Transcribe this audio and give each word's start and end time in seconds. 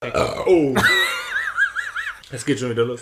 Oh. 0.00 0.74
Es 2.30 2.44
geht 2.44 2.58
schon 2.60 2.70
wieder 2.70 2.84
los. 2.84 3.00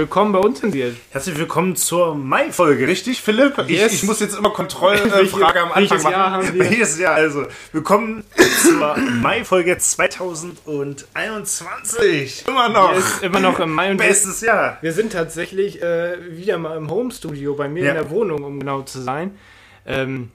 Willkommen 0.00 0.32
bei 0.32 0.38
uns 0.38 0.62
in 0.62 0.70
dir. 0.70 0.96
Herzlich 1.10 1.36
willkommen 1.36 1.76
zur 1.76 2.14
Mai-Folge, 2.14 2.88
richtig, 2.88 3.20
Philipp? 3.20 3.58
Yes. 3.68 3.92
Ich, 3.92 4.02
ich 4.02 4.08
muss 4.08 4.18
jetzt 4.20 4.34
immer 4.34 4.48
Kontrollfrage 4.48 5.12
am 5.60 5.72
Anfang 5.72 5.90
welches 5.90 6.02
machen. 6.04 6.12
Jahr 6.12 6.30
haben 6.30 6.54
wir? 6.54 6.70
Welches 6.70 6.98
Jahr? 6.98 7.16
Also, 7.16 7.44
willkommen 7.72 8.24
zur 8.62 8.96
Mai-Folge 8.96 9.76
2021. 9.76 12.46
Immer 12.48 12.70
noch. 12.70 12.96
Ist 12.96 13.22
immer 13.22 13.40
noch 13.40 13.60
im 13.60 13.74
Mai 13.74 13.90
und 13.90 13.98
Bestes 13.98 14.40
Jahr. 14.40 14.78
wir 14.80 14.94
sind 14.94 15.12
tatsächlich 15.12 15.82
äh, 15.82 16.16
wieder 16.34 16.56
mal 16.56 16.78
im 16.78 16.90
Homestudio 16.90 17.54
bei 17.54 17.68
mir 17.68 17.84
Ja. 17.84 17.90
in 17.90 17.96
der 17.96 18.08
Wohnung, 18.08 18.42
um 18.42 18.58
genau 18.58 18.80
zu 18.80 19.02
sein. 19.02 19.36
Ähm, 19.84 20.30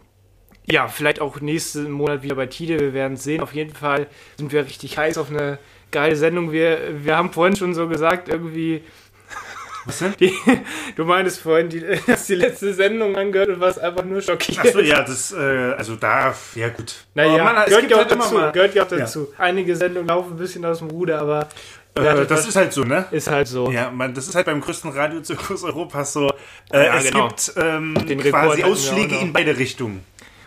ja, 0.67 0.87
vielleicht 0.87 1.19
auch 1.21 1.41
nächsten 1.41 1.89
Monat 1.89 2.21
wieder 2.21 2.35
bei 2.35 2.45
Tide, 2.45 2.79
wir 2.79 2.93
werden 2.93 3.13
es 3.13 3.23
sehen. 3.23 3.41
Auf 3.41 3.55
jeden 3.55 3.73
Fall 3.73 4.05
sind 4.37 4.51
wir 4.51 4.63
richtig 4.63 4.99
heiß 4.99 5.17
auf 5.17 5.31
eine 5.31 5.57
geile 5.91 6.15
Sendung. 6.15 6.51
Wir, 6.51 6.79
wir 7.03 7.17
haben 7.17 7.31
vorhin 7.33 7.55
schon 7.55 7.73
so 7.73 7.87
gesagt, 7.87 8.29
irgendwie. 8.29 8.83
Was 9.85 9.99
denn? 9.99 10.13
Die, 10.19 10.33
du 10.95 11.05
meintest 11.05 11.41
vorhin, 11.41 11.69
die, 11.69 11.83
dass 12.07 12.25
die 12.27 12.35
letzte 12.35 12.73
Sendung 12.73 13.15
angehört 13.15 13.49
und 13.49 13.59
warst 13.59 13.79
einfach 13.79 14.03
nur 14.03 14.21
schockiert. 14.21 14.59
Achso, 14.59 14.79
ja, 14.79 15.01
das, 15.03 15.31
äh, 15.31 15.37
also 15.77 15.95
da, 15.95 16.33
ja 16.55 16.69
gut. 16.69 17.05
Naja, 17.13 17.33
Aber 17.33 17.43
man, 17.43 17.57
es 17.63 17.65
gehört 17.69 17.89
ja 17.91 17.95
auch 17.97 17.99
halt 18.01 18.11
immer 18.11 18.23
dazu. 18.23 18.51
Gehört 18.53 18.75
ja 18.75 18.83
auch 18.83 18.87
dazu. 18.87 19.27
Einige 19.37 19.75
Sendungen 19.75 20.07
laufen 20.07 20.31
ein 20.33 20.37
bisschen 20.37 20.65
aus 20.65 20.79
dem 20.79 20.89
Ruder, 20.89 21.19
aber 21.19 21.47
Äh, 21.97 22.25
das 22.25 22.47
ist 22.47 22.55
halt 22.55 22.73
so, 22.73 22.83
ne? 22.83 23.05
ist 23.11 23.29
halt 23.29 23.47
so. 23.47 23.71
Ja, 23.71 23.89
man, 23.91 24.13
das 24.13 24.27
ist 24.27 24.35
halt 24.35 24.47
beim 24.47 24.59
größten 24.59 24.91
Radiozirkus 24.91 25.63
Europas 25.63 26.11
so. 26.13 26.29
Äh, 26.73 26.85
Ja, 26.85 26.97
es 26.97 27.05
genau. 27.11 27.27
gibt 27.29 27.53
ähm, 27.55 27.93
quasi 28.23 28.63
Ausschläge 28.63 29.15
in 29.17 29.31
beide 29.33 29.57
Richtungen. 29.57 30.03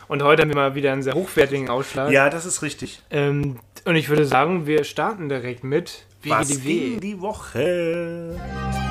Und 0.08 0.22
heute 0.22 0.42
haben 0.42 0.48
wir 0.48 0.56
mal 0.56 0.74
wieder 0.74 0.92
einen 0.92 1.02
sehr 1.02 1.14
hochwertigen 1.14 1.68
Ausschlag. 1.68 2.10
Ja, 2.10 2.28
das 2.28 2.44
ist 2.44 2.62
richtig. 2.62 3.02
Ähm, 3.10 3.60
und 3.84 3.94
ich 3.96 4.08
würde 4.08 4.24
sagen, 4.24 4.66
wir 4.66 4.84
starten 4.84 5.28
direkt 5.28 5.64
mit 5.64 6.04
Was 6.24 6.48
WGDW. 6.50 6.68
ging 6.90 7.00
die 7.00 7.20
Woche? 7.20 8.87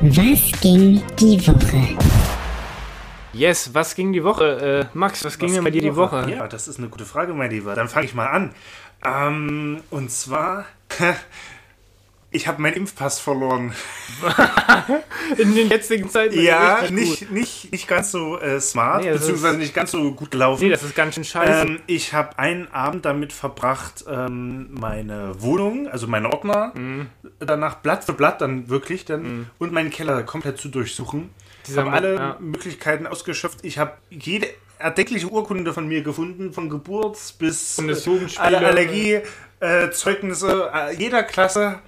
Was 0.00 0.52
ging 0.60 1.02
die 1.18 1.44
Woche? 1.44 1.98
Yes, 3.32 3.74
was 3.74 3.96
ging 3.96 4.12
die 4.12 4.22
Woche? 4.22 4.88
Äh, 4.94 4.96
Max, 4.96 5.24
was 5.24 5.36
ging 5.36 5.52
denn 5.52 5.64
bei 5.64 5.72
dir 5.72 5.82
die 5.82 5.96
Woche? 5.96 6.30
Ja, 6.30 6.46
das 6.46 6.68
ist 6.68 6.78
eine 6.78 6.88
gute 6.88 7.04
Frage, 7.04 7.34
mein 7.34 7.50
Lieber. 7.50 7.74
Dann 7.74 7.88
fange 7.88 8.06
ich 8.06 8.14
mal 8.14 8.28
an. 8.28 8.54
Ähm, 9.04 9.80
und 9.90 10.12
zwar, 10.12 10.66
ich 12.30 12.46
habe 12.46 12.60
meinen 12.60 12.74
Impfpass 12.74 13.18
verloren. 13.20 13.72
In 15.38 15.54
den 15.54 15.68
jetzigen 15.68 16.08
Zeiten 16.10 16.40
Ja, 16.40 16.82
nicht, 16.90 17.30
nicht, 17.30 17.72
nicht 17.72 17.88
ganz 17.88 18.10
so 18.10 18.38
äh, 18.38 18.60
smart, 18.60 19.04
Nee, 19.04 19.12
beziehungsweise 19.12 19.54
ist- 19.54 19.60
nicht 19.60 19.74
ganz 19.74 19.90
so 19.92 20.12
gut 20.12 20.30
gelaufen. 20.30 20.64
Nee, 20.64 20.70
das 20.70 20.82
ist 20.82 20.94
ganz 20.94 21.14
schön 21.14 21.24
scheiße. 21.24 21.66
Ähm, 21.66 21.80
ich 21.86 22.12
habe 22.12 22.38
einen 22.38 22.68
Abend 22.72 23.04
damit 23.04 23.32
verbracht, 23.32 24.04
ähm, 24.08 24.68
meine 24.72 25.40
Wohnung, 25.40 25.88
also 25.88 26.06
meine 26.06 26.32
Ordner, 26.32 26.72
Mhm. 26.74 27.06
danach 27.38 27.76
Blatt 27.76 28.04
für 28.04 28.12
Blatt 28.12 28.40
dann 28.40 28.68
wirklich 28.68 29.04
dann 29.04 29.50
und 29.58 29.72
meinen 29.72 29.90
Keller 29.90 30.22
komplett 30.22 30.58
zu 30.58 30.68
durchsuchen. 30.68 31.30
Ich 31.68 31.76
habe 31.76 31.92
alle 31.92 32.14
ja. 32.14 32.36
Möglichkeiten 32.40 33.06
ausgeschöpft. 33.06 33.58
Ich 33.62 33.78
habe 33.78 33.92
jede 34.10 34.48
erdenkliche 34.78 35.26
Urkunde 35.28 35.72
von 35.74 35.86
mir 35.88 36.02
gefunden, 36.02 36.52
von 36.52 36.70
Geburts 36.70 37.32
bis 37.32 37.76
Bundesjugendspiele. 37.76 38.46
alle 38.58 38.66
Allergie, 38.66 39.20
äh, 39.60 39.90
Zeugnisse 39.90 40.70
äh, 40.74 40.94
jeder 40.94 41.22
Klasse. 41.24 41.80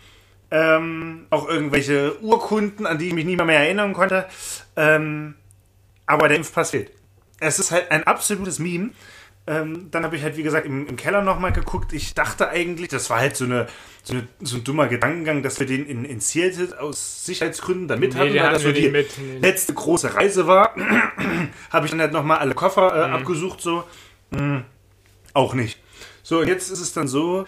Ähm, 0.51 1.27
auch 1.31 1.49
irgendwelche 1.49 2.19
Urkunden, 2.23 2.87
an 2.87 2.99
die 2.99 3.09
ich 3.09 3.15
mich 3.15 3.25
nie 3.25 3.37
mehr, 3.37 3.45
mehr 3.47 3.61
erinnern 3.61 3.93
konnte. 3.93 4.27
Ähm, 4.77 5.35
aber 6.07 6.29
der 6.29 6.39
Impfpass 6.39 6.71
fehlt. 6.71 6.91
Es 7.39 7.59
ist 7.59 7.71
halt 7.71 7.91
ein 7.91 8.05
absolutes 8.05 8.59
Meme. 8.59 8.91
Ähm, 9.47 9.89
dann 9.91 10.05
habe 10.05 10.17
ich 10.17 10.23
halt, 10.23 10.37
wie 10.37 10.43
gesagt, 10.43 10.67
im, 10.67 10.87
im 10.87 10.97
Keller 10.97 11.23
nochmal 11.23 11.53
geguckt. 11.53 11.93
Ich 11.93 12.15
dachte 12.15 12.49
eigentlich, 12.51 12.89
das 12.89 13.09
war 13.11 13.21
halt 13.21 13.37
so, 13.37 13.45
eine, 13.45 13.69
so, 14.03 14.15
eine, 14.15 14.29
so 14.41 14.57
ein 14.57 14.65
dummer 14.65 14.89
Gedankengang, 14.89 15.43
dass 15.43 15.59
wir 15.61 15.67
den 15.67 15.87
in, 15.87 16.05
in 16.05 16.21
Seattle 16.21 16.79
aus 16.81 17.25
Sicherheitsgründen 17.25 17.89
da 17.89 17.97
mit 17.97 18.13
Nee, 18.15 18.19
hatten, 18.21 18.35
weil 18.35 18.51
das 18.53 18.63
so 18.63 18.69
wir 18.69 18.75
die 18.75 18.91
nicht 18.91 19.19
mit. 19.19 19.43
Letzte 19.43 19.73
große 19.73 20.15
Reise 20.15 20.47
war. 20.47 20.75
habe 21.71 21.87
ich 21.87 21.91
dann 21.91 22.01
halt 22.01 22.13
nochmal 22.13 22.39
alle 22.39 22.55
Koffer 22.55 22.93
Mhm. 22.93 23.13
äh, 23.13 23.17
abgesucht, 23.17 23.61
so. 23.61 23.85
Mm, 24.31 24.59
auch 25.33 25.55
nicht. 25.55 25.79
So, 26.23 26.41
und 26.41 26.49
jetzt 26.49 26.71
ist 26.71 26.81
es 26.81 26.93
dann 26.93 27.09
so, 27.09 27.47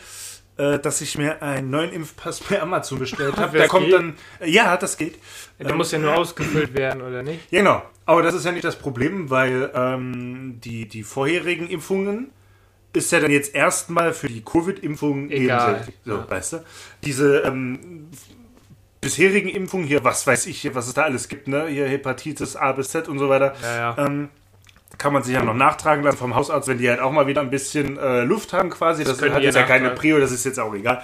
dass 0.57 1.01
ich 1.01 1.17
mir 1.17 1.43
einen 1.43 1.71
neuen 1.71 1.93
Impfpass 1.93 2.41
bei 2.41 2.61
Amazon 2.61 2.99
bestellt 2.99 3.37
habe. 3.37 3.59
Der 3.59 3.69
kommt 3.69 3.87
geht? 3.87 3.95
dann, 3.95 4.15
äh, 4.41 4.51
ja, 4.51 4.77
das 4.77 4.97
geht. 4.97 5.19
Der 5.59 5.75
muss 5.75 5.93
ja 5.93 5.99
nur 5.99 6.15
ausgefüllt 6.17 6.75
werden, 6.75 7.03
oder 7.03 7.23
nicht? 7.23 7.41
Ja, 7.51 7.59
Genau, 7.61 7.83
aber 8.07 8.23
das 8.23 8.35
ist 8.35 8.45
ja 8.45 8.53
nicht 8.53 8.65
das 8.65 8.77
Problem, 8.77 9.31
weil 9.31 9.71
ähm, 9.75 10.61
die, 10.63 10.89
die 10.89 11.05
vorherigen 11.05 11.69
Impfungen 11.69 12.31
ist 12.93 13.11
ja 13.13 13.21
dann 13.21 13.31
jetzt 13.31 13.55
erstmal 13.55 14.13
für 14.13 14.27
die 14.29 14.43
Covid-Impfung 14.45 15.31
Egal. 15.31 15.73
nebensächlich. 15.73 15.97
So, 16.05 16.25
weißt 16.29 16.53
du? 16.55 16.65
Diese 17.05 17.39
ähm, 17.39 18.11
bisherigen 19.01 19.49
Impfungen 19.49 19.87
hier, 19.87 20.05
was 20.05 20.27
weiß 20.27 20.47
ich, 20.47 20.75
was 20.75 20.89
es 20.89 20.95
da 20.95 21.03
alles 21.03 21.29
gibt, 21.29 21.49
ne? 21.49 21.67
Hier 21.69 21.87
Hepatitis 21.87 22.57
A 22.57 22.73
bis 22.73 22.91
Z 22.91 23.09
und 23.09 23.19
so 23.19 23.29
weiter. 23.29 23.55
Ja, 23.63 23.77
ja. 23.97 24.07
Kann 25.03 25.13
man 25.13 25.25
sich 25.25 25.35
ja 25.35 25.43
noch 25.43 25.55
nachtragen 25.55 26.05
lassen 26.05 26.17
vom 26.17 26.37
Hausarzt, 26.37 26.69
wenn 26.69 26.79
die 26.79 26.89
halt 26.89 27.01
auch 27.01 27.11
mal 27.11 27.27
wieder 27.27 27.41
ein 27.41 27.51
bisschen 27.51 27.99
äh, 27.99 28.23
Luft 28.23 28.53
haben 28.53 28.71
quasi. 28.71 29.03
Das, 29.03 29.19
können 29.19 29.35
hat 29.35 29.43
jetzt 29.43 29.57
ja 29.57 29.65
keine. 29.65 29.91
Prio, 29.91 30.21
das 30.21 30.31
ist 30.31 30.45
jetzt 30.45 30.61
auch 30.61 30.73
egal. 30.75 31.03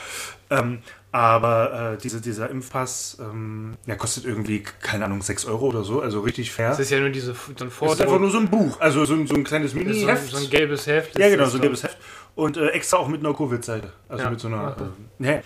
Ähm, 0.50 0.78
aber 1.10 1.94
äh, 1.94 1.98
diese, 1.98 2.20
dieser 2.20 2.48
Impfpass, 2.48 3.16
ähm, 3.20 3.76
der 3.88 3.96
kostet 3.96 4.24
irgendwie, 4.24 4.62
keine 4.80 5.06
Ahnung, 5.06 5.20
6 5.20 5.46
Euro 5.46 5.66
oder 5.66 5.82
so, 5.82 6.00
also 6.00 6.20
richtig 6.20 6.52
fair. 6.52 6.68
Das 6.68 6.78
ist 6.78 6.90
ja 6.90 7.00
nur 7.00 7.10
diese, 7.10 7.34
so 7.34 7.40
ein 7.48 7.54
Das 7.56 7.66
ist 7.66 7.72
einfach 7.72 7.76
Vordruck. 7.96 8.20
nur 8.20 8.30
so 8.30 8.38
ein 8.38 8.48
Buch, 8.48 8.78
also 8.80 9.04
so 9.04 9.14
ein, 9.14 9.26
so 9.26 9.34
ein 9.34 9.42
kleines 9.42 9.72
so, 9.72 9.78
ein, 9.78 9.84
Mini-Heft. 9.84 10.30
so 10.30 10.36
ein 10.36 10.48
gelbes 10.48 10.86
Heft. 10.86 11.18
ja, 11.18 11.28
genau, 11.28 11.42
das 11.42 11.52
so 11.52 11.58
ein 11.58 11.62
gelbes 11.62 11.82
Heft. 11.82 11.96
Und 12.36 12.56
äh, 12.56 12.68
extra 12.68 12.98
auch 12.98 13.08
mit 13.08 13.18
einer 13.18 13.34
Covid-Seite. 13.34 13.92
Also 14.08 14.22
Ja. 14.22 14.30
mit 14.30 14.38
so 14.38 14.46
einer. 14.46 14.76
Äh, 15.18 15.26
ja. 15.26 15.42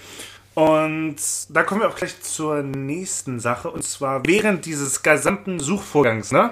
Und 0.54 1.16
da 1.48 1.62
kommen 1.62 1.80
wir 1.80 1.88
auch 1.88 1.96
gleich 1.96 2.20
zur 2.20 2.62
nächsten 2.62 3.40
Sache. 3.40 3.70
Und 3.70 3.82
zwar 3.84 4.26
während 4.26 4.66
dieses 4.66 5.02
gesamten 5.02 5.58
Suchvorgangs, 5.58 6.32
ne? 6.32 6.50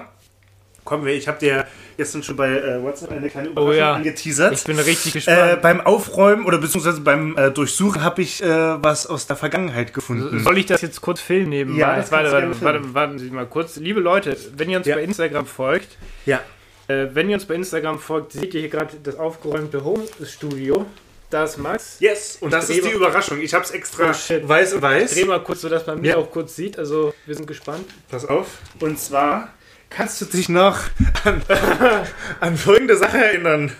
Kommen 0.83 1.05
wir, 1.05 1.13
ich 1.13 1.27
habe 1.27 1.37
dir 1.37 1.67
gestern 1.97 2.23
schon 2.23 2.35
bei 2.35 2.49
äh, 2.49 2.81
WhatsApp 2.81 3.11
eine 3.11 3.29
kleine 3.29 3.49
Überraschung 3.49 3.73
Oh 3.73 3.77
ja. 3.77 3.93
angeteasert. 3.93 4.53
Ich 4.53 4.63
bin 4.63 4.79
richtig 4.79 5.15
Äh, 5.15 5.19
gespannt. 5.19 5.61
beim 5.61 5.81
Aufräumen 5.81 6.45
oder 6.45 6.57
beziehungsweise 6.57 7.01
beim 7.01 7.37
äh, 7.37 7.51
Durchsuchen 7.51 8.03
habe 8.03 8.21
ich 8.21 8.41
äh, 8.43 8.47
was 8.83 9.07
aus 9.07 9.27
der 9.27 9.35
Vergangenheit 9.35 9.93
gefunden. 9.93 10.39
Soll 10.43 10.57
ich 10.57 10.65
das 10.65 10.81
jetzt 10.81 11.01
kurz 11.01 11.21
filmen 11.21 11.49
nebenbei? 11.49 11.79
Ja, 11.79 11.95
das 11.95 12.11
warte, 12.11 12.31
warte, 12.31 12.61
warte, 12.61 12.93
warten 12.93 13.19
Sie 13.19 13.29
mal 13.29 13.45
kurz. 13.45 13.75
Liebe 13.77 13.99
Leute, 13.99 14.35
wenn 14.57 14.69
ihr 14.69 14.77
uns 14.77 14.87
Ja. 14.87 14.95
bei 14.95 15.03
Instagram 15.03 15.45
folgt, 15.45 15.97
Ja. 16.25 16.39
äh, 16.87 17.07
wenn 17.13 17.29
ihr 17.29 17.35
uns 17.35 17.45
bei 17.45 17.55
Instagram 17.55 17.99
folgt, 17.99 18.33
seht 18.33 18.53
ihr 18.53 18.61
hier 18.61 18.69
gerade 18.69 18.95
das 19.03 19.17
aufgeräumte 19.17 19.83
Home-Studio. 19.83 20.85
Da 21.29 21.45
ist 21.45 21.57
Max. 21.57 21.95
Yes, 22.01 22.37
und 22.41 22.51
das 22.51 22.67
dreh 22.67 22.73
ist 22.73 22.85
die 22.85 22.91
Überraschung. 22.91 23.39
Ich 23.39 23.53
habe 23.53 23.63
es 23.63 23.71
extra 23.71 24.11
Oh, 24.11 24.47
weiß 24.49 24.73
und 24.73 24.81
weiß. 24.81 25.13
Dreh 25.13 25.23
mal 25.23 25.41
kurz, 25.41 25.61
sodass 25.61 25.87
man 25.87 26.01
mich 26.01 26.09
Ja. 26.09 26.17
auch 26.17 26.29
kurz 26.29 26.57
sieht. 26.57 26.77
Also, 26.77 27.13
wir 27.25 27.35
sind 27.35 27.47
gespannt. 27.47 27.85
Pass 28.09 28.25
auf. 28.25 28.47
Und 28.81 28.99
zwar 28.99 29.53
kannst 29.91 30.19
du 30.21 30.25
dich 30.25 30.49
noch 30.49 30.79
an, 31.23 31.41
an 32.39 32.57
folgende 32.57 32.97
Sache 32.97 33.17
erinnern. 33.17 33.71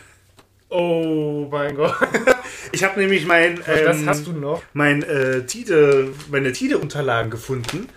Oh 0.70 1.48
mein 1.52 1.76
Gott. 1.76 1.96
Ich 2.74 2.86
habe 2.86 3.02
nämlich 3.02 3.26
mein, 3.26 3.60
das 3.66 3.98
ähm, 3.98 4.08
hast 4.08 4.26
du 4.28 4.32
noch. 4.32 4.62
mein 4.72 5.04
äh, 5.04 5.46
Tide, 5.46 6.14
meine 6.30 6.54
Tide-Unterlagen 6.54 7.30
gefunden. 7.30 7.90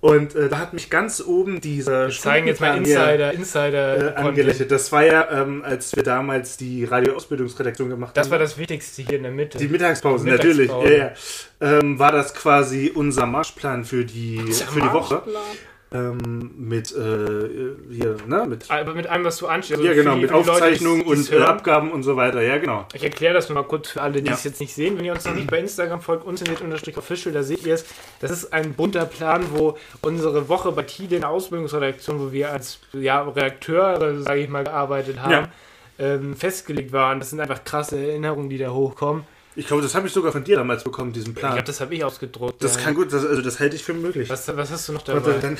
Und 0.00 0.34
äh, 0.34 0.48
da 0.48 0.58
hat 0.58 0.72
mich 0.72 0.88
ganz 0.88 1.20
oben 1.20 1.60
dieser 1.60 2.06
Wir 2.08 2.14
zeigen 2.14 2.46
jetzt 2.46 2.60
mal 2.62 2.78
Insider, 2.78 3.32
Insider. 3.32 4.14
äh, 4.14 4.16
angelächelt. 4.16 4.70
Das 4.70 4.90
war 4.90 5.04
ja, 5.04 5.30
ähm, 5.42 5.62
als 5.62 5.94
wir 5.94 6.02
damals 6.02 6.56
die 6.56 6.84
Radioausbildungsredaktion 6.86 7.90
gemacht 7.90 8.16
Das 8.16 8.26
haben. 8.26 8.30
war 8.32 8.38
das 8.38 8.56
Wichtigste 8.56 9.02
hier 9.02 9.18
in 9.18 9.24
der 9.24 9.32
Mitte. 9.32 9.58
Die 9.58 9.68
Mittagspause, 9.68 10.24
Die 10.24 10.30
natürlich. 10.30 10.70
Mittagspause. 10.72 10.96
Ja, 10.96 11.12
ja. 11.60 11.78
Ähm, 11.80 11.98
war 11.98 12.12
das 12.12 12.32
quasi 12.34 12.90
unser 12.94 13.26
Marschplan 13.26 13.84
für 13.84 14.06
die, 14.06 14.38
für 14.50 14.80
die 14.80 14.92
Woche. 14.94 15.22
Ähm, 15.94 16.50
mit 16.56 16.90
äh, 16.92 17.74
hier, 17.90 18.16
ne, 18.26 18.46
mit 18.48 18.70
Aber 18.70 18.94
mit 18.94 19.06
allem, 19.06 19.24
was 19.24 19.36
du 19.38 19.46
anstellst. 19.46 19.82
also 19.82 19.92
ja 19.94 20.00
genau, 20.02 20.14
die- 20.14 20.22
mit 20.22 20.30
für 20.30 20.36
die 20.38 20.40
Leute, 20.46 20.52
Aufzeichnung 20.52 21.04
die's- 21.04 21.16
die's 21.18 21.30
und 21.30 21.40
äh. 21.40 21.42
Abgaben 21.44 21.90
und 21.92 22.02
so 22.02 22.16
weiter. 22.16 22.40
Ja, 22.42 22.58
genau. 22.58 22.86
Ich 22.94 23.02
erkläre 23.04 23.34
das 23.34 23.48
nur 23.48 23.54
mal 23.60 23.66
kurz 23.68 23.88
für 23.90 24.00
alle, 24.02 24.20
die 24.22 24.28
Ja. 24.28 24.34
es 24.34 24.44
jetzt 24.44 24.60
nicht 24.60 24.74
sehen. 24.74 24.96
Wenn 24.98 25.04
ihr 25.04 25.12
uns 25.12 25.24
noch 25.24 25.34
nicht 25.34 25.50
bei 25.50 25.58
Instagram 25.58 26.00
folgt, 26.00 26.24
unzensiert-official, 26.24 27.32
da 27.34 27.42
seht 27.42 27.66
ihr 27.66 27.74
es. 27.74 27.84
Das 28.20 28.30
ist 28.30 28.52
ein 28.52 28.74
bunter 28.74 29.04
Plan, 29.06 29.44
wo 29.54 29.76
unsere 30.02 30.48
Woche 30.48 30.72
bei 30.72 30.82
TIDE 30.82 31.16
in 31.16 31.20
der 31.22 31.30
Ausbildungsredaktion, 31.30 32.18
wo 32.20 32.32
wir 32.32 32.50
als 32.52 32.80
ja, 32.92 33.22
Redakteure, 33.22 34.20
sage 34.22 34.40
ich 34.40 34.48
mal, 34.48 34.64
gearbeitet 34.64 35.20
haben, 35.20 35.30
Ja. 35.32 35.48
ähm, 35.98 36.34
festgelegt 36.36 36.92
waren. 36.92 37.18
Das 37.20 37.30
sind 37.30 37.40
einfach 37.40 37.64
krasse 37.64 37.98
Erinnerungen, 37.98 38.48
die 38.48 38.58
da 38.58 38.70
hochkommen. 38.70 39.24
Ich 39.54 39.66
glaube, 39.66 39.82
das 39.82 39.94
habe 39.94 40.06
ich 40.06 40.12
sogar 40.14 40.32
von 40.32 40.44
dir 40.44 40.56
damals 40.56 40.82
bekommen, 40.82 41.12
diesen 41.12 41.30
Ich 41.30 41.34
Plan. 41.36 41.52
glaube, 41.52 41.66
das 41.66 41.80
habe 41.82 41.94
ich 41.94 42.02
ausgedruckt. 42.02 42.62
das 42.64 42.76
ja. 42.76 42.80
kann 42.82 42.94
gut, 42.94 43.12
das, 43.12 43.26
also 43.26 43.42
das 43.42 43.60
halte 43.60 43.76
ich 43.76 43.84
für 43.84 43.92
möglich. 43.92 44.30
was, 44.30 44.48
was 44.56 44.70
hast 44.70 44.88
du 44.88 44.92
noch 44.94 45.02
dabei? 45.02 45.26
Warte, 45.26 45.40
dann 45.40 45.58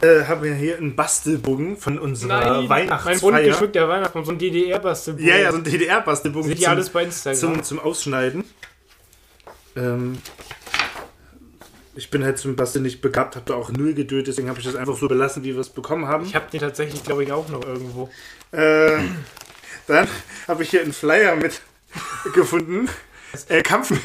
äh, 0.08 0.24
haben 0.24 0.42
wir 0.42 0.54
hier 0.54 0.78
einen 0.78 0.96
Bastelbogen 0.96 1.76
von 1.76 1.98
unserer 1.98 2.40
Nein, 2.40 2.48
mein 2.48 2.58
bunt 2.58 2.70
Weihnachtsfeier. 2.70 3.42
geschmückter 3.44 3.88
Weihnachtsbaum, 3.88 4.24
so 4.24 4.32
ein 4.32 4.38
DDR-Bastelbuch. 4.38 5.20
Ja, 5.22 5.36
ja, 5.36 5.50
so 5.52 5.58
ein 5.58 5.64
DDR-Bastelbogen 5.64 6.48
Seht 6.48 6.60
ihr 6.60 6.70
alles 6.70 6.88
bei 6.88 7.04
Instagram. 7.04 7.38
zum, 7.38 7.62
zum 7.62 7.78
Ausschneiden. 7.80 8.44
Ähm, 9.76 10.18
ich 11.94 12.10
bin 12.10 12.24
halt 12.24 12.38
zum 12.38 12.56
Basteln 12.56 12.84
nicht 12.84 13.02
begabt, 13.02 13.36
habe 13.36 13.44
da 13.46 13.54
auch 13.54 13.70
null 13.70 13.92
geduld, 13.92 14.26
deswegen 14.28 14.48
habe 14.48 14.58
ich 14.60 14.64
das 14.64 14.74
einfach 14.76 14.96
so 14.96 15.06
belassen, 15.08 15.42
wie 15.44 15.52
wir 15.52 15.60
es 15.60 15.68
bekommen 15.68 16.06
haben. 16.06 16.24
ich 16.24 16.34
habe 16.34 16.46
die 16.50 16.58
tatsächlich, 16.58 17.04
glaube 17.04 17.24
ich, 17.24 17.32
auch 17.32 17.48
noch 17.48 17.64
irgendwo. 17.66 18.08
Äh, 18.52 18.98
dann 19.86 20.08
habe 20.46 20.62
ich 20.62 20.70
hier 20.70 20.80
einen 20.80 20.92
Flyer 20.94 21.36
mit 21.36 21.60
gefunden. 22.34 22.88
Äh, 23.48 23.62
Kampf 23.62 23.92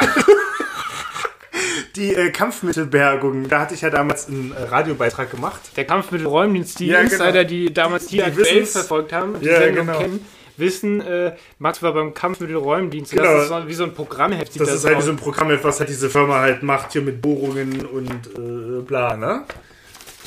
Die 1.96 2.16
äh, 2.16 2.32
Kampfmittelbergung, 2.32 3.48
da 3.48 3.62
hatte 3.62 3.76
ich 3.76 3.82
ja 3.82 3.92
damals 3.92 4.28
einen 4.28 4.52
äh, 4.52 4.64
Radiobeitrag 4.64 5.30
gemacht. 5.30 5.60
Der 5.76 5.86
Kampfmittelräumdienst, 5.86 6.80
die 6.80 6.88
Ja, 6.88 7.04
genau. 7.04 7.14
Insider, 7.14 7.44
die 7.44 7.72
damals 7.72 8.08
die, 8.08 8.18
Die 8.18 8.24
aktuell 8.24 8.66
verfolgt 8.66 9.14
haben, 9.14 9.40
die 9.40 9.46
Ja, 9.46 9.60
Sendung 9.60 9.86
genau. 9.86 10.00
kennen, 10.00 10.26
wissen, 10.58 11.02
äh, 11.02 11.36
Max 11.60 11.84
war 11.84 11.94
beim 11.94 12.16
Kampfmittelräumdienst. 12.16 13.12
Genau. 13.12 13.24
Das 13.24 13.44
ist 13.44 13.50
so, 13.50 13.68
wie 13.68 13.74
so 13.76 13.84
ein 13.84 13.94
Programmheft. 13.94 14.54
sieht 14.54 14.62
Das 14.62 14.74
ist 14.74 14.86
halt 14.86 14.98
wie 14.98 15.04
so 15.04 15.12
ein 15.12 15.18
Programm, 15.18 15.50
was 15.62 15.80
halt 15.80 15.90
diese 15.90 16.10
Firma 16.10 16.40
halt 16.40 16.64
macht, 16.64 16.94
hier 16.94 17.04
mit 17.04 17.22
Bohrungen 17.22 17.86
und 17.86 18.10
äh, 18.10 18.82
bla, 18.82 19.16
ne? 19.16 19.44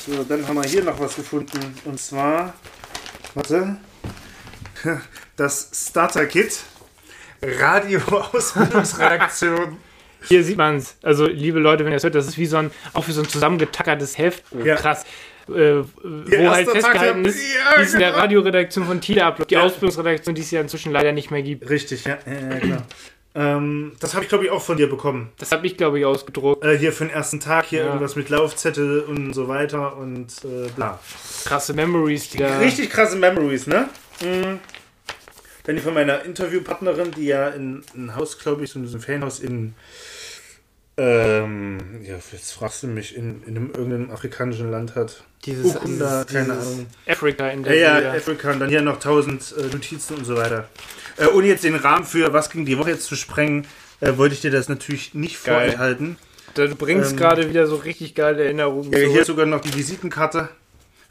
So, 0.05 0.23
dann 0.23 0.47
haben 0.47 0.55
wir 0.55 0.63
hier 0.63 0.85
noch 0.85 0.99
was 1.01 1.17
gefunden. 1.17 1.59
Und 1.83 1.99
zwar, 1.99 2.53
warte, 3.33 3.75
das 5.35 5.69
Starter-Kit. 5.73 6.59
Radio-Ausbildungsredaktion. 7.43 9.77
Hier 10.27 10.43
sieht 10.43 10.57
man 10.57 10.77
es. 10.77 10.97
Also, 11.03 11.27
liebe 11.27 11.59
Leute, 11.59 11.85
wenn 11.85 11.91
ihr 11.93 11.97
es 11.97 12.03
hört, 12.03 12.15
das 12.15 12.27
ist 12.27 12.37
wie 12.37 12.47
so 12.47 12.57
ein, 12.57 12.71
auch 12.93 13.07
wie 13.07 13.11
so 13.11 13.21
ein 13.21 13.29
zusammengetackertes 13.29 14.17
Heft. 14.17 14.43
Oh, 14.51 14.59
Ja. 14.63 14.75
Krass. 14.75 15.05
Äh, 15.47 15.83
wo 16.03 16.49
halt 16.49 16.69
festgehalten 16.69 17.23
ist, 17.23 17.37
Ja, 17.39 17.77
wie 17.79 17.83
es 17.83 17.93
in 17.93 17.99
der. 17.99 18.13
Radioredaktion 18.15 18.85
von 18.85 18.99
TIDA 18.99 19.27
upload, 19.27 19.47
die 19.49 19.55
Ja. 19.55 19.61
Ausbildungsredaktion, 19.61 20.35
die 20.35 20.41
es 20.41 20.51
ja 20.51 20.59
inzwischen 20.59 20.91
leider 20.91 21.13
nicht 21.13 21.31
mehr 21.31 21.41
gibt. 21.41 21.69
Richtig, 21.69 22.03
ja, 22.03 22.17
äh, 22.25 22.59
genau. 22.59 22.81
ähm, 23.33 23.93
das 24.01 24.13
habe 24.13 24.23
ich, 24.25 24.29
glaube 24.29 24.43
ich, 24.43 24.51
auch 24.51 24.61
von 24.61 24.75
dir 24.75 24.89
bekommen. 24.89 25.31
Das 25.37 25.53
habe 25.53 25.65
ich, 25.65 25.77
glaube 25.77 25.99
ich, 25.99 26.05
ausgedruckt. 26.05 26.65
Äh, 26.65 26.77
hier 26.77 26.91
für 26.91 27.05
den 27.05 27.13
ersten 27.13 27.39
Tag, 27.39 27.67
hier 27.67 27.79
Ja. 27.79 27.85
irgendwas 27.85 28.17
mit 28.17 28.27
Laufzettel 28.27 28.99
und 29.01 29.33
so 29.33 29.47
weiter 29.47 29.95
und 29.95 30.27
äh, 30.43 30.67
bla. 30.75 30.99
Krasse 31.45 31.73
Memories, 31.73 32.29
die 32.31 32.39
da. 32.39 32.57
Richtig 32.57 32.89
krasse 32.89 33.15
Memories, 33.15 33.67
ne? 33.67 33.87
Mhm. 34.21 34.59
Dann 35.67 35.77
von 35.79 35.93
meiner 35.93 36.23
Interviewpartnerin, 36.23 37.11
die 37.11 37.25
ja 37.25 37.49
in 37.49 37.83
ein 37.95 38.15
Haus, 38.15 38.39
glaube 38.39 38.63
ich, 38.63 38.71
so 38.71 38.79
ein 38.79 38.87
Fanhaus 38.99 39.39
in. 39.39 39.75
Ähm, 40.99 41.77
ja, 42.03 42.15
jetzt 42.31 42.53
fragst 42.53 42.81
du 42.81 42.87
mich, 42.87 43.15
in, 43.15 43.43
in 43.43 43.55
einem 43.55 43.67
irgendeinem 43.69 44.09
afrikanischen 44.09 44.71
Land 44.71 44.95
hat. 44.95 45.23
Dieses, 45.45 45.75
Uganda, 45.75 46.23
dieses, 46.23 46.25
keine 46.33 46.53
dieses 46.55 46.67
Ahnung. 46.73 46.87
Afrika 47.07 47.49
in 47.49 47.63
Ja, 47.63 47.69
der 47.69 47.75
ja, 47.77 47.99
Nähe. 47.99 48.11
Afrika 48.13 48.51
und 48.51 48.59
dann 48.59 48.69
hier 48.69 48.81
noch 48.81 48.99
tausend 48.99 49.53
äh, 49.59 49.71
Notizen 49.71 50.15
und 50.15 50.25
so 50.25 50.35
weiter. 50.35 50.67
Äh, 51.17 51.27
ohne 51.27 51.47
jetzt 51.47 51.63
den 51.63 51.75
Rahmen 51.75 52.03
für 52.05 52.33
was 52.33 52.49
ging 52.49 52.65
die 52.65 52.79
Woche 52.79 52.91
jetzt 52.91 53.03
zu 53.05 53.15
sprengen, 53.15 53.67
äh, 53.99 54.17
wollte 54.17 54.33
ich 54.33 54.41
dir 54.41 54.49
das 54.49 54.69
natürlich 54.69 55.13
nicht 55.13 55.43
Geil. 55.43 55.67
vorenthalten. 55.69 56.17
Du 56.55 56.75
bringst 56.75 57.11
Ähm, 57.11 57.17
gerade 57.17 57.47
wieder 57.49 57.67
so 57.67 57.75
richtig 57.75 58.15
geile 58.15 58.43
Erinnerungen. 58.43 58.91
Ja, 58.91 58.97
hier 58.97 59.23
sogar 59.25 59.45
noch 59.45 59.61
die 59.61 59.75
Visitenkarte 59.75 60.49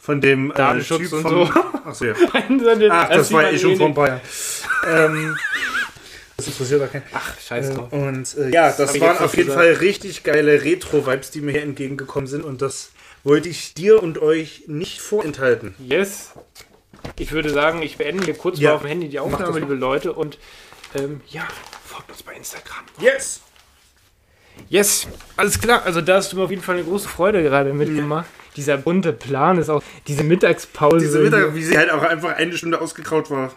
von 0.07 0.21
dem 0.21 0.53
äh, 0.53 0.55
Datenschutz 0.55 1.01
Typ 1.01 1.13
und 1.15 1.23
von, 1.23 1.33
so. 1.33 1.61
Achso, 1.85 2.05
ja. 2.05 2.15
Ach, 2.91 3.09
das 3.09 3.33
war 3.33 3.51
eh 3.51 3.59
schon 3.59 3.77
vom 3.77 3.93
Bayern. 3.93 4.21
ähm, 4.87 5.37
das 6.37 6.47
interessiert 6.47 6.81
auch 6.83 6.93
keinen. 6.93 7.03
Ach, 7.13 7.41
scheiß 7.41 7.75
drauf. 7.75 7.93
Und 7.93 8.37
äh, 8.37 8.51
ja, 8.51 8.71
das 8.71 8.95
ich 8.95 9.01
waren 9.01 9.19
auf 9.19 9.37
jeden 9.37 9.49
gesagt. 9.49 9.67
Fall 9.67 9.77
richtig 9.85 10.23
geile 10.23 10.63
Retro-Vibes, 10.63 11.33
die 11.33 11.41
mir 11.41 11.51
hier 11.53 11.63
entgegengekommen 11.63 12.29
sind. 12.29 12.45
Und 12.45 12.63
das 12.63 12.91
wollte 13.25 13.49
ich 13.49 13.75
dir 13.75 14.01
und 14.01 14.19
euch 14.23 14.65
nicht 14.69 15.01
vorenthalten. 15.01 15.75
Yes. 15.81 16.35
Ich 17.19 17.33
würde 17.33 17.51
sagen, 17.51 17.83
ich 17.83 17.97
beende 17.97 18.25
hier 18.25 18.35
kurz 18.35 18.61
Ja. 18.61 18.71
mal 18.71 18.77
auf 18.77 18.83
dem 18.83 18.89
Handy 18.89 19.09
die 19.09 19.19
Aufnahme, 19.19 19.45
das 19.45 19.57
liebe 19.57 19.75
Leute. 19.75 20.13
Und 20.13 20.39
ähm, 20.95 21.21
ja, 21.31 21.49
folgt 21.85 22.13
uns 22.13 22.23
bei 22.23 22.33
Instagram. 22.35 22.85
Yes! 23.01 23.41
Yes, 24.69 25.09
alles 25.37 25.61
klar. 25.61 25.83
Also 25.85 26.01
da 26.01 26.15
hast 26.15 26.33
du 26.33 26.37
mir 26.37 26.45
auf 26.45 26.51
jeden 26.51 26.63
Fall 26.63 26.77
eine 26.77 26.85
große 26.85 27.09
Freude 27.09 27.43
gerade 27.43 27.73
mitgemacht. 27.73 28.27
Dieser 28.57 28.79
bunte 28.79 29.13
Plan 29.13 29.59
ist 29.59 29.69
auch 29.69 29.83
diese 30.07 30.25
Mittagspause. 30.25 30.99
Diese 30.99 31.21
Mittag, 31.21 31.55
wie 31.55 31.63
sie 31.63 31.77
halt 31.77 31.91
auch 31.91 32.03
einfach 32.03 32.37
eine 32.37 32.57
Stunde 32.57 32.81
ausgekraut 32.81 33.31
war. 33.31 33.53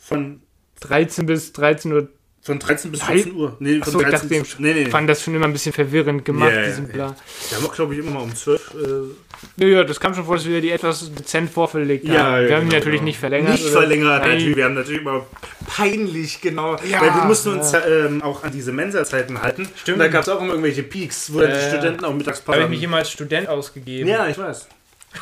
Von, 0.00 0.42
13 0.80 1.26
bis 1.26 1.52
13 1.52 1.92
Uhr. 1.92 2.08
Von 2.46 2.58
13 2.58 2.90
bis 2.92 3.00
Nein. 3.02 3.14
14 3.18 3.34
Uhr. 3.34 3.56
Nee, 3.58 3.80
Achso, 3.80 3.98
ich 4.00 4.06
13 4.06 4.10
dachte, 4.12 4.28
bis, 4.42 4.58
nee, 4.58 4.72
nee, 4.72 4.86
fand 4.86 5.10
das 5.10 5.22
schon 5.22 5.34
immer 5.34 5.46
ein 5.46 5.52
bisschen 5.52 5.72
verwirrend 5.72 6.24
gemacht, 6.24 6.52
Ja, 6.52 6.60
ja, 6.60 6.66
diesen 6.66 6.86
ja. 6.86 6.92
Plan. 6.92 7.16
Wir 7.48 7.58
haben 7.58 7.66
auch, 7.66 7.74
glaube 7.74 7.94
ich, 7.94 8.00
immer 8.00 8.10
mal 8.12 8.22
um 8.22 8.34
12. 8.34 8.74
Äh, 8.74 9.62
Ja, 9.62 9.66
ja, 9.68 9.84
das 9.84 10.00
kam 10.00 10.14
schon 10.14 10.24
vor, 10.24 10.36
dass 10.36 10.46
wir 10.46 10.60
die 10.62 10.70
etwas 10.70 11.12
dezent 11.12 11.50
vorverlegt 11.50 12.04
Ja, 12.06 12.12
haben. 12.24 12.42
ja, 12.44 12.48
Wir 12.48 12.56
haben 12.56 12.62
die 12.64 12.68
genau, 12.70 12.78
natürlich 12.78 13.00
genau. 13.00 13.04
nicht 13.04 13.18
verlängert. 13.18 13.52
nicht 13.52 13.64
oder- 13.64 13.72
verlängert, 13.72 14.22
Nein. 14.22 14.30
natürlich. 14.30 14.56
Wir 14.56 14.64
haben 14.64 14.74
natürlich 14.74 15.00
immer 15.02 15.26
peinlich 15.66 16.40
genau. 16.40 16.76
Ja, 16.88 17.00
weil 17.00 17.14
wir 17.14 17.24
mussten 17.24 17.50
uns 17.50 17.72
ja. 17.72 17.84
ähm, 17.86 18.22
auch 18.22 18.44
an 18.44 18.52
diese 18.52 18.72
Mensa-Zeiten 18.72 19.42
halten. 19.42 19.68
Stimmt. 19.76 19.96
Und 19.96 20.00
da 20.04 20.08
gab 20.08 20.22
es 20.22 20.28
auch 20.28 20.40
immer 20.40 20.50
irgendwelche 20.50 20.82
Peaks, 20.84 21.32
wo 21.32 21.40
dann 21.40 21.50
die 21.50 21.56
Ja, 21.56 21.62
ja. 21.62 21.68
Studenten 21.70 22.04
auch 22.04 22.10
Da 22.10 22.14
Mittagspause 22.16 22.52
habe 22.52 22.60
ich 22.60 22.64
haben. 22.64 22.70
mich 22.70 22.82
immer 22.84 22.96
als 22.98 23.10
Student 23.10 23.48
ausgegeben. 23.48 24.08
Ja, 24.08 24.26
ich 24.28 24.38
weiß. 24.38 24.68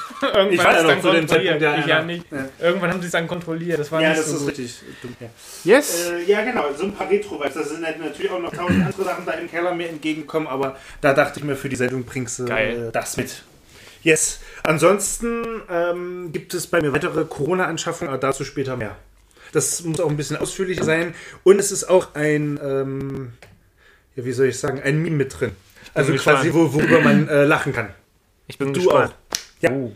Irgendwann 0.22 0.52
Ich 0.52 0.58
war 0.64 0.74
ja 0.74 0.82
noch 0.82 0.88
zu 1.00 1.10
dem 1.10 1.26
kontrolliert. 1.26 1.30
Zeitpunkt, 1.30 1.62
ja, 1.62 1.78
ich 1.78 1.86
ja. 1.86 2.02
nicht. 2.02 2.24
Ja. 2.32 2.48
Irgendwann 2.60 2.90
haben 2.90 3.00
sie 3.00 3.06
es 3.06 3.12
dann 3.12 3.26
kontrolliert. 3.26 3.78
Das 3.78 3.90
war 3.92 4.00
Ja, 4.00 4.08
nicht 4.10 4.20
das 4.20 4.28
so 4.30 4.36
ist 4.36 4.40
gut. 4.42 4.48
richtig. 4.50 4.74
dumm, 5.02 5.16
ja. 5.20 5.28
Yes. 5.64 6.10
Äh, 6.10 6.22
ja, 6.24 6.44
genau, 6.44 6.64
so 6.76 6.84
ein 6.84 6.92
paar 6.94 7.08
Retro-Vibes. 7.10 7.54
Da 7.54 7.62
sind 7.62 7.84
halt 7.84 7.98
natürlich 8.00 8.30
auch 8.30 8.40
noch 8.40 8.52
tausend 8.52 8.84
andere 8.86 9.04
Sachen 9.04 9.24
da 9.26 9.32
im 9.32 9.50
Keller 9.50 9.74
mir 9.74 9.88
entgegengekommen, 9.88 10.48
aber 10.48 10.76
da 11.00 11.12
dachte 11.14 11.38
ich 11.40 11.44
mir, 11.44 11.56
für 11.56 11.68
die 11.68 11.76
Sendung 11.76 12.04
bringst 12.04 12.38
du 12.38 12.44
Geil. 12.46 12.88
äh, 12.88 12.92
das 12.92 13.16
mit. 13.16 13.42
Yes. 14.02 14.40
Ansonsten 14.62 15.62
ähm, 15.70 16.30
gibt 16.32 16.52
es 16.54 16.66
bei 16.66 16.80
mir 16.80 16.92
weitere 16.92 17.24
Corona-Anschaffungen, 17.24 18.12
aber 18.12 18.20
dazu 18.20 18.44
später 18.44 18.76
mehr. 18.76 18.96
Das 19.52 19.82
muss 19.84 20.00
auch 20.00 20.10
ein 20.10 20.16
bisschen 20.16 20.36
ausführlicher 20.36 20.84
sein. 20.84 21.14
Und 21.44 21.58
es 21.60 21.70
ist 21.72 21.84
auch 21.84 22.14
ein, 22.14 22.58
ähm, 22.62 23.32
ja, 24.16 24.24
wie 24.24 24.32
soll 24.32 24.46
ich 24.48 24.58
sagen, 24.58 24.80
ein 24.82 25.00
Meme 25.00 25.16
mit 25.16 25.38
drin. 25.40 25.52
Also 25.94 26.12
quasi, 26.14 26.52
wo, 26.52 26.72
worüber 26.74 27.00
man 27.00 27.28
äh, 27.28 27.44
lachen 27.44 27.72
kann. 27.72 27.90
Ich 28.46 28.58
bin 28.58 28.74
Du 28.74 28.80
gespannt. 28.82 29.12
auch. 29.12 29.23
Ja. 29.64 29.70
Oh. 29.72 29.92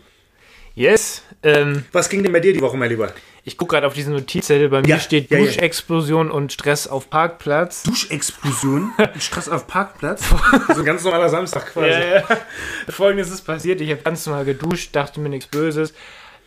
Yes. 0.75 1.23
Ähm, 1.43 1.85
Was 1.93 2.09
ging 2.09 2.23
denn 2.23 2.33
bei 2.33 2.41
dir 2.41 2.53
die 2.53 2.61
Woche, 2.61 2.77
mein 2.77 2.91
Lieber? 2.91 3.13
ich 3.49 3.57
gucke 3.57 3.75
gerade 3.75 3.87
auf 3.87 3.95
diesen 3.95 4.13
Notizzettel. 4.13 4.69
Bei 4.69 4.83
mir 4.83 4.89
Ja, 4.89 5.01
steht 5.01 5.31
ja, 5.31 5.39
ja. 5.39 5.47
Duschexplosion 5.47 6.31
und 6.31 6.53
Stress 6.53 6.87
auf 6.87 7.09
Parkplatz. 7.09 7.83
Duschexplosion? 7.83 8.93
Stress 9.19 9.49
auf 9.49 9.67
Parkplatz? 9.67 10.23
So 10.75 10.81
ein 10.81 10.85
ganz 10.85 11.03
normaler 11.03 11.31
Samstag 11.31 11.73
quasi. 11.73 11.89
Ja, 11.89 12.17
ja. 12.17 12.25
Folgendes 12.91 13.31
ist 13.31 13.43
passiert. 13.43 13.81
Ich 13.81 13.91
habe 13.91 14.03
ganz 14.03 14.27
normal 14.27 14.45
geduscht, 14.45 14.95
dachte 14.95 15.21
mir 15.21 15.31
nichts 15.31 15.47
Böses. 15.47 15.95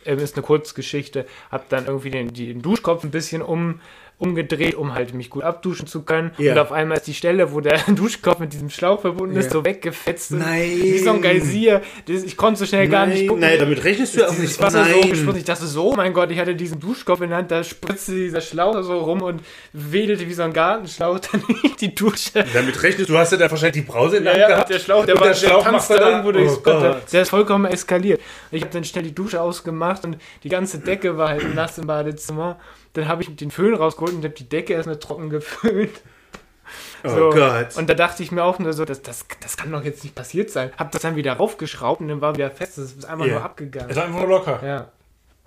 Ähm, 0.04 0.18
ist 0.20 0.36
eine 0.36 0.44
Kurzgeschichte. 0.44 1.26
Habe 1.50 1.64
dann 1.68 1.86
irgendwie 1.86 2.10
den, 2.10 2.32
den 2.32 2.62
Duschkopf 2.62 3.02
ein 3.02 3.10
bisschen 3.10 3.42
um, 3.42 3.80
umgedreht, 4.22 4.74
um 4.74 4.94
halt 4.94 5.12
mich 5.14 5.28
gut 5.30 5.42
abduschen 5.42 5.86
zu 5.86 6.02
können. 6.02 6.30
Ja. 6.38 6.52
Und 6.52 6.58
auf 6.58 6.72
einmal 6.72 6.98
ist 6.98 7.06
die 7.06 7.14
Stelle, 7.14 7.52
wo 7.52 7.60
der 7.60 7.78
Duschkopf 7.88 8.38
mit 8.38 8.52
diesem 8.52 8.70
Schlauch 8.70 9.00
verbunden 9.00 9.36
ist, 9.36 9.46
Ja. 9.46 9.50
so 9.52 9.64
weggefetzt. 9.64 10.30
Nein. 10.32 10.70
Wie 10.80 10.98
so 10.98 11.10
ein 11.12 11.20
Geysir. 11.22 11.82
Ich 12.06 12.36
konnte 12.36 12.60
so 12.60 12.66
schnell 12.66 12.88
gar 12.88 13.06
nicht 13.06 13.26
gucken. 13.26 13.40
Nein, 13.42 13.58
damit 13.58 13.82
rechnest 13.84 14.16
du 14.16 14.20
ja 14.20 14.28
auch 14.28 14.38
nicht. 14.38 14.60
Wasser 14.62 14.84
so 14.84 14.90
Nein. 15.00 15.10
gespritzt. 15.10 15.38
Ich 15.38 15.44
dachte 15.44 15.66
so, 15.66 15.90
oh 15.92 15.94
mein 15.96 16.12
Gott, 16.14 16.30
ich 16.30 16.38
hatte 16.38 16.54
diesen 16.54 16.78
Duschkopf 16.80 17.20
in 17.20 17.28
der 17.30 17.38
Hand, 17.38 17.50
da 17.50 17.62
spritzte 17.64 18.12
dieser 18.12 18.40
Schlauch 18.40 18.80
so 18.82 18.98
rum 18.98 19.22
und 19.22 19.42
wedelte 19.72 20.26
wie 20.28 20.32
so 20.34 20.42
ein 20.42 20.52
Gartenschlauch 20.52 21.18
dann 21.32 21.42
in 21.62 21.72
die 21.80 21.94
Dusche. 21.94 22.44
Damit 22.54 22.82
rechnest 22.82 23.10
du, 23.10 23.18
hast 23.18 23.32
ja 23.32 23.38
da 23.38 23.50
wahrscheinlich 23.50 23.84
die 23.84 23.90
Brause 23.90 24.18
in 24.18 24.24
der 24.24 24.32
Ja, 24.36 24.38
Hand 24.38 24.48
ja, 24.50 24.54
gehabt. 24.56 24.70
der 24.70 24.78
Schlauch, 24.78 25.04
der, 25.04 25.14
Und 25.16 25.20
war, 25.20 25.28
der 25.28 25.34
Schlauch 25.34 25.62
der 25.62 25.72
tanzt 25.72 25.90
da 25.90 26.08
irgendwo 26.10 26.32
durchs 26.32 26.56
Oh 26.58 26.60
Gott. 26.62 27.12
der 27.12 27.22
ist 27.22 27.28
vollkommen 27.30 27.64
eskaliert. 27.64 28.20
Ich 28.50 28.62
habe 28.62 28.72
dann 28.72 28.84
schnell 28.84 29.04
die 29.04 29.14
Dusche 29.14 29.40
ausgemacht 29.40 30.04
und 30.04 30.16
die 30.44 30.48
ganze 30.48 30.78
Decke 30.78 31.16
war 31.16 31.28
halt 31.30 31.54
nass 31.54 31.78
im 31.78 31.86
Badezimmer. 31.86 32.58
Dann 32.94 33.08
habe 33.08 33.22
ich 33.22 33.34
den 33.34 33.50
Föhn 33.50 33.74
rausgeholt 33.74 34.12
und 34.14 34.24
habe 34.24 34.34
die 34.34 34.48
Decke 34.48 34.74
erstmal 34.74 34.98
trocken 34.98 35.30
geföhnt. 35.30 36.00
Oh 37.04 37.08
So. 37.08 37.30
Gott. 37.30 37.76
Und 37.76 37.88
da 37.90 37.94
dachte 37.94 38.22
ich 38.22 38.30
mir 38.32 38.44
auch 38.44 38.58
nur 38.58 38.72
so, 38.72 38.84
das, 38.84 39.02
das, 39.02 39.26
das 39.40 39.56
kann 39.56 39.72
doch 39.72 39.84
jetzt 39.84 40.04
nicht 40.04 40.14
passiert 40.14 40.50
sein. 40.50 40.70
Hab 40.78 40.92
das 40.92 41.02
dann 41.02 41.16
wieder 41.16 41.32
raufgeschraubt 41.34 42.00
und 42.00 42.08
dann 42.08 42.20
war 42.20 42.34
wieder 42.34 42.50
fest. 42.50 42.78
Das 42.78 42.92
ist 42.92 43.04
einfach 43.04 43.26
Ja. 43.26 43.32
nur 43.34 43.42
abgegangen. 43.44 43.90
ist 43.90 43.98
einfach 43.98 44.18
nur 44.20 44.28
locker. 44.28 44.60
Ja. 44.64 44.88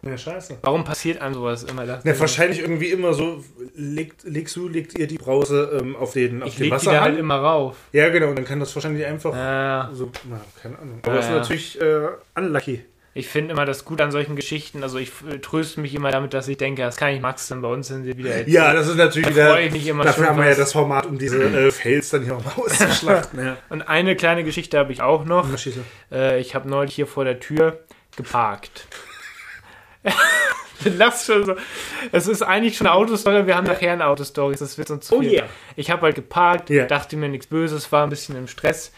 Ja, 0.02 0.16
scheiße. 0.18 0.58
Warum 0.62 0.84
passiert 0.84 1.20
einem 1.20 1.34
sowas 1.34 1.64
immer? 1.64 1.84
Das 1.88 2.04
Ja, 2.04 2.20
wahrscheinlich 2.20 2.60
irgendwie 2.60 2.92
immer 2.92 3.14
so, 3.16 3.44
legt, 3.74 4.24
legst 4.24 4.56
du, 4.56 4.68
legt 4.68 5.00
ihr 5.00 5.08
die 5.08 5.18
Brause 5.18 5.80
ähm, 5.82 5.96
auf 5.96 6.14
den, 6.14 6.44
auf 6.44 6.50
ich 6.50 6.56
den 6.58 6.70
leg 6.70 6.80
die 6.80 6.86
da 6.86 7.02
halt 7.02 7.18
immer 7.18 7.38
rauf. 7.38 7.76
ja, 7.92 8.10
genau, 8.10 8.28
und 8.28 8.36
dann 8.36 8.46
kann 8.46 8.60
das 8.60 8.76
wahrscheinlich 8.76 9.04
einfach 9.06 9.34
Ja. 9.34 9.90
so, 9.94 10.12
na, 10.30 10.42
keine 10.62 10.78
Ahnung. 10.78 11.00
Aber 11.02 11.12
Ja, 11.12 11.16
das 11.18 11.26
ist 11.26 11.32
ja. 11.32 11.38
natürlich 11.40 11.82
äh, 11.82 12.08
unlucky. 12.36 12.86
Ich 13.18 13.30
finde 13.30 13.54
immer 13.54 13.66
das 13.66 13.86
gut 13.86 14.02
an 14.02 14.12
solchen 14.12 14.36
Geschichten. 14.36 14.84
Also 14.84 14.98
ich 14.98 15.10
äh, 15.32 15.40
tröste 15.40 15.80
mich 15.80 15.96
immer 15.96 16.12
damit, 16.12 16.34
dass 16.34 16.50
ich 16.50 16.58
denke, 16.58 16.82
das 16.82 16.98
kann 16.98 17.12
ich 17.14 17.22
Max 17.22 17.48
dann 17.48 17.62
bei 17.62 17.70
uns 17.70 17.88
dann 17.88 18.04
wieder 18.06 18.30
erzählen. 18.30 18.50
Ja, 18.54 18.74
das 18.74 18.88
ist 18.90 18.98
natürlich 18.98 19.30
Da 19.30 19.34
wieder, 19.36 19.50
freu 19.54 19.66
ich 19.66 19.72
mich 19.72 19.88
immer 19.88 20.04
dafür 20.04 20.28
haben 20.28 20.38
wir 20.38 20.50
ja 20.50 20.54
das 20.56 20.74
Format, 20.74 21.06
um 21.06 21.18
diese 21.18 21.42
äh, 21.42 21.72
Fails 21.72 22.10
dann 22.10 22.24
hier 22.26 22.36
auch 22.36 22.44
mal 22.44 22.52
auszuschlachten. 22.58 23.44
ja. 23.44 23.58
Und 23.70 23.84
eine 23.84 24.18
kleine 24.18 24.44
Geschichte 24.44 24.78
habe 24.78 24.92
ich 24.92 25.02
auch 25.02 25.24
noch. 25.24 25.48
Äh, 26.12 26.42
ich 26.42 26.56
habe 26.56 26.70
neulich 26.70 26.94
hier 26.94 27.08
vor 27.08 27.24
der 27.24 27.40
Tür 27.40 27.80
geparkt. 28.18 28.86
Lass 30.84 31.26
schon 31.26 31.46
so. 31.46 31.56
Es 32.12 32.28
ist 32.28 32.42
eigentlich 32.44 32.78
schon 32.78 32.86
eine 32.88 32.96
Autostory, 32.96 33.48
wir 33.48 33.56
haben 33.56 33.66
nachher 33.66 33.94
eine 33.94 34.06
Autostory, 34.08 34.56
das 34.58 34.78
wird 34.78 34.90
sonst 34.90 35.08
zu 35.08 35.16
Oh 35.16 35.20
viel. 35.22 35.32
yeah. 35.32 35.46
Ich 35.78 35.90
habe 35.90 36.02
halt 36.04 36.16
geparkt, 36.16 36.70
Ja. 36.70 36.86
dachte 36.86 37.16
mir 37.18 37.30
nichts 37.30 37.48
Böses, 37.48 37.92
war 37.92 38.04
ein 38.04 38.10
bisschen 38.10 38.36
im 38.36 38.48
Stress. 38.48 38.92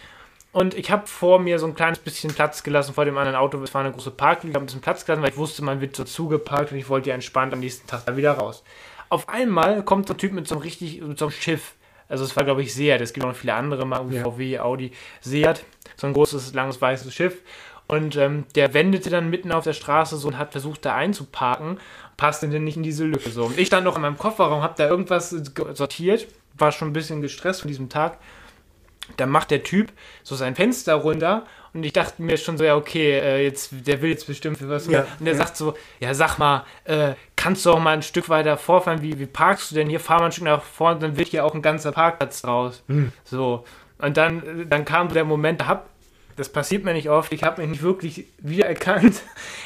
Und 0.57 0.73
ich 0.73 0.89
habe 0.89 1.05
vor 1.05 1.37
mir 1.37 1.59
so 1.59 1.67
ein 1.67 1.75
kleines 1.75 1.99
bisschen 1.99 2.33
Platz 2.33 2.63
gelassen 2.63 2.95
vor 2.95 3.05
dem 3.05 3.15
anderen 3.15 3.35
Auto. 3.37 3.61
Es 3.61 3.75
war 3.75 3.81
eine 3.81 3.91
große 3.91 4.09
Parklücke, 4.09 4.47
ich 4.49 4.55
habe 4.55 4.63
ein 4.63 4.65
bisschen 4.65 4.81
Platz 4.81 5.05
gelassen, 5.05 5.21
weil 5.21 5.29
ich 5.29 5.37
wusste, 5.37 5.63
man 5.63 5.81
wird 5.81 5.95
so 5.95 6.03
zugeparkt 6.03 6.71
und 6.71 6.79
ich 6.79 6.89
wollte 6.89 7.09
ja 7.09 7.13
entspannt 7.13 7.53
am 7.53 7.59
nächsten 7.59 7.85
Tag 7.85 8.07
da 8.07 8.17
wieder 8.17 8.31
raus. 8.31 8.63
Auf 9.09 9.29
einmal 9.29 9.83
kommt 9.83 10.07
so 10.07 10.15
ein 10.15 10.17
Typ 10.17 10.31
mit 10.31 10.47
so 10.47 10.55
einem 10.55 10.63
richtig, 10.63 10.99
mit 11.01 11.19
so 11.19 11.25
einem 11.25 11.31
Schiff. 11.31 11.73
Also 12.09 12.23
es 12.23 12.35
war, 12.35 12.43
glaube 12.43 12.63
ich, 12.63 12.73
Seat. 12.73 13.01
Es 13.01 13.13
gibt 13.13 13.23
auch 13.23 13.29
noch 13.29 13.35
viele 13.37 13.53
andere 13.53 13.85
Marken, 13.85 14.09
wie 14.09 14.15
Ja. 14.15 14.23
VW, 14.23 14.57
Audi, 14.57 14.91
Seat. 15.21 15.63
So 15.95 16.07
ein 16.07 16.13
großes, 16.13 16.55
langes, 16.55 16.81
weißes 16.81 17.13
Schiff. 17.13 17.37
Und 17.87 18.15
ähm, 18.15 18.45
der 18.55 18.73
wendete 18.73 19.11
dann 19.11 19.29
mitten 19.29 19.51
auf 19.51 19.63
der 19.63 19.73
Straße 19.73 20.17
so 20.17 20.27
und 20.29 20.39
hat 20.39 20.53
versucht, 20.53 20.85
da 20.85 20.95
einzuparken. 20.95 21.79
Passte 22.17 22.49
denn 22.49 22.63
nicht 22.63 22.77
in 22.77 22.83
diese 22.83 23.03
Lücke 23.05 23.29
so. 23.29 23.45
Und 23.45 23.59
ich 23.59 23.67
stand 23.67 23.85
noch 23.85 23.95
in 23.95 24.01
meinem 24.01 24.17
Kofferraum, 24.17 24.63
habe 24.63 24.73
da 24.75 24.89
irgendwas 24.89 25.35
ge- 25.53 25.75
sortiert. 25.75 26.25
War 26.57 26.71
schon 26.71 26.89
ein 26.89 26.93
bisschen 26.93 27.21
gestresst 27.21 27.61
von 27.61 27.67
diesem 27.67 27.89
Tag. 27.89 28.17
Dann 29.15 29.29
macht 29.29 29.51
der 29.51 29.63
Typ 29.63 29.91
so 30.23 30.35
sein 30.35 30.55
Fenster 30.55 30.95
runter 30.95 31.45
und 31.73 31.83
ich 31.83 31.93
dachte 31.93 32.21
mir 32.21 32.37
schon 32.37 32.57
so, 32.57 32.63
ja, 32.63 32.75
okay, 32.75 33.19
äh, 33.19 33.43
jetzt, 33.43 33.69
der 33.71 34.01
will 34.01 34.09
jetzt 34.09 34.27
bestimmt 34.27 34.57
für 34.57 34.67
was. 34.67 34.87
Ja, 34.87 35.05
und 35.19 35.25
der 35.25 35.33
ja. 35.33 35.39
sagt 35.39 35.57
so, 35.57 35.75
ja, 35.99 36.13
sag 36.13 36.37
mal, 36.37 36.65
äh, 36.85 37.13
kannst 37.35 37.65
du 37.65 37.71
auch 37.71 37.79
mal 37.79 37.93
ein 37.93 38.01
Stück 38.01 38.29
weiter 38.29 38.57
vorfahren? 38.57 39.01
Wie, 39.01 39.19
wie 39.19 39.25
parkst 39.25 39.71
du 39.71 39.75
denn 39.75 39.87
hier? 39.87 39.99
Fahr 39.99 40.19
mal 40.19 40.25
ein 40.25 40.31
Stück 40.31 40.45
nach 40.45 40.63
vorne, 40.63 40.99
dann 40.99 41.17
wird 41.17 41.29
hier 41.29 41.45
auch 41.45 41.53
ein 41.53 41.61
ganzer 41.61 41.91
Parkplatz 41.91 42.41
draus. 42.41 42.83
Hm. 42.87 43.11
So. 43.23 43.63
Und 43.99 44.17
dann, 44.17 44.67
dann 44.69 44.85
kam 44.85 45.09
der 45.09 45.23
Moment, 45.23 45.61
da 45.61 45.67
hab, 45.67 45.89
das 46.35 46.49
passiert 46.49 46.83
mir 46.83 46.93
nicht 46.93 47.09
oft, 47.09 47.31
ich 47.33 47.43
habe 47.43 47.61
mich 47.61 47.69
nicht 47.71 47.83
wirklich 47.83 48.25
wiedererkannt. 48.39 49.21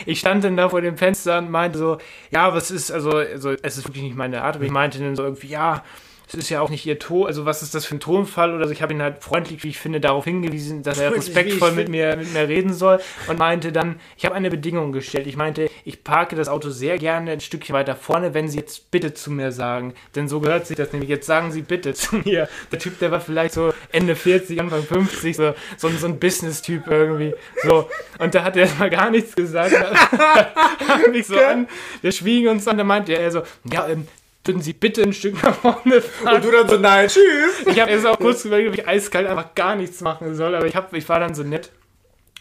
Ich 0.05 0.19
stand 0.19 0.43
dann 0.43 0.57
da 0.57 0.69
vor 0.69 0.81
dem 0.81 0.97
Fenster 0.97 1.37
und 1.37 1.51
meinte 1.51 1.77
so, 1.77 1.97
ja, 2.31 2.53
was 2.53 2.71
ist, 2.71 2.91
also, 2.91 3.11
also 3.11 3.51
es 3.61 3.77
ist 3.77 3.87
wirklich 3.87 4.03
nicht 4.03 4.15
meine 4.15 4.41
Art, 4.41 4.55
aber 4.55 4.65
ich 4.65 4.71
meinte 4.71 4.99
dann 4.99 5.15
so 5.15 5.23
irgendwie, 5.23 5.47
ja, 5.47 5.83
es 6.27 6.33
ist 6.35 6.49
ja 6.49 6.61
auch 6.61 6.69
nicht 6.69 6.85
ihr 6.85 6.97
Ton, 6.99 7.27
also 7.27 7.45
was 7.45 7.61
ist 7.61 7.75
das 7.75 7.85
für 7.85 7.95
ein 7.95 7.99
Tonfall 7.99 8.53
oder 8.55 8.65
so. 8.67 8.73
Ich 8.73 8.81
habe 8.81 8.93
ihn 8.93 9.01
halt 9.01 9.23
freundlich, 9.23 9.63
wie 9.63 9.69
ich 9.69 9.79
finde, 9.79 9.99
darauf 9.99 10.23
hingewiesen, 10.23 10.81
dass 10.83 10.97
er 10.97 11.13
respektvoll 11.13 11.71
mit 11.73 11.89
mir, 11.89 12.15
mit 12.15 12.31
mir 12.33 12.47
reden 12.47 12.73
soll 12.73 12.99
und 13.27 13.37
meinte 13.39 13.71
dann, 13.71 13.99
ich 14.17 14.25
habe 14.25 14.35
eine 14.35 14.49
Bedingung 14.49 14.91
gestellt. 14.93 15.27
Ich 15.27 15.35
meinte, 15.35 15.69
ich 15.83 16.03
parke 16.03 16.35
das 16.35 16.47
Auto 16.47 16.69
sehr 16.69 16.97
gerne 16.97 17.31
ein 17.31 17.41
Stückchen 17.41 17.73
weiter 17.75 17.95
vorne, 17.95 18.33
wenn 18.33 18.47
Sie 18.47 18.57
jetzt 18.59 18.91
bitte 18.91 19.13
zu 19.13 19.29
mir 19.31 19.51
sagen. 19.51 19.93
Denn 20.15 20.27
so 20.27 20.39
gehört 20.39 20.67
sich 20.67 20.77
das 20.77 20.91
nämlich. 20.93 21.09
Jetzt 21.09 21.27
sagen 21.27 21.51
Sie 21.51 21.61
bitte 21.63 21.93
zu 21.95 22.15
mir. 22.17 22.47
Der 22.71 22.79
Typ, 22.79 22.99
der 22.99 23.11
war 23.11 23.19
vielleicht 23.19 23.53
so 23.53 23.73
Ende 23.91 24.15
40, 24.15 24.59
Anfang 24.61 24.83
50, 24.83 25.35
so, 25.35 25.53
so, 25.77 25.87
ein- 25.87 25.97
so 25.97 26.07
ein 26.07 26.19
Business-Typ 26.19 26.87
irgendwie. 26.87 27.33
So. 27.63 27.89
Und 28.19 28.33
da 28.35 28.43
hat 28.43 28.55
er 28.55 28.63
erstmal 28.63 28.89
gar 28.89 29.09
nichts 29.09 29.35
gesagt. 29.35 29.73
mich 31.11 31.27
so 31.27 31.37
an, 31.39 31.67
wir 32.01 32.11
schwiegen 32.11 32.47
uns 32.49 32.67
an, 32.67 32.77
da 32.77 32.83
meinte 32.83 33.13
er 33.13 33.31
so, 33.31 33.41
ja, 33.71 33.87
ähm, 33.87 34.07
würden 34.43 34.61
Sie 34.61 34.73
bitte 34.73 35.03
ein 35.03 35.13
Stück 35.13 35.41
nach 35.43 35.55
vorne 35.55 36.01
fahren? 36.01 36.35
Und 36.35 36.45
du 36.45 36.51
dann 36.51 36.67
so, 36.67 36.77
nein, 36.77 37.07
tschüss. 37.07 37.65
Ich 37.67 37.79
habe 37.79 37.91
erst 37.91 38.05
auch 38.05 38.17
kurz 38.17 38.45
überlegt, 38.45 38.69
ob 38.69 38.75
ich 38.75 38.87
eiskalt 38.87 39.27
einfach 39.27 39.53
gar 39.55 39.75
nichts 39.75 40.01
machen 40.01 40.35
soll, 40.35 40.55
aber 40.55 40.65
ich, 40.65 40.75
hab, 40.75 40.93
ich 40.93 41.07
war 41.09 41.19
dann 41.19 41.35
so 41.35 41.43
nett 41.43 41.71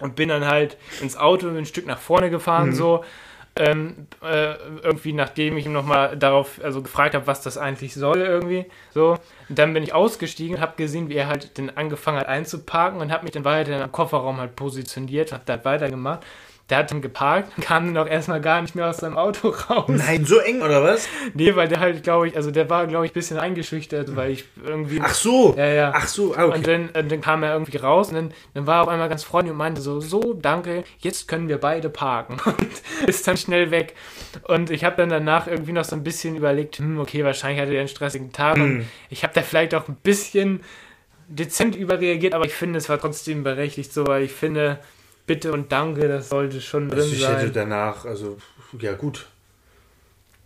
und 0.00 0.16
bin 0.16 0.28
dann 0.28 0.46
halt 0.46 0.76
ins 1.00 1.16
Auto 1.16 1.48
ein 1.48 1.66
Stück 1.66 1.86
nach 1.86 1.98
vorne 1.98 2.30
gefahren, 2.30 2.72
so. 2.72 3.04
Ähm, 3.56 4.06
äh, 4.22 4.54
irgendwie 4.82 5.12
nachdem 5.12 5.56
ich 5.56 5.66
ihm 5.66 5.72
nochmal 5.72 6.16
darauf 6.16 6.60
also 6.62 6.82
gefragt 6.82 7.16
habe, 7.16 7.26
was 7.26 7.42
das 7.42 7.58
eigentlich 7.58 7.94
soll 7.94 8.18
irgendwie 8.18 8.66
so 8.94 9.18
und 9.48 9.58
dann 9.58 9.74
bin 9.74 9.82
ich 9.82 9.92
ausgestiegen 9.92 10.56
und 10.56 10.62
habe 10.62 10.76
gesehen, 10.76 11.08
wie 11.08 11.16
er 11.16 11.26
halt 11.26 11.58
den 11.58 11.76
angefangen 11.76 12.18
hat 12.18 12.28
einzuparken 12.28 13.00
und 13.00 13.10
habe 13.10 13.24
mich 13.24 13.32
dann 13.32 13.44
weiter 13.44 13.82
am 13.82 13.90
Kofferraum 13.90 14.38
halt 14.38 14.54
positioniert, 14.54 15.32
habe 15.32 15.42
da 15.44 15.62
weitergemacht. 15.64 16.20
Der 16.70 16.78
hat 16.78 16.90
dann 16.90 17.02
geparkt, 17.02 17.52
kam 17.60 17.92
dann 17.92 18.06
auch 18.06 18.10
erstmal 18.10 18.40
gar 18.40 18.62
nicht 18.62 18.74
mehr 18.74 18.88
aus 18.88 18.98
seinem 18.98 19.18
Auto 19.18 19.48
raus. 19.48 19.84
Nein, 19.88 20.24
so 20.24 20.38
eng 20.38 20.62
oder 20.62 20.82
was? 20.82 21.08
Nee, 21.34 21.54
weil 21.56 21.68
der 21.68 21.80
halt, 21.80 22.02
glaube 22.02 22.28
ich, 22.28 22.36
also 22.36 22.50
der 22.50 22.70
war, 22.70 22.86
glaube 22.86 23.04
ich, 23.04 23.10
ein 23.10 23.14
bisschen 23.14 23.38
eingeschüchtert, 23.38 24.14
weil 24.16 24.30
ich 24.30 24.44
irgendwie. 24.64 25.00
Ach 25.02 25.12
so. 25.14 25.54
Ja, 25.56 25.66
ja. 25.66 25.92
Ach 25.94 26.06
so, 26.06 26.34
ah, 26.34 26.44
Und 26.44 26.50
okay. 26.50 26.88
dann, 26.94 26.94
äh, 26.94 27.06
dann 27.06 27.20
kam 27.20 27.42
er 27.42 27.52
irgendwie 27.52 27.76
raus 27.76 28.08
und 28.08 28.14
dann, 28.14 28.32
dann 28.54 28.66
war 28.66 28.76
er 28.76 28.82
auf 28.82 28.88
einmal 28.88 29.08
ganz 29.08 29.24
freundlich 29.24 29.52
und 29.52 29.58
meinte 29.58 29.80
so, 29.80 30.00
so, 30.00 30.32
danke, 30.34 30.84
jetzt 31.00 31.28
können 31.28 31.48
wir 31.48 31.58
beide 31.58 31.90
parken. 31.90 32.36
Und 32.44 33.08
ist 33.08 33.26
dann 33.26 33.36
schnell 33.36 33.70
weg. 33.70 33.94
Und 34.44 34.70
ich 34.70 34.84
habe 34.84 34.96
dann 34.96 35.08
danach 35.08 35.46
irgendwie 35.46 35.72
noch 35.72 35.84
so 35.84 35.96
ein 35.96 36.02
bisschen 36.04 36.36
überlegt, 36.36 36.78
hm, 36.78 36.98
okay, 37.00 37.24
wahrscheinlich 37.24 37.60
hatte 37.60 37.72
er 37.72 37.80
einen 37.80 37.88
stressigen 37.88 38.32
Tag 38.32 38.56
Hm. 38.56 38.62
und 38.62 38.86
ich 39.08 39.22
habe 39.22 39.32
da 39.34 39.42
vielleicht 39.42 39.74
auch 39.74 39.88
ein 39.88 39.96
bisschen 39.96 40.60
dezent 41.28 41.76
überreagiert, 41.76 42.34
aber 42.34 42.44
ich 42.44 42.54
finde, 42.54 42.78
es 42.78 42.88
war 42.88 42.98
trotzdem 43.00 43.42
berechtigt 43.44 43.92
so, 43.92 44.06
weil 44.06 44.22
ich 44.24 44.32
finde, 44.32 44.78
bitte 45.30 45.52
und 45.52 45.70
danke, 45.70 46.08
das 46.08 46.28
sollte 46.28 46.60
schon 46.60 46.88
drin 46.88 46.98
Also 46.98 47.12
ich 47.12 47.24
hätte 47.24 47.40
sein. 47.42 47.52
danach, 47.52 48.04
also, 48.04 48.36
ja 48.80 48.94
gut. 48.94 49.26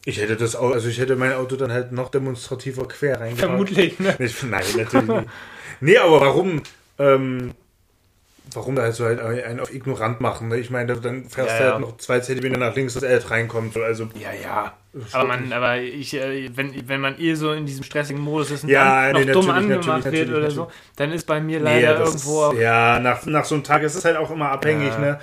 Ich 0.04 0.20
hätte 0.20 0.36
das 0.36 0.56
Auto, 0.56 0.74
also 0.74 0.90
ich 0.90 0.98
hätte 0.98 1.16
mein 1.16 1.32
Auto 1.32 1.56
dann 1.56 1.72
halt 1.72 1.90
noch 1.92 2.10
demonstrativer 2.10 2.86
quer 2.86 3.18
reingehauen. 3.18 3.38
Vermutlich, 3.38 3.98
ne? 3.98 4.14
Ich, 4.18 4.42
nein, 4.42 4.62
natürlich 4.76 5.08
nicht. 5.08 5.28
Nee, 5.80 5.96
aber 5.96 6.20
warum, 6.20 6.62
ähm, 6.98 7.52
warum 8.54 8.76
da 8.76 8.82
halt 8.82 8.94
so 8.94 9.04
halt 9.04 9.20
einen 9.20 9.60
auf 9.60 9.72
ignorant 9.74 10.20
machen? 10.20 10.48
Ne? 10.48 10.58
Ich 10.58 10.70
meine, 10.70 10.96
dann 10.96 11.28
fährst 11.28 11.50
Ja, 11.52 11.58
du 11.58 11.64
ja. 11.64 11.70
halt 11.72 11.80
noch 11.80 11.96
zwei 11.98 12.20
Zentimeter 12.20 12.58
nach 12.58 12.74
links, 12.74 12.94
dass 12.94 13.02
er 13.02 13.10
halt 13.10 13.30
reinkommt. 13.30 13.74
So, 13.74 13.82
Also, 13.82 14.08
Ja, 14.14 14.32
ja. 14.32 14.72
Aber 15.12 15.26
man, 15.26 15.52
aber 15.52 15.78
ich, 15.78 16.14
äh, 16.14 16.50
wenn, 16.56 16.88
wenn 16.88 17.00
man 17.00 17.18
eh 17.18 17.34
so 17.34 17.52
in 17.52 17.66
diesem 17.66 17.82
stressigen 17.82 18.22
Modus 18.22 18.52
ist 18.52 18.62
und 18.62 18.68
Ja, 18.70 19.12
dann 19.12 19.16
nee, 19.20 19.24
noch 19.26 19.32
dumm 19.32 19.46
natürlich, 19.46 19.76
angemacht 19.78 20.04
natürlich, 20.04 20.20
wird 20.20 20.28
natürlich, 20.28 20.36
oder 20.36 20.50
so, 20.50 20.70
dann 20.96 21.10
ist 21.12 21.26
bei 21.26 21.40
mir 21.40 21.58
nee, 21.58 21.64
leider 21.64 21.94
das 21.98 22.08
irgendwo 22.10 22.50
ist, 22.52 22.60
ja, 22.60 23.00
nach, 23.00 23.26
nach 23.26 23.44
so 23.44 23.56
einem 23.56 23.64
Tag 23.64 23.82
ist 23.82 23.96
es 23.96 24.04
halt 24.04 24.16
auch 24.16 24.30
immer 24.30 24.50
abhängig, 24.50 24.92
Ja. 24.92 24.98
ne? 24.98 25.18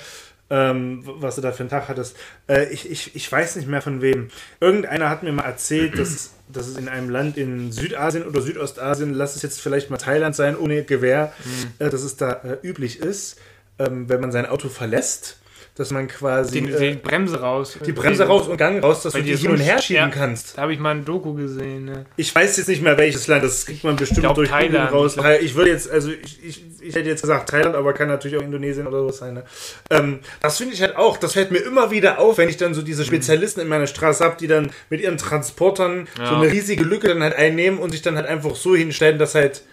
Ähm, 0.53 1.03
was 1.05 1.35
du 1.35 1.41
da 1.41 1.53
für 1.53 1.61
einen 1.61 1.69
Tag 1.69 1.87
hattest. 1.87 2.17
Äh, 2.47 2.65
ich, 2.73 2.91
ich, 2.91 3.15
ich 3.15 3.31
weiß 3.31 3.55
nicht 3.55 3.69
mehr 3.69 3.81
von 3.81 4.01
wem. 4.01 4.27
Irgendeiner 4.59 5.09
hat 5.09 5.23
mir 5.23 5.31
mal 5.31 5.45
erzählt, 5.45 5.97
dass, 5.97 6.31
dass 6.49 6.67
es 6.67 6.75
in 6.77 6.89
einem 6.89 7.09
Land 7.09 7.37
in 7.37 7.71
Südasien 7.71 8.25
oder 8.27 8.41
Südostasien, 8.41 9.13
lass 9.13 9.37
es 9.37 9.43
jetzt 9.43 9.61
vielleicht 9.61 9.89
mal 9.89 9.97
Thailand 9.97 10.35
sein, 10.35 10.57
ohne 10.57 10.83
Gewehr, 10.83 11.31
Mhm. 11.45 11.85
äh, 11.85 11.89
dass 11.89 12.03
es 12.03 12.17
da 12.17 12.33
äh, 12.43 12.57
üblich 12.67 12.99
ist, 12.99 13.37
ähm, 13.79 14.09
wenn 14.09 14.19
man 14.19 14.33
sein 14.33 14.45
Auto 14.45 14.67
verlässt, 14.67 15.37
dass 15.75 15.89
man 15.91 16.07
quasi 16.09 16.61
Die, 16.61 16.69
äh, 16.69 16.91
die 16.91 16.95
Bremse 16.97 17.39
raus. 17.39 17.77
die 17.85 17.93
Bremse 17.93 18.25
raus 18.27 18.47
und 18.47 18.57
Gang 18.57 18.83
raus, 18.83 19.03
dass 19.03 19.13
Weil 19.13 19.21
du 19.23 19.27
die 19.29 19.37
hin 19.37 19.51
und 19.51 19.57
so- 19.57 19.63
her 19.63 19.81
schieben 19.81 20.03
ja. 20.03 20.09
kannst. 20.09 20.57
Da 20.57 20.63
habe 20.63 20.73
ich 20.73 20.79
mal 20.79 20.91
ein 20.93 21.05
Doku 21.05 21.33
gesehen. 21.33 21.85
Ne? 21.85 22.05
Ich 22.17 22.35
weiß 22.35 22.57
jetzt 22.57 22.67
nicht 22.67 22.81
mehr 22.83 22.97
welches 22.97 23.27
Land, 23.27 23.43
das 23.45 23.65
kriegt 23.65 23.83
man 23.85 23.95
bestimmt 23.95 24.19
glaub, 24.19 24.35
durch 24.35 24.49
Google 24.51 24.67
Thailand. 24.69 24.91
raus. 24.91 25.15
Ich 25.15 25.21
glaub- 25.23 25.41
Ich 25.41 25.55
würde 25.55 25.71
jetzt, 25.71 25.89
also 25.89 26.11
ich, 26.11 26.43
ich, 26.45 26.63
ich 26.81 26.93
hätte 26.95 27.07
jetzt 27.09 27.21
gesagt 27.21 27.49
Thailand, 27.49 27.75
aber 27.75 27.93
kann 27.93 28.09
natürlich 28.09 28.37
auch 28.37 28.41
Indonesien 28.41 28.85
oder 28.85 28.99
so 28.99 29.11
sein. 29.11 29.33
Ne? 29.35 29.43
Ähm, 29.89 30.19
das 30.41 30.57
finde 30.57 30.73
ich 30.73 30.81
halt 30.81 30.97
auch, 30.97 31.15
das 31.17 31.33
fällt 31.33 31.51
mir 31.51 31.59
immer 31.59 31.89
wieder 31.89 32.19
auf, 32.19 32.37
wenn 32.37 32.49
ich 32.49 32.57
dann 32.57 32.73
so 32.73 32.81
diese 32.81 33.05
Spezialisten 33.05 33.61
in 33.61 33.67
meiner 33.69 33.87
Straße 33.87 34.23
habe, 34.25 34.35
die 34.39 34.47
dann 34.47 34.71
mit 34.89 34.99
ihren 35.01 35.17
Transportern 35.17 36.07
so 36.17 36.21
Ja. 36.23 36.37
eine 36.41 36.51
riesige 36.51 36.83
Lücke 36.83 37.07
dann 37.07 37.23
halt 37.23 37.35
einnehmen 37.35 37.79
und 37.79 37.91
sich 37.91 38.01
dann 38.01 38.17
halt 38.17 38.27
einfach 38.27 38.55
so 38.55 38.75
hinstellen, 38.75 39.17
dass 39.17 39.35
halt 39.35 39.63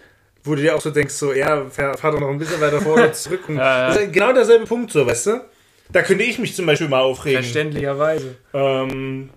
wo 0.45 0.55
du 0.55 0.61
dir 0.61 0.73
auch 0.73 0.79
so 0.81 0.89
denkst, 0.89 1.13
so, 1.15 1.33
ja, 1.33 1.65
fahr, 1.69 1.97
fahr 1.97 2.13
doch 2.13 2.21
noch 2.21 2.29
ein 2.29 2.37
bisschen 2.39 2.61
weiter 2.61 2.79
vor 2.79 2.93
oder 2.93 3.11
zurück. 3.11 3.41
Und 3.49 3.57
Ja, 3.57 3.61
ja. 3.61 3.87
Das 3.87 3.95
ist 3.97 4.01
halt 4.03 4.13
genau 4.13 4.31
derselbe 4.31 4.65
Punkt, 4.65 4.89
so, 4.89 5.05
weißt 5.05 5.27
du? 5.27 5.41
Da 5.91 6.01
könnte 6.03 6.23
ich 6.23 6.37
mich 6.39 6.55
zum 6.55 6.65
Beispiel 6.65 6.87
mal 6.87 7.01
aufregen. 7.01 7.41
Verständlicherweise. 7.41 8.35
Ähm, 8.53 9.29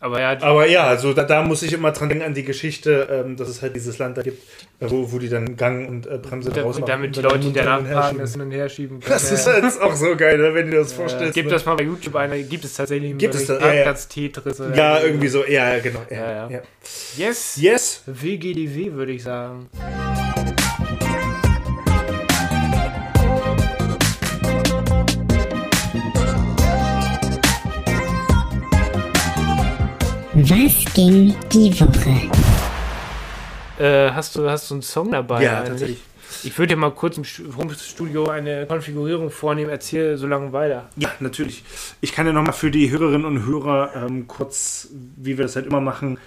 Aber 0.00 0.20
ja, 0.20 0.40
aber 0.42 0.64
ja, 0.68 0.84
also 0.86 1.12
da, 1.12 1.24
da 1.24 1.42
muss 1.42 1.60
ich 1.64 1.72
immer 1.72 1.90
dran 1.90 2.08
denken 2.08 2.24
an 2.24 2.34
die 2.34 2.44
Geschichte, 2.44 3.08
ähm, 3.10 3.36
dass 3.36 3.48
es 3.48 3.62
halt 3.62 3.74
dieses 3.74 3.98
Land 3.98 4.16
da 4.16 4.22
gibt, 4.22 4.40
wo, 4.78 5.10
wo 5.10 5.18
die 5.18 5.28
dann 5.28 5.56
Gang 5.56 5.88
und 5.88 6.06
äh, 6.06 6.18
Bremse 6.18 6.50
da, 6.50 6.62
draus 6.62 6.76
machen. 6.78 6.88
damit 6.88 7.16
die 7.16 7.20
Leute, 7.20 7.40
die 7.40 7.52
danach 7.52 8.06
schieben. 8.10 8.20
das 8.20 8.30
hin 8.32 8.40
und 8.42 8.52
her 8.52 8.68
schieben 8.68 9.00
können. 9.00 9.12
Das 9.12 9.32
ist 9.32 9.44
halt 9.48 9.64
auch 9.80 9.96
so 9.96 10.14
geil, 10.14 10.38
ne, 10.38 10.54
wenn 10.54 10.66
du 10.66 10.70
dir 10.70 10.78
das 10.78 10.92
ja. 10.92 10.98
vorstellst. 10.98 11.34
Gib 11.34 11.46
ne? 11.46 11.50
das 11.50 11.66
mal 11.66 11.74
bei 11.74 11.82
YouTube 11.82 12.14
ein, 12.14 12.48
gibt 12.48 12.64
es 12.64 12.74
tatsächlich 12.74 13.10
einen 13.10 13.18
Gibt 13.18 13.34
es 13.34 13.48
Bericht, 13.48 13.60
da- 13.60 13.66
ja, 13.66 13.74
ja. 13.74 13.82
Parkplatz-Tetris 13.86 14.60
oder 14.60 14.76
Ja, 14.76 15.00
irgendwie 15.00 15.28
so, 15.28 15.44
ja, 15.44 15.74
ja, 15.74 15.80
genau. 15.80 16.02
Ja, 16.10 16.16
Ja, 16.16 16.30
ja. 16.32 16.48
ja. 16.48 16.60
Yes. 17.16 17.56
Yes. 17.60 18.02
WGDW 18.06 18.92
würde 18.92 19.10
ich 19.10 19.24
sagen. 19.24 19.68
Was 30.42 30.84
ging 30.94 31.34
die 31.52 31.80
Woche? 31.80 32.30
Äh, 33.82 34.12
hast, 34.12 34.36
du, 34.36 34.48
hast 34.48 34.70
du 34.70 34.74
einen 34.74 34.82
Song 34.82 35.10
dabei? 35.10 35.42
Ja, 35.42 35.58
eigentlich? 35.58 35.68
tatsächlich. 35.68 35.98
Ich 36.44 36.56
würde 36.56 36.74
ja 36.74 36.76
mal 36.78 36.92
kurz 36.92 37.16
im 37.18 37.24
Stu- 37.24 37.56
Home-Studio 37.56 38.28
eine 38.28 38.64
Konfigurierung 38.66 39.30
vornehmen, 39.32 39.68
erzähle 39.70 40.16
so 40.16 40.28
lange 40.28 40.52
weiter. 40.52 40.90
Ja, 40.96 41.10
natürlich. 41.18 41.64
Ich 42.00 42.12
kann 42.12 42.24
ja 42.26 42.32
nochmal 42.32 42.52
für 42.52 42.70
die 42.70 42.88
Hörerinnen 42.88 43.24
und 43.24 43.46
Hörer 43.46 43.90
ähm, 43.96 44.28
kurz, 44.28 44.88
wie 45.16 45.36
wir 45.38 45.44
das 45.44 45.56
halt 45.56 45.66
immer 45.66 45.80
machen, 45.80 46.18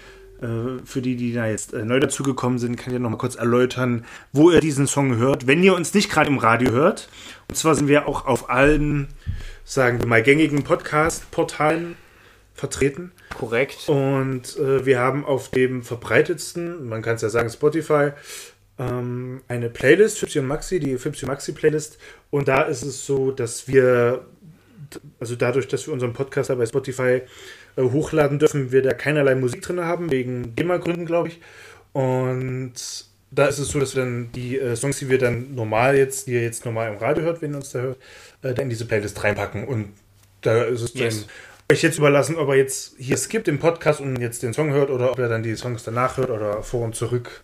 äh, 0.41 0.46
für 0.84 1.01
die, 1.01 1.15
die 1.15 1.32
da 1.34 1.48
jetzt 1.48 1.74
äh, 1.74 1.86
neu 1.86 2.01
dazugekommen 2.01 2.60
sind, 2.60 2.75
kann 2.75 2.88
ich 2.88 2.96
ja 2.96 3.00
nochmal 3.00 3.18
kurz 3.20 3.36
erläutern, 3.36 4.03
wo 4.34 4.51
ihr 4.51 4.60
diesen 4.60 4.88
Song 4.88 5.15
hört. 5.15 5.48
Wenn 5.48 5.63
ihr 5.63 5.74
uns 5.74 5.94
nicht 5.94 6.10
gerade 6.12 6.30
im 6.30 6.38
Radio 6.38 6.72
hört, 6.72 7.08
und 7.48 7.56
zwar 7.56 7.75
sind 7.75 7.88
wir 7.88 8.10
auch 8.10 8.25
auf 8.25 8.50
allen, 8.50 9.08
sagen 9.63 10.01
wir 10.01 10.08
mal, 10.08 10.22
gängigen 10.22 10.63
Podcast-Portalen 10.63 11.96
vertreten. 12.62 13.12
Korrekt. 13.38 13.89
Und 13.89 14.56
äh, 14.58 14.86
wir 14.86 15.00
haben 15.00 15.25
auf 15.25 15.50
dem 15.50 15.82
verbreitetsten, 15.82 16.88
man 16.88 17.01
kann 17.01 17.15
es 17.15 17.24
ja 17.24 17.30
sagen 17.30 17.50
Spotify, 17.50 18.12
ähm, 18.77 19.41
eine 19.48 19.70
Playlist, 19.70 20.20
Fipsi 20.20 20.38
und 20.39 20.46
Maxi, 20.46 20.80
die 20.80 20.98
Fipsi 21.00 21.25
Maxi 21.25 21.53
Playlist. 21.53 21.98
Und 22.30 22.48
da 22.48 22.62
ist 22.62 22.84
es 22.84 23.03
so, 23.06 23.32
dass 23.32 23.68
wir, 23.68 24.25
also 25.20 25.36
dadurch, 25.36 25.68
dass 25.68 25.88
wir 25.88 25.94
unseren 25.94 26.13
Podcast 26.13 26.51
da 26.51 26.56
bei 26.56 26.68
Spotify 26.68 27.22
äh, 27.75 27.82
hochladen 27.82 28.38
dürfen, 28.38 28.72
wir 28.72 28.84
da 28.84 28.94
keinerlei 28.94 29.34
Musik 29.34 29.63
drin 29.63 29.82
haben, 29.82 30.12
wegen 30.12 30.56
GEMA-Gründen, 30.56 31.08
glaube 31.08 31.30
ich. 31.30 31.41
Und 31.94 32.74
da 33.32 33.48
ist 33.48 33.58
es 33.58 33.70
so, 33.70 33.80
dass 33.80 33.96
wir 33.96 34.03
dann 34.03 34.32
die 34.34 34.60
äh, 34.60 34.75
Songs, 34.75 35.00
die 35.00 35.10
wir 35.10 35.18
dann 35.18 35.56
normal 35.56 35.98
jetzt, 35.98 36.27
die 36.27 36.34
ihr 36.34 36.44
jetzt 36.44 36.63
normal 36.63 36.91
im 36.94 37.00
Radio 37.00 37.24
hört, 37.24 37.41
wenn 37.41 37.53
ihr 37.53 37.58
uns 37.58 37.72
da 37.72 37.80
hört, 37.80 37.98
äh, 38.44 38.53
dann 38.53 38.65
in 38.65 38.70
diese 38.70 38.86
Playlist 38.86 39.24
reinpacken. 39.24 39.68
Und 39.68 39.94
da 40.41 40.63
ist 40.63 40.82
es 40.82 40.94
Yes. 40.94 41.22
dann 41.22 41.30
euch 41.72 41.82
jetzt 41.82 41.98
überlassen, 41.98 42.36
ob 42.36 42.50
er 42.50 42.56
jetzt 42.56 42.96
hier 42.98 43.18
skippt 43.18 43.48
im 43.48 43.60
Podcast 43.60 44.01
und 44.01 44.18
jetzt 44.18 44.44
den 44.44 44.54
Song 44.54 44.72
hört 44.72 44.90
oder 44.90 45.12
ob 45.12 45.20
er 45.20 45.30
dann 45.30 45.44
die 45.44 45.56
Songs 45.56 45.84
danach 45.84 46.18
hört 46.18 46.30
oder 46.30 46.63
vor 46.63 46.84
und 46.84 46.96
zurück, 46.96 47.44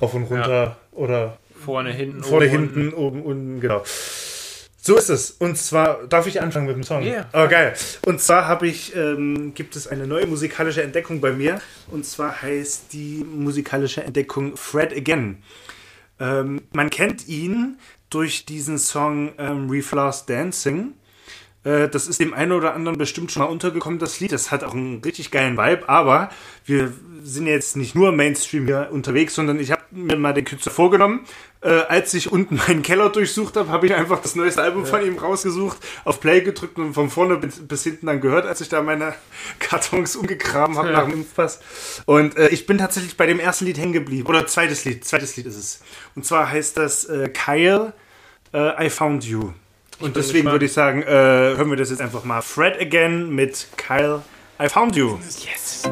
rauf 0.00 0.14
und 0.14 0.24
runter 0.24 0.76
oder 0.92 1.38
Vorne, 1.64 1.92
hinten, 1.92 2.22
vorne, 2.24 2.46
oben, 2.46 2.50
hinten, 2.50 2.80
unten. 2.88 2.94
oben, 2.94 3.22
unten, 3.22 3.60
genau. 3.60 3.84
So 4.84 4.96
ist 4.96 5.10
es. 5.10 5.30
Und 5.30 5.56
zwar, 5.56 6.08
darf 6.08 6.26
ich 6.26 6.42
anfangen 6.42 6.66
mit 6.66 6.74
dem 6.74 6.82
Song? 6.82 7.04
Ja. 7.04 7.28
Oh, 7.32 7.46
geil. 7.46 7.74
Und 8.04 8.20
zwar 8.20 8.48
habe 8.48 8.66
ich, 8.66 8.96
ähm, 8.96 9.54
gibt 9.54 9.76
es 9.76 9.86
eine 9.86 10.08
neue 10.08 10.26
musikalische 10.26 10.82
Entdeckung 10.82 11.20
bei 11.20 11.30
mir. 11.30 11.60
Und 11.88 12.04
zwar 12.04 12.42
heißt 12.42 12.92
die 12.92 13.24
musikalische 13.24 14.02
Entdeckung 14.02 14.56
Fred 14.56 14.92
Again. 14.92 15.40
Ähm, 16.18 16.62
man 16.72 16.90
kennt 16.90 17.28
ihn 17.28 17.78
durch 18.10 18.44
diesen 18.44 18.76
Song 18.76 19.32
ähm, 19.38 19.70
Reflows 19.70 20.26
Dancing. 20.26 20.94
Äh, 21.64 21.88
Das 21.88 22.06
ist 22.08 22.20
dem 22.20 22.34
einen 22.34 22.52
oder 22.52 22.74
anderen 22.74 22.98
bestimmt 22.98 23.32
schon 23.32 23.42
mal 23.42 23.48
untergekommen, 23.48 23.98
das 23.98 24.20
Lied. 24.20 24.32
Das 24.32 24.50
hat 24.50 24.64
auch 24.64 24.74
einen 24.74 25.00
richtig 25.04 25.30
geilen 25.30 25.56
Vibe, 25.56 25.88
aber 25.88 26.30
wir 26.64 26.92
sind 27.24 27.46
jetzt 27.46 27.76
nicht 27.76 27.94
nur 27.94 28.10
Mainstream 28.10 28.66
hier 28.66 28.88
unterwegs, 28.90 29.34
sondern 29.34 29.60
ich 29.60 29.70
habe 29.70 29.82
mir 29.92 30.16
mal 30.16 30.34
den 30.34 30.44
Künstler 30.44 30.72
vorgenommen. 30.72 31.24
Äh, 31.60 31.68
als 31.68 32.12
ich 32.14 32.32
unten 32.32 32.56
meinen 32.56 32.82
Keller 32.82 33.10
durchsucht 33.10 33.56
habe, 33.56 33.68
habe 33.68 33.86
ich 33.86 33.94
einfach 33.94 34.20
das 34.20 34.34
neueste 34.34 34.60
Album 34.60 34.84
von 34.84 35.06
ihm 35.06 35.16
rausgesucht, 35.16 35.78
auf 36.04 36.18
Play 36.20 36.40
gedrückt 36.40 36.76
und 36.78 36.94
von 36.94 37.10
vorne 37.10 37.36
bis, 37.36 37.60
bis 37.60 37.84
hinten 37.84 38.06
dann 38.06 38.20
gehört, 38.20 38.46
als 38.46 38.60
ich 38.60 38.68
da 38.68 38.82
meine 38.82 39.14
Kartons 39.60 40.16
umgegraben 40.16 40.76
habe 40.76 40.90
nach 40.90 41.04
dem 41.04 41.12
Impfpass. 41.12 41.60
Und 42.06 42.36
äh, 42.36 42.48
ich 42.48 42.66
bin 42.66 42.78
tatsächlich 42.78 43.16
bei 43.16 43.26
dem 43.26 43.38
ersten 43.38 43.66
Lied 43.66 43.78
hängen 43.78 43.92
geblieben. 43.92 44.26
Oder 44.26 44.48
zweites 44.48 44.84
Lied, 44.84 45.04
zweites 45.04 45.36
Lied 45.36 45.46
ist 45.46 45.56
es. 45.56 45.80
Und 46.16 46.26
zwar 46.26 46.50
heißt 46.50 46.76
das 46.76 47.04
äh, 47.04 47.28
Kyle, 47.28 47.92
äh, 48.52 48.86
I 48.86 48.90
Found 48.90 49.24
You. 49.24 49.52
Und 50.02 50.16
deswegen 50.16 50.50
würde 50.50 50.64
ich 50.64 50.72
sagen, 50.72 51.02
äh, 51.02 51.06
hören 51.06 51.70
wir 51.70 51.76
das 51.76 51.90
jetzt 51.90 52.00
einfach 52.00 52.24
mal. 52.24 52.42
Fred 52.42 52.80
Again 52.80 53.30
mit 53.30 53.68
Kyle, 53.76 54.22
I 54.60 54.68
Found 54.68 54.96
You. 54.96 55.16
Yes. 55.22 55.82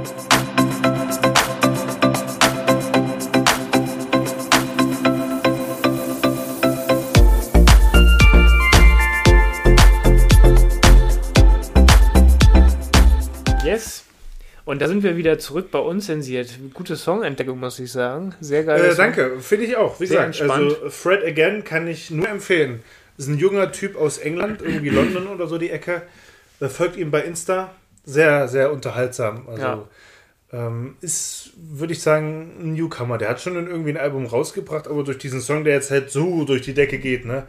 Yes. 13.64 14.04
Und 14.64 14.82
da 14.82 14.88
sind 14.88 15.02
wir 15.02 15.16
wieder 15.16 15.38
zurück 15.38 15.70
bei 15.70 15.78
uns 15.78 16.06
zensiert. 16.06 16.58
Gute 16.74 16.96
Songentdeckung, 16.96 17.58
muss 17.58 17.78
ich 17.78 17.92
sagen. 17.92 18.34
Sehr 18.40 18.64
geil. 18.64 18.84
Äh, 18.84 18.94
danke, 18.96 19.40
finde 19.40 19.66
ich 19.66 19.76
auch. 19.76 20.00
Wie 20.00 20.06
Sehr 20.06 20.26
gesagt, 20.26 20.40
entspannt. 20.40 20.74
also 20.74 20.90
Fred 20.90 21.24
Again 21.24 21.64
kann 21.64 21.86
ich 21.86 22.10
nur 22.10 22.28
empfehlen. 22.28 22.82
Ist 23.20 23.28
ein 23.28 23.36
junger 23.38 23.70
Typ 23.70 23.96
aus 23.96 24.16
England, 24.16 24.62
irgendwie 24.62 24.88
London 24.98 25.26
oder 25.26 25.46
so 25.46 25.58
die 25.58 25.68
Ecke. 25.70 26.02
Äh, 26.58 26.68
folgt 26.68 26.96
ihm 26.96 27.10
bei 27.10 27.20
Insta. 27.20 27.74
Sehr, 28.04 28.48
sehr 28.48 28.72
unterhaltsam. 28.72 29.46
Also 29.46 29.62
Ja. 29.62 29.88
ähm, 30.52 30.96
ist, 31.02 31.50
würde 31.54 31.92
ich 31.92 32.00
sagen, 32.00 32.52
ein 32.58 32.72
Newcomer. 32.72 33.18
Der 33.18 33.28
hat 33.28 33.40
schon 33.42 33.54
irgendwie 33.56 33.90
ein 33.90 33.98
Album 33.98 34.24
rausgebracht, 34.24 34.88
aber 34.88 35.04
durch 35.04 35.18
diesen 35.18 35.42
Song, 35.42 35.64
der 35.64 35.74
jetzt 35.74 35.90
halt 35.90 36.10
so 36.10 36.44
durch 36.44 36.62
die 36.62 36.72
Decke 36.72 36.98
geht, 36.98 37.26
ne? 37.26 37.46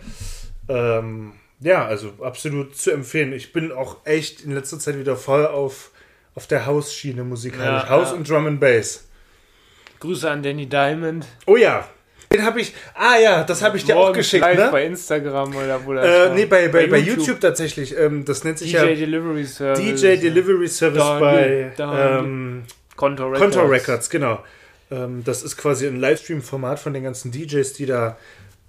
Ähm, 0.68 1.32
ja, 1.62 1.86
also 1.86 2.12
absolut 2.22 2.76
zu 2.76 2.92
empfehlen. 2.92 3.32
Ich 3.32 3.54
bin 3.54 3.72
auch 3.72 4.06
echt 4.06 4.42
in 4.42 4.52
letzter 4.52 4.78
Zeit 4.78 5.00
wieder 5.00 5.16
voll 5.16 5.46
auf, 5.48 5.92
auf 6.36 6.48
der 6.48 6.66
House-Schiene 6.66 7.24
musikalisch. 7.24 7.84
Ja, 7.84 7.90
House 7.90 8.10
ja. 8.10 8.18
und 8.18 8.30
Drum 8.30 8.46
and 8.46 8.60
Bass. 8.60 9.08
Grüße 10.02 10.30
an 10.30 10.44
Danny 10.44 10.66
Diamond. 10.66 11.28
Oh 11.46 11.56
ja, 11.56 11.88
den 12.32 12.44
habe 12.44 12.62
ich. 12.62 12.74
Ah 12.94 13.18
ja, 13.18 13.44
das 13.44 13.62
habe 13.62 13.78
ich 13.78 13.86
dir 13.86 13.98
auch 13.98 14.14
geschickt, 14.14 14.46
ne? 14.46 14.70
bei 14.72 14.86
Instagram 14.86 15.56
oder 15.56 15.86
wo 15.86 15.94
das 15.94 16.06
Äh, 16.06 16.30
war. 16.30 16.36
nee, 16.36 16.46
bei, 16.46 16.68
bei, 16.70 16.88
bei 16.88 16.98
YouTube. 16.98 17.40
tatsächlich. 17.40 17.98
Ähm, 17.98 18.26
das 18.26 18.44
nennt 18.44 18.60
sich 18.60 18.72
DJ 18.72 18.78
ja 18.78 18.86
Delivery 18.86 19.46
Service. 19.46 19.80
DJ 20.02 20.16
Delivery 20.18 20.68
Service 20.68 21.00
Daniel, 21.00 21.20
bei 21.20 21.72
Daniel. 21.78 22.20
ähm, 22.26 22.64
Konto 22.96 23.24
Records. 23.28 23.40
Contour 23.56 23.70
Records, 23.72 24.10
genau. 24.10 24.40
Ähm, 24.92 25.24
das 25.24 25.44
ist 25.44 25.58
quasi 25.58 25.88
ein 25.88 25.98
Livestream-Format 25.98 26.80
von 26.80 26.94
den 26.94 27.04
ganzen 27.04 27.32
DJs, 27.32 27.74
die 27.74 27.86
da 27.86 28.18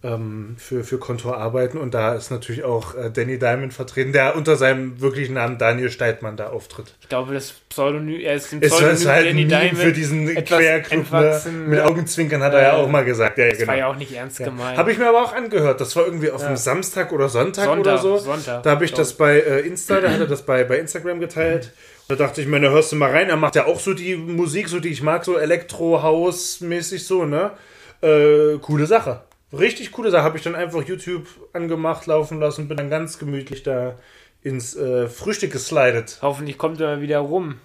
ähm, 0.05 0.57
für, 0.59 0.83
für 0.85 0.99
Contour 0.99 1.37
arbeiten. 1.37 1.79
Und 1.79 1.95
da 1.95 2.15
ist 2.15 2.31
natürlich 2.31 2.65
auch 2.65 2.95
äh, 2.95 3.11
Danny 3.13 3.39
Diamond 3.39 3.73
vertreten, 3.73 4.13
der 4.13 4.35
unter 4.37 4.57
seinem 4.57 5.01
wirklichen 5.01 5.35
Namen 5.35 5.59
Daniel 5.59 5.91
Steidmann 5.91 6.37
da 6.37 6.49
auftritt. 6.51 6.95
Ich 7.01 7.09
glaube, 7.09 7.35
das 7.35 7.53
Pseudonym, 7.69 8.21
er 8.21 8.35
ist 8.35 8.51
dem 8.51 8.61
Es 8.63 8.71
Pseudonym 8.71 8.95
ist 8.95 9.07
halt 9.07 9.27
Danny 9.29 9.47
Diamond. 9.47 9.79
für 9.79 9.93
diesen 9.93 10.27
Querclub. 10.45 11.13
Ne? 11.13 11.41
Mit 11.69 11.81
Augenzwinkern 11.81 12.43
hat 12.43 12.53
er 12.55 12.63
ja 12.63 12.69
Äh, 12.79 12.83
auch 12.83 12.89
mal 12.89 13.05
gesagt. 13.05 13.39
Ja, 13.39 13.45
ja, 13.45 13.51
Das 13.51 13.59
genau. 13.61 13.71
war 13.71 13.79
ja 13.79 13.87
auch 13.89 13.97
nicht 13.97 14.13
ernst 14.13 14.39
gemeint. 14.39 14.77
Habe 14.77 14.91
ich 14.93 14.99
mir 14.99 15.09
aber 15.09 15.23
auch 15.23 15.35
angehört. 15.35 15.81
Das 15.81 15.95
war 15.97 16.05
irgendwie 16.05 16.31
auf 16.31 16.41
Ja. 16.41 16.49
einem 16.49 16.57
Samstag 16.57 17.13
oder 17.13 17.29
Sonntag, 17.29 17.65
Sonntag, 17.67 17.81
oder 17.81 17.99
so. 17.99 18.19
Sonntag, 18.19 18.63
da 18.65 18.71
habe 18.71 18.85
ich 18.85 18.93
das 18.93 19.13
bei 19.15 19.39
äh, 19.41 19.61
Insta, 19.61 20.01
da 20.01 20.11
hat 20.11 20.21
er 20.21 20.27
das 20.27 20.43
bei, 20.43 20.65
bei 20.65 20.79
Instagram 20.79 21.21
geteilt. 21.21 21.73
Da 22.09 22.17
dachte 22.17 22.41
ich 22.43 22.49
mir, 22.49 22.59
na 22.59 22.69
hörst 22.71 22.91
du 22.93 22.97
mal 22.97 23.11
rein. 23.13 23.29
Er 23.31 23.37
macht 23.37 23.55
ja 23.55 23.67
auch 23.67 23.79
so 23.79 23.95
die 23.95 24.17
Musik, 24.17 24.69
so 24.69 24.81
die 24.81 24.89
ich 24.89 25.03
mag, 25.03 25.25
so 25.25 25.39
Elektro-House-mäßig 25.39 27.07
so, 27.07 27.25
ne? 27.25 27.53
Äh, 28.03 28.59
coole 28.61 28.87
Sache. 28.87 29.21
Richtig 29.53 29.93
coole 29.93 30.11
Sache. 30.11 30.23
Habe 30.25 30.39
ich 30.39 30.45
dann 30.45 30.55
einfach 30.55 30.83
YouTube 30.83 31.27
angemacht, 31.53 32.07
laufen 32.07 32.41
lassen, 32.41 32.69
bin 32.69 32.77
dann 32.77 32.91
ganz 32.91 33.19
gemütlich 33.19 33.63
da 33.63 33.99
ins 34.43 34.75
äh, 34.77 35.09
Frühstück 35.09 35.53
geslidet. 35.53 36.19
Hoffentlich 36.23 36.59
kommt 36.59 36.81
er 36.81 36.97
mal 36.97 37.01
wieder 37.03 37.19
rum. 37.19 37.59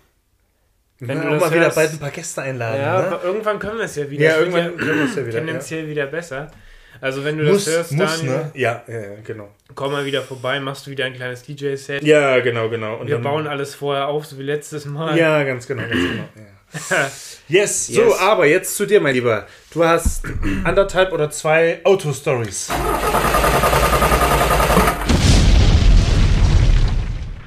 Wenn 0.99 1.17
Ja, 1.17 1.23
du 1.29 1.35
auch 1.35 1.39
mal 1.41 1.53
wieder 1.53 1.69
bald 1.69 1.91
ein 1.91 1.99
paar 1.99 2.09
Gäste 2.11 2.41
einladen. 2.41 2.81
Ja, 2.81 3.01
ne? 3.01 3.07
aber 3.07 3.23
irgendwann 3.23 3.59
können 3.59 3.77
wir 3.77 3.85
es 3.85 3.95
ja 3.95 4.09
wieder. 4.09 4.23
ja 4.23 4.37
irgendwann 4.39 4.77
können 4.77 4.99
wir 4.99 5.05
es 5.05 5.15
ja 5.15 5.25
wieder. 5.25 5.39
Ja. 5.39 5.45
tendenziell 5.45 5.87
wieder 5.87 6.07
besser. 6.07 6.51
Also 6.99 7.23
wenn 7.23 7.37
du 7.37 7.43
Muss, 7.45 7.65
das 7.65 7.75
hörst, 7.75 7.91
muss, 7.91 8.17
Daniel, 8.19 8.35
ne? 8.37 8.51
Ja, 8.55 8.83
ja, 8.87 8.99
ja, 8.99 9.09
genau. 9.23 9.49
komm 9.75 9.91
mal 9.91 10.05
wieder 10.05 10.23
vorbei, 10.23 10.59
machst 10.59 10.87
du 10.87 10.91
wieder 10.91 11.05
ein 11.05 11.13
kleines 11.13 11.43
DJ-Set. 11.43 12.01
Ja, 12.03 12.39
genau, 12.39 12.69
genau. 12.69 12.95
Und 12.95 13.07
Wir 13.07 13.19
bauen 13.19 13.45
alles 13.45 13.75
vorher 13.75 14.07
auf, 14.07 14.25
so 14.25 14.39
wie 14.39 14.43
letztes 14.43 14.85
Mal. 14.85 15.15
Ja, 15.15 15.43
ganz 15.43 15.67
genau, 15.67 15.83
ganz 15.83 15.93
genau. 15.93 16.23
Ja. 16.35 16.41
Yes, 17.49 17.87
so, 17.87 18.01
Yes. 18.01 18.19
aber 18.19 18.45
jetzt 18.45 18.75
zu 18.75 18.85
dir, 18.85 18.99
mein 18.99 19.13
Lieber. 19.15 19.47
Du 19.71 19.83
hast 19.83 20.23
anderthalb 20.65 21.13
oder 21.13 21.29
zwei 21.31 21.79
Autostories. 21.85 22.69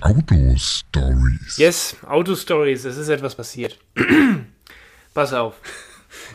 Autostories. 0.00 1.56
Yes, 1.58 1.96
Auto-Stories, 2.06 2.84
es 2.84 2.96
ist 2.96 3.08
etwas 3.08 3.34
passiert. 3.34 3.78
Pass 5.14 5.32
auf. 5.32 5.54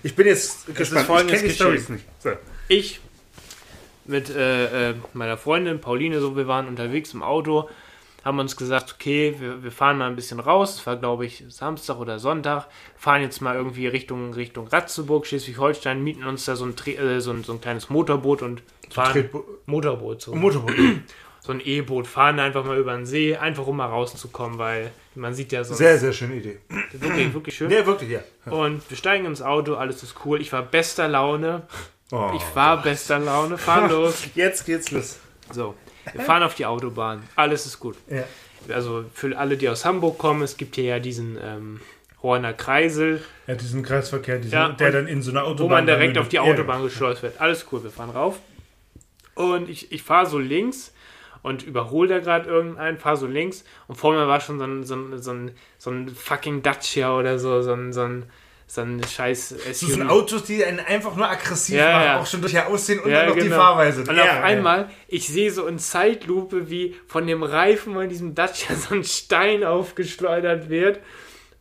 Ich 0.04 0.16
bin 0.16 0.28
jetzt 0.28 0.74
gespannt. 0.76 1.10
Ich 1.32 1.36
kenne 1.36 1.48
die. 1.48 1.56
Stories 1.56 1.90
nicht. 1.90 2.06
So. 2.20 2.32
Ich 2.68 3.00
mit 4.06 4.30
äh, 4.30 4.92
äh, 4.92 4.96
meiner 5.14 5.38
Freundin 5.38 5.82
Pauline, 5.82 6.20
so 6.22 6.36
wir 6.36 6.48
waren 6.48 6.68
unterwegs 6.68 7.14
im 7.14 7.24
Auto, 7.24 7.70
haben 8.26 8.40
uns 8.40 8.58
gesagt, 8.58 8.96
okay, 8.96 9.36
wir, 9.40 9.64
wir 9.64 9.72
fahren 9.72 10.00
mal 10.00 10.10
ein 10.10 10.16
bisschen 10.16 10.40
raus. 10.40 10.80
Es 10.80 10.88
war, 10.88 10.98
glaube 10.98 11.26
ich, 11.28 11.46
Samstag 11.48 12.00
oder 12.00 12.18
Sonntag. 12.18 12.68
Fahren 12.98 13.22
jetzt 13.22 13.40
mal 13.40 13.56
irgendwie 13.56 13.88
Richtung, 13.88 14.34
Richtung 14.34 14.68
Ratzeburg, 14.68 15.28
Schleswig-Holstein, 15.28 16.04
mieten 16.04 16.26
uns 16.26 16.46
da 16.46 16.56
so 16.56 16.66
ein, 16.66 16.74
äh, 16.88 17.22
so, 17.22 17.32
ein, 17.32 17.44
so 17.44 17.54
ein 17.54 17.62
kleines 17.62 17.90
Motorboot 17.90 18.42
und 18.42 18.64
fahren. 18.90 19.30
Motorboot, 19.68 20.22
so. 20.22 20.34
Motorboot. 20.34 20.76
so 21.40 21.52
ein 21.52 21.62
E-Boot, 21.64 22.08
fahren 22.08 22.40
einfach 22.40 22.66
mal 22.66 22.80
über 22.80 22.96
den 22.96 23.06
See, 23.06 23.36
einfach 23.38 23.68
um 23.68 23.78
mal 23.78 23.86
rauszukommen, 23.86 24.58
weil 24.58 24.92
man 25.14 25.36
sieht 25.36 25.52
ja 25.52 25.64
so 25.64 25.76
Sehr, 25.76 26.00
sehr 26.00 26.12
schöne 26.12 26.38
Idee. 26.38 26.58
wirklich, 26.94 27.32
wirklich 27.36 27.56
schön. 27.56 27.70
Ja, 27.70 27.86
wirklich, 27.86 28.10
ja. 28.10 28.22
Und 28.52 28.82
wir 28.90 28.98
steigen 28.98 29.26
ins 29.26 29.44
Auto, 29.44 29.76
alles 29.76 30.02
ist 30.02 30.16
cool. 30.26 30.42
Ich 30.42 30.52
war 30.52 30.64
bester 30.64 31.08
Laune. 31.08 31.62
Oh. 32.12 32.32
Ich 32.36 32.56
war 32.56 32.82
bester 32.82 33.20
Laune. 33.20 33.60
Fahren 33.60 33.90
los. 33.92 34.24
Jetzt 34.34 34.66
geht's 34.66 34.90
los. 34.90 35.20
So, 35.52 35.76
wir 36.14 36.22
fahren 36.22 36.44
auf 36.44 36.56
die 36.56 36.66
Autobahn. 36.66 37.24
Alles 37.36 37.66
ist 37.66 37.80
gut. 37.80 37.96
Ja. 38.10 38.24
Also 38.74 39.06
für 39.14 39.38
alle, 39.38 39.58
die 39.58 39.70
aus 39.70 39.86
Hamburg 39.86 40.18
kommen, 40.18 40.42
es 40.42 40.58
gibt 40.58 40.76
hier 40.76 40.86
ja 40.86 41.00
diesen 41.00 41.38
ähm, 41.42 41.80
Horner 42.24 42.54
Kreisel, 42.54 43.22
Ja, 43.48 43.56
diesen 43.56 43.84
Kreisverkehr, 43.84 44.40
diesen, 44.40 44.54
Ja, 44.54 44.70
der 44.70 44.92
dann 44.92 45.08
in 45.08 45.22
so 45.22 45.32
einer 45.32 45.44
Autobahn. 45.44 45.66
wo 45.66 45.70
man 45.70 45.86
direkt 45.86 46.18
auf 46.18 46.30
die 46.30 46.38
Ja. 46.38 46.42
Autobahn 46.42 46.82
geschleust 46.84 47.22
wird. 47.24 47.40
Alles 47.40 47.66
cool, 47.72 47.84
wir 47.84 47.92
fahren 47.92 48.10
rauf. 48.10 48.40
Und 49.36 49.70
ich, 49.70 49.92
ich 49.92 50.02
fahre 50.02 50.26
so 50.26 50.40
links 50.40 50.94
und 51.44 51.62
überhole 51.64 52.08
da 52.10 52.20
gerade 52.20 52.50
irgendeinen, 52.50 52.98
fahre 52.98 53.18
so 53.18 53.28
links 53.28 53.64
und 53.88 53.96
vor 53.96 54.14
mir 54.14 54.28
war 54.28 54.40
schon 54.40 54.58
so 54.58 54.66
ein, 54.66 54.84
so 54.84 54.96
ein, 54.96 55.22
so 55.22 55.32
ein, 55.32 55.52
so 55.78 55.92
ein 55.92 56.10
fucking 56.10 56.64
Dacia 56.64 57.16
oder 57.16 57.38
so, 57.38 57.62
so 57.62 57.74
ein, 57.74 57.94
so 57.94 58.02
ein, 58.02 58.24
so 58.68 58.82
ein 58.82 59.02
scheiß 59.04 59.56
Das 59.68 59.80
SUV. 59.80 59.90
sind 59.92 60.10
Autos, 60.10 60.44
die 60.44 60.64
einen 60.66 60.80
einfach 60.80 61.16
nur 61.16 61.30
aggressiv 61.30 61.76
Ja, 61.76 61.92
machen, 61.92 62.06
ja. 62.06 62.20
auch 62.22 62.26
schon 62.26 62.42
durch 62.42 62.54
ihr 62.54 62.68
Aussehen 62.68 63.00
und 63.00 63.12
Ja, 63.12 63.20
dann 63.20 63.30
noch 63.30 63.36
die 63.36 63.42
genau. 63.44 63.58
Fahrweise. 63.58 64.02
Und 64.02 64.16
Ja, 64.16 64.24
auf 64.40 64.44
einmal, 64.44 64.90
ich 65.08 65.28
sehe 65.28 65.52
so 65.52 65.68
in 65.68 65.78
Zeitlupe, 65.80 66.70
wie 66.70 66.96
von 67.08 67.28
dem 67.28 67.44
Reifen 67.44 67.94
von 67.94 68.10
diesem 68.10 68.34
Dacia 68.36 68.76
so 68.90 68.96
ein 68.96 69.04
Stein 69.04 69.64
aufgeschleudert 69.64 70.70
wird. 70.70 71.00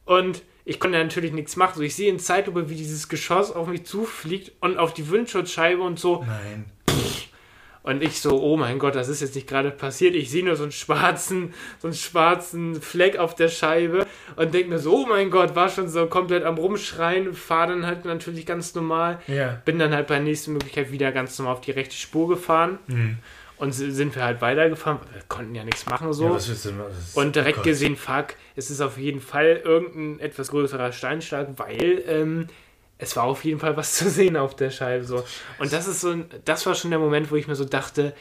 Und 0.07 0.43
ich 0.65 0.81
konnte 0.81 0.99
natürlich 0.99 1.33
nichts 1.33 1.57
machen. 1.57 1.75
So, 1.77 1.83
ich 1.83 1.95
sehe 1.95 2.11
in 2.11 2.19
Zeitlupe, 2.19 2.71
wie 2.71 2.75
dieses 2.75 3.09
Geschoss 3.09 3.53
auf 3.53 3.67
mich 3.69 3.85
zufliegt 3.85 4.53
und 4.61 4.79
auf 4.79 4.95
die 4.95 5.11
Windschutzscheibe 5.11 5.83
und 5.83 5.99
so. 6.01 6.25
Nein. 6.27 6.65
Und 7.85 8.03
ich 8.03 8.19
so, 8.19 8.43
oh 8.43 8.57
mein 8.57 8.79
Gott, 8.79 8.95
das 8.95 9.09
ist 9.09 9.21
jetzt 9.21 9.35
nicht 9.35 9.47
gerade 9.47 9.71
passiert. 9.71 10.15
Ich 10.15 10.31
sehe 10.31 10.43
nur 10.43 10.57
so 10.57 10.63
einen 10.63 10.73
schwarzen, 10.73 11.53
so 11.79 11.89
einen 11.89 11.95
schwarzen 11.95 12.81
Fleck 12.81 13.19
auf 13.19 13.35
der 13.35 13.51
Scheibe 13.51 14.07
und 14.37 14.55
denke 14.55 14.71
mir 14.71 14.79
so, 14.79 15.03
oh 15.03 15.07
mein 15.07 15.31
Gott, 15.31 15.55
war 15.55 15.69
schon 15.69 15.91
so 15.91 16.07
komplett 16.07 16.45
am 16.45 16.57
Rumschreien, 16.57 17.35
fahre 17.35 17.73
dann 17.73 17.87
halt 17.87 18.07
natürlich 18.07 18.47
ganz 18.47 18.75
normal. 18.75 19.21
Ja. 19.27 19.61
Bin 19.67 19.79
dann 19.79 19.93
halt 19.93 20.07
bei 20.07 20.15
der 20.15 20.25
nächsten 20.25 20.55
Möglichkeit 20.55 20.93
wieder 20.93 21.13
ganz 21.13 21.39
normal 21.39 21.57
auf 21.57 21.61
die 21.61 21.73
rechte 21.73 21.95
Spur 21.95 22.27
gefahren. 22.27 22.79
Mhm. 22.87 23.19
Und 23.59 23.73
sind 23.73 24.17
wir 24.17 24.25
halt 24.25 24.41
weitergefahren. 24.41 24.99
Wir 25.13 25.23
konnten 25.29 25.55
ja 25.55 25.63
nichts 25.63 25.87
machen 25.87 26.13
so. 26.13 26.25
Ja, 26.25 26.41
und 27.15 27.37
direkt 27.37 27.59
Gott. 27.59 27.65
gesehen, 27.65 27.97
fuck, 27.97 28.29
es 28.57 28.71
ist 28.71 28.81
auf 28.81 28.99
jeden 28.99 29.21
Fall 29.21 29.61
irgendein 29.63 30.21
etwas 30.21 30.49
größerer 30.49 30.91
Steinschlag, 30.91 31.49
weil 31.57 32.03
ähm, 32.09 32.49
es 32.99 33.17
war 33.17 33.25
auf 33.25 33.45
jeden 33.45 33.61
Fall 33.61 33.77
was 33.77 33.93
zu 33.97 34.09
sehen 34.09 34.37
auf 34.37 34.55
der 34.57 34.71
Scheibe. 34.71 35.05
So. 35.05 35.25
Und 35.59 35.73
das 35.73 35.87
ist 35.89 36.01
so 36.01 36.11
ein, 36.11 36.27
das 36.45 36.65
war 36.67 36.75
schon 36.75 36.91
der 36.91 37.01
Moment, 37.01 37.31
wo 37.31 37.37
ich 37.37 37.47
mir 37.49 37.55
so 37.57 37.65
dachte, 37.65 38.15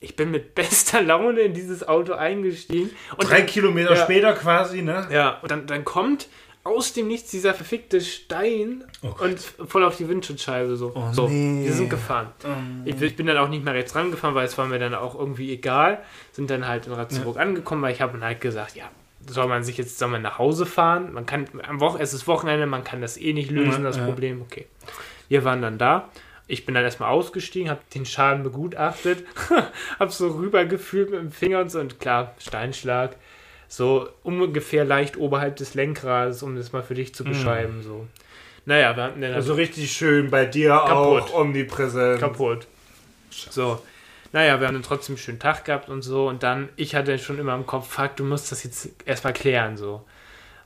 ich 0.00 0.16
bin 0.16 0.30
mit 0.30 0.54
bester 0.56 1.02
Laune 1.02 1.40
in 1.40 1.54
dieses 1.54 1.86
Auto 1.86 2.12
eingestiegen. 2.14 2.90
Und 3.16 3.28
Drei 3.30 3.38
dann, 3.38 3.46
Kilometer 3.46 3.94
Ja. 3.94 4.04
später 4.04 4.32
quasi, 4.34 4.82
ne? 4.82 5.06
ja, 5.10 5.38
und 5.40 5.50
dann, 5.50 5.66
dann 5.66 5.84
kommt 5.84 6.28
aus 6.66 6.94
dem 6.94 7.08
Nichts 7.08 7.30
dieser 7.30 7.52
verfickte 7.52 8.00
Stein 8.00 8.84
Oh 9.02 9.12
und 9.22 9.38
voll 9.68 9.84
auf 9.84 9.98
die 9.98 10.08
Windschutzscheibe 10.08 10.76
so. 10.76 10.92
Oh 10.94 11.12
so, 11.12 11.28
nee. 11.28 11.66
wir 11.66 11.72
sind 11.74 11.90
gefahren. 11.90 12.28
Ich, 12.86 12.98
ich 13.02 13.16
bin 13.16 13.26
dann 13.26 13.36
auch 13.36 13.48
nicht 13.48 13.62
mehr 13.66 13.74
rechts 13.74 13.94
rangefahren, 13.94 14.34
weil 14.34 14.46
es 14.46 14.56
war 14.56 14.64
mir 14.64 14.78
dann 14.78 14.94
auch 14.94 15.14
irgendwie 15.14 15.52
egal. 15.52 16.02
Sind 16.32 16.48
dann 16.48 16.66
halt 16.66 16.86
in 16.86 16.94
Ratzeburg 16.94 17.36
angekommen, 17.36 17.82
weil 17.82 17.92
ich 17.92 18.00
habe 18.00 18.12
dann 18.12 18.24
halt 18.24 18.40
gesagt, 18.40 18.76
ja, 18.76 18.86
soll 19.28 19.46
man 19.48 19.64
sich 19.64 19.76
jetzt, 19.78 19.98
soll 19.98 20.08
man 20.08 20.22
nach 20.22 20.38
Hause 20.38 20.66
fahren? 20.66 21.12
Man 21.12 21.26
kann, 21.26 21.46
am 21.66 21.80
Wochen, 21.80 22.00
es 22.00 22.12
ist 22.14 22.26
Wochenende, 22.26 22.66
man 22.66 22.84
kann 22.84 23.00
das 23.00 23.16
eh 23.16 23.32
nicht 23.32 23.50
lösen, 23.50 23.84
das 23.84 23.96
ja. 23.96 24.04
Problem. 24.04 24.42
Okay. 24.42 24.66
Wir 25.28 25.44
waren 25.44 25.62
dann 25.62 25.78
da. 25.78 26.08
Ich 26.46 26.66
bin 26.66 26.74
dann 26.74 26.84
erstmal 26.84 27.08
ausgestiegen, 27.10 27.70
habe 27.70 27.80
den 27.94 28.04
Schaden 28.04 28.42
begutachtet, 28.42 29.24
habe 29.98 30.10
so 30.12 30.28
rübergefühlt 30.28 31.10
mit 31.10 31.20
dem 31.20 31.32
Finger 31.32 31.60
und 31.60 31.70
so 31.70 31.80
und 31.80 32.00
klar, 32.00 32.34
Steinschlag. 32.38 33.16
So 33.66 34.08
ungefähr 34.22 34.84
leicht 34.84 35.16
oberhalb 35.16 35.56
des 35.56 35.74
Lenkrades, 35.74 36.42
um 36.42 36.54
das 36.54 36.72
mal 36.72 36.82
für 36.82 36.94
dich 36.94 37.14
zu 37.14 37.24
beschreiben. 37.24 37.82
So. 37.82 38.06
Naja, 38.66 38.94
wir 38.94 39.02
hatten 39.04 39.20
dann 39.20 39.32
Also 39.32 39.54
richtig 39.54 39.90
schön 39.90 40.30
bei 40.30 40.44
dir 40.44 40.68
Kaputt. 40.68 41.22
auch 41.22 41.34
omnipräsent. 41.34 42.20
kaputt. 42.20 42.66
So. 43.30 43.80
Naja, 44.34 44.58
wir 44.58 44.66
haben 44.66 44.74
dann 44.74 44.82
trotzdem 44.82 45.14
einen 45.14 45.22
schönen 45.22 45.38
Tag 45.38 45.64
gehabt 45.64 45.88
und 45.88 46.02
so. 46.02 46.26
Und 46.28 46.42
dann, 46.42 46.68
ich 46.74 46.96
hatte 46.96 47.16
schon 47.20 47.38
immer 47.38 47.54
im 47.54 47.66
Kopf, 47.66 47.88
fuck, 47.88 48.16
du 48.16 48.24
musst 48.24 48.50
das 48.50 48.64
jetzt 48.64 48.88
erstmal 49.06 49.32
klären. 49.32 49.76
So. 49.76 50.04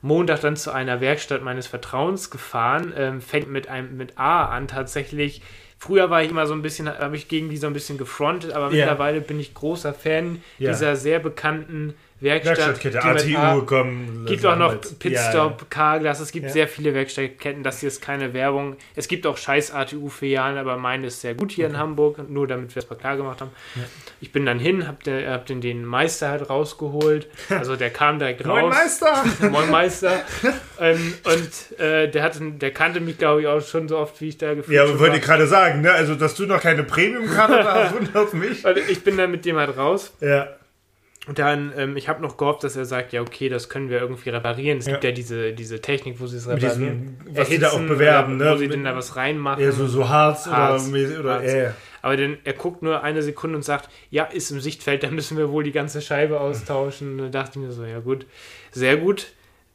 Montag 0.01 0.41
dann 0.41 0.55
zu 0.55 0.71
einer 0.71 1.01
Werkstatt 1.01 1.43
meines 1.43 1.67
Vertrauens 1.67 2.31
gefahren. 2.31 2.91
Ähm, 2.97 3.21
fängt 3.21 3.47
mit 3.47 3.67
einem 3.69 3.95
mit 3.95 4.17
A 4.17 4.45
an 4.47 4.67
tatsächlich. 4.67 5.43
Früher 5.77 6.09
war 6.09 6.23
ich 6.23 6.31
immer 6.31 6.47
so 6.47 6.53
ein 6.55 6.63
bisschen, 6.63 6.89
habe 6.89 7.15
ich 7.15 7.27
gegen 7.27 7.49
die 7.51 7.57
so 7.57 7.67
ein 7.67 7.73
bisschen 7.73 7.99
gefrontet, 7.99 8.53
aber 8.53 8.65
Ja. 8.65 8.71
mittlerweile 8.87 9.21
bin 9.21 9.39
ich 9.39 9.53
großer 9.53 9.93
Fan 9.93 10.41
Ja. 10.57 10.71
dieser 10.71 10.95
sehr 10.95 11.19
bekannten 11.19 11.93
Werkstatt. 12.21 12.57
Werkstattkette, 12.57 13.01
ATU, 13.03 13.65
komm. 13.65 14.25
gibt 14.25 14.45
auch 14.45 14.57
noch. 14.57 14.75
Pitstop, 14.99 15.69
Carglass, 15.69 16.19
es 16.19 16.31
gibt 16.31 16.47
Ja. 16.47 16.51
sehr 16.51 16.67
viele 16.67 16.93
Werkstattketten, 16.93 17.63
das 17.63 17.79
hier 17.79 17.87
ist 17.87 18.01
keine 18.01 18.33
Werbung. 18.33 18.75
Es 18.95 19.07
gibt 19.07 19.25
auch 19.25 19.37
scheiß 19.37 19.71
ATU-Filialen, 19.73 20.57
aber 20.57 20.77
meine 20.77 21.07
ist 21.07 21.21
sehr 21.21 21.33
gut 21.33 21.51
hier 21.51 21.67
in 21.67 21.77
Hamburg, 21.77 22.29
nur 22.29 22.47
damit 22.47 22.75
wir 22.75 22.81
es 22.83 22.89
mal 22.89 22.97
klar 22.97 23.15
gemacht 23.15 23.39
haben. 23.41 23.51
Ich 24.19 24.31
bin 24.33 24.45
dann 24.45 24.59
hin, 24.59 24.87
hab, 24.87 25.03
den, 25.03 25.29
hab 25.29 25.45
den, 25.45 25.61
den 25.61 25.85
Meister 25.85 26.29
halt 26.29 26.49
rausgeholt, 26.49 27.27
also 27.49 27.75
der 27.77 27.89
kam 27.89 28.19
direkt 28.19 28.41
Ja. 28.41 28.47
Moin 28.49 28.65
raus. 28.65 28.75
Meister! 28.75 29.23
Moin 29.49 29.69
Meister. 29.71 30.21
ähm, 30.79 31.13
und 31.23 31.79
äh, 31.79 32.09
der, 32.09 32.23
hatte, 32.23 32.39
der 32.41 32.71
kannte 32.71 32.99
mich, 32.99 33.17
glaube 33.17 33.41
ich, 33.41 33.47
auch 33.47 33.61
schon 33.61 33.87
so 33.87 33.97
oft, 33.97 34.19
wie 34.19 34.29
ich 34.29 34.37
da 34.37 34.53
gefühlt 34.55 34.75
Ja, 34.75 34.83
aber 34.83 34.99
wollte 34.99 35.17
ich 35.17 35.23
gerade 35.23 35.47
sagen, 35.47 35.81
ne? 35.81 35.91
Also, 35.91 36.15
dass 36.15 36.35
du 36.35 36.45
noch 36.45 36.61
keine 36.61 36.83
Premium-Karte 36.83 37.63
hast, 37.63 37.95
wundert 37.95 38.33
mich. 38.33 38.65
Und 38.65 38.77
ich 38.89 39.03
bin 39.03 39.17
dann 39.17 39.31
mit 39.31 39.45
dem 39.45 39.55
halt 39.57 39.77
raus. 39.77 40.13
Ja. 40.19 40.49
Und 41.29 41.37
dann, 41.39 41.71
ähm, 41.77 41.95
ich 41.95 42.09
habe 42.09 42.21
noch 42.21 42.37
gehofft, 42.37 42.63
dass 42.63 42.75
er 42.75 42.85
sagt, 42.85 43.13
ja, 43.13 43.21
okay, 43.21 43.49
das 43.49 43.69
können 43.69 43.89
wir 43.89 43.99
irgendwie 43.99 44.29
reparieren. 44.31 44.79
Es 44.79 44.85
gibt 44.87 45.03
ja 45.03 45.11
diese, 45.11 45.53
diese 45.53 45.79
Technik, 45.79 46.19
wo 46.19 46.25
sie 46.27 46.37
es 46.37 46.47
reparieren. 46.47 47.19
diesem, 47.23 47.37
was 47.37 47.49
die 47.49 47.59
da 47.59 47.69
auch 47.69 47.79
bewerben, 47.79 48.35
oder 48.37 48.45
ne? 48.45 48.51
Wo 48.53 48.57
sie 48.57 48.67
denn 48.67 48.83
da 48.83 48.95
was 48.95 49.15
reinmachen. 49.15 49.63
Ja, 49.63 49.71
so, 49.71 49.85
so 49.87 50.09
Harz, 50.09 50.47
Harz. 50.47 50.89
oder, 50.89 51.19
oder 51.19 51.33
Harz. 51.35 51.43
äh. 51.45 51.69
Aber 52.01 52.17
dann, 52.17 52.37
er 52.45 52.53
guckt 52.53 52.81
nur 52.81 53.03
eine 53.03 53.21
Sekunde 53.21 53.57
und 53.57 53.63
sagt, 53.63 53.89
ja, 54.09 54.23
ist 54.23 54.49
im 54.51 54.59
Sichtfeld, 54.59 55.03
dann 55.03 55.13
müssen 55.13 55.37
wir 55.37 55.51
wohl 55.51 55.63
die 55.63 55.71
ganze 55.71 56.01
Scheibe 56.01 56.39
austauschen. 56.39 57.11
Und 57.11 57.17
da 57.31 57.43
dachte 57.43 57.59
ich 57.59 57.65
mir 57.65 57.71
so, 57.71 57.85
ja 57.85 57.99
gut, 57.99 58.25
sehr 58.71 58.97
gut. 58.97 59.27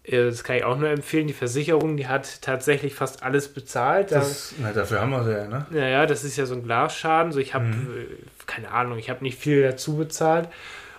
Äh, 0.02 0.24
Das 0.26 0.42
kann 0.42 0.56
ich 0.56 0.64
auch 0.64 0.76
nur 0.76 0.88
empfehlen. 0.88 1.28
Die 1.28 1.32
Versicherung, 1.34 1.96
die 1.96 2.08
hat 2.08 2.42
tatsächlich 2.42 2.94
fast 2.94 3.22
alles 3.22 3.46
bezahlt. 3.48 4.10
Da- 4.10 4.18
Das, 4.18 4.54
na, 4.60 4.72
dafür 4.72 5.00
haben 5.02 5.10
wir 5.12 5.22
sie 5.22 5.32
ja, 5.32 5.46
ne? 5.46 5.66
Naja, 5.70 6.04
das 6.06 6.24
ist 6.24 6.36
ja 6.36 6.46
so 6.46 6.54
ein 6.54 6.64
Glasschaden. 6.64 7.30
So, 7.30 7.38
ich 7.38 7.54
habe, 7.54 7.66
Mhm. 7.66 8.06
keine 8.46 8.70
Ahnung, 8.72 8.98
ich 8.98 9.08
habe 9.08 9.22
nicht 9.22 9.38
viel 9.38 9.62
dazu 9.62 9.96
bezahlt 9.96 10.48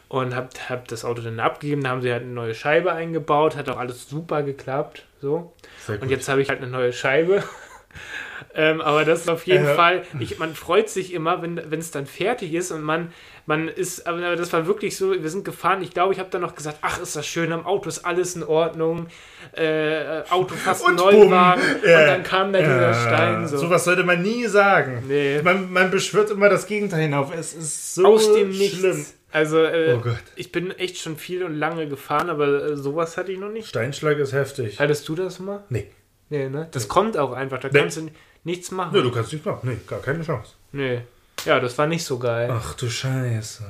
und 0.07 0.35
habe 0.35 0.49
hab 0.69 0.87
das 0.87 1.03
Auto 1.05 1.21
dann 1.21 1.39
abgegeben. 1.39 1.83
Da 1.83 1.89
haben 1.89 2.01
sie 2.01 2.11
halt 2.11 2.23
eine 2.23 2.31
neue 2.31 2.53
Scheibe 2.55 2.91
eingebaut, 2.91 3.55
hat 3.55 3.69
auch 3.69 3.77
alles 3.77 4.07
super 4.09 4.43
geklappt. 4.43 5.05
So. 5.21 5.53
Und 5.87 6.09
jetzt 6.09 6.29
habe 6.29 6.41
ich 6.41 6.49
halt 6.49 6.61
eine 6.61 6.69
neue 6.69 6.93
Scheibe. 6.93 7.43
ähm, 8.55 8.81
aber 8.81 9.05
das 9.05 9.21
ist 9.21 9.29
auf 9.29 9.45
jeden 9.47 9.65
Ja. 9.65 9.73
Fall, 9.73 10.03
ich, 10.19 10.37
man 10.37 10.53
freut 10.53 10.89
sich 10.89 11.13
immer, 11.13 11.41
wenn 11.41 11.79
es 11.79 11.91
dann 11.91 12.05
fertig 12.05 12.53
ist 12.53 12.71
und 12.71 12.83
man, 12.83 13.11
man 13.47 13.67
ist, 13.67 14.07
aber 14.07 14.35
das 14.35 14.53
war 14.53 14.67
wirklich 14.67 14.97
so, 14.97 15.11
wir 15.11 15.29
sind 15.29 15.45
gefahren, 15.45 15.81
ich 15.81 15.91
glaube, 15.91 16.13
ich 16.13 16.19
habe 16.19 16.29
dann 16.29 16.41
noch 16.41 16.55
gesagt, 16.55 16.79
ach, 16.81 16.99
ist 16.99 17.15
das 17.15 17.25
schön, 17.25 17.51
am 17.51 17.65
Auto 17.65 17.89
ist 17.89 18.05
alles 18.05 18.35
in 18.35 18.43
Ordnung, 18.43 19.07
äh, 19.53 20.21
Auto 20.29 20.55
fast 20.55 20.85
Und 20.85 20.95
Neuwagen 20.97 21.61
bumm. 21.61 21.89
Ja. 21.89 21.99
und 22.01 22.07
dann 22.07 22.23
kam 22.23 22.53
da 22.53 22.59
dieser 22.59 22.93
Stein 22.93 23.47
so. 23.47 23.57
Sowas 23.57 23.83
sollte 23.83 24.03
man 24.03 24.21
nie 24.21 24.45
sagen. 24.47 25.03
Nee. 25.07 25.41
Man, 25.43 25.71
man 25.71 25.89
beschwört 25.91 26.29
immer 26.31 26.49
das 26.49 26.67
Gegenteil 26.67 27.01
hinauf. 27.01 27.33
Es 27.35 27.53
ist 27.53 27.95
so 27.95 28.05
Aus 28.05 28.33
dem 28.33 28.49
Nichts. 28.49 29.14
Also, 29.35 29.61
äh, 29.63 29.99
Oh 30.01 30.09
ich 30.37 30.51
bin 30.53 30.71
echt 30.71 30.97
schon 30.97 31.17
viel 31.17 31.43
und 31.43 31.55
lange 31.55 31.87
gefahren, 31.89 32.29
aber 32.29 32.63
äh, 32.67 32.77
sowas 32.77 33.17
hatte 33.17 33.31
ich 33.33 33.39
noch 33.39 33.49
nicht. 33.51 33.67
Steinschlag 33.67 34.17
ist 34.17 34.31
heftig. 34.31 34.79
Hattest 34.79 35.07
du 35.09 35.15
das 35.15 35.39
mal? 35.39 35.63
Nee. 35.69 35.87
Nee, 36.29 36.47
ne? 36.49 36.69
Das 36.71 36.87
kommt 36.87 37.17
auch 37.17 37.33
einfach, 37.33 37.59
da 37.59 37.67
Nee. 37.67 37.79
kannst 37.79 37.97
du 37.97 38.09
nichts 38.45 38.71
machen. 38.71 38.91
Nö, 38.93 39.01
du 39.03 39.11
kannst 39.11 39.33
nicht 39.33 39.45
machen. 39.45 39.59
Nee, 39.63 39.77
gar 39.87 39.99
keine 39.99 40.23
Chance. 40.23 40.53
Nee. 40.71 41.01
Ja, 41.45 41.59
das 41.59 41.77
war 41.77 41.85
nicht 41.85 42.05
so 42.05 42.17
geil. 42.17 42.49
Ach 42.51 42.75
du 42.75 42.89
Scheiße. 42.89 43.63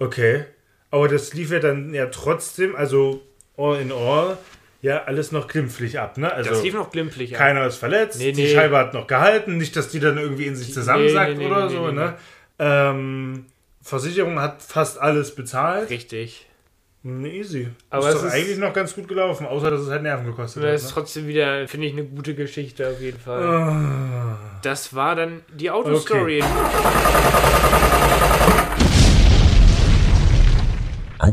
Okay. 0.00 0.44
Aber 0.90 1.06
das 1.06 1.34
lief 1.34 1.52
ja 1.52 1.60
dann 1.60 1.94
ja 1.94 2.06
trotzdem, 2.06 2.74
also 2.74 3.22
all 3.56 3.80
in 3.80 3.92
all, 3.92 4.36
ja, 4.82 5.04
alles 5.04 5.30
noch 5.30 5.46
glimpflich 5.46 6.00
ab, 6.00 6.18
ne? 6.18 6.32
Also 6.32 6.50
das 6.50 6.62
lief 6.64 6.74
noch 6.74 6.90
glimpflich. 6.90 7.32
ab. 7.34 7.38
keiner 7.38 7.64
ist 7.66 7.76
verletzt, 7.76 8.18
Nee, 8.18 8.32
die 8.32 8.42
nee. 8.42 8.52
Scheibe 8.54 8.76
hat 8.76 8.92
noch 8.92 9.06
gehalten, 9.06 9.56
nicht, 9.56 9.76
dass 9.76 9.88
die 9.90 10.00
dann 10.00 10.18
irgendwie 10.18 10.46
in 10.46 10.56
sich 10.56 10.74
zusammensackt 10.74 11.36
Nee, 11.36 11.36
nee, 11.38 11.44
nee, 11.44 11.50
oder 11.50 11.66
nee, 11.68 11.74
so, 11.76 11.86
nee, 11.88 11.92
ne? 11.92 12.14
Ähm, 12.58 13.46
Versicherung 13.82 14.38
hat 14.40 14.62
fast 14.62 14.98
alles 15.00 15.34
bezahlt. 15.34 15.88
Richtig. 15.90 16.46
Hm, 17.02 17.24
Easy. 17.24 17.68
Aber 17.88 18.08
ist 18.10 18.16
es 18.16 18.20
doch 18.20 18.28
ist- 18.28 18.34
eigentlich 18.34 18.58
noch 18.58 18.74
ganz 18.74 18.94
gut 18.94 19.08
gelaufen, 19.08 19.46
außer 19.46 19.70
dass 19.70 19.80
es 19.80 19.88
halt 19.88 20.02
Nerven 20.02 20.26
gekostet 20.26 20.62
Das 20.62 20.82
ist 20.82 20.88
hat. 20.88 20.94
trotzdem 20.94 21.26
wieder, 21.26 21.66
finde 21.66 21.86
ich, 21.86 21.94
eine 21.94 22.04
gute 22.04 22.34
Geschichte 22.34 22.86
auf 22.88 23.00
jeden 23.00 23.18
Fall. 23.18 23.40
Ne? 23.40 24.36
Das 24.62 24.94
war 24.94 25.16
dann 25.16 25.40
die 25.54 25.70
Autostory. 25.70 26.42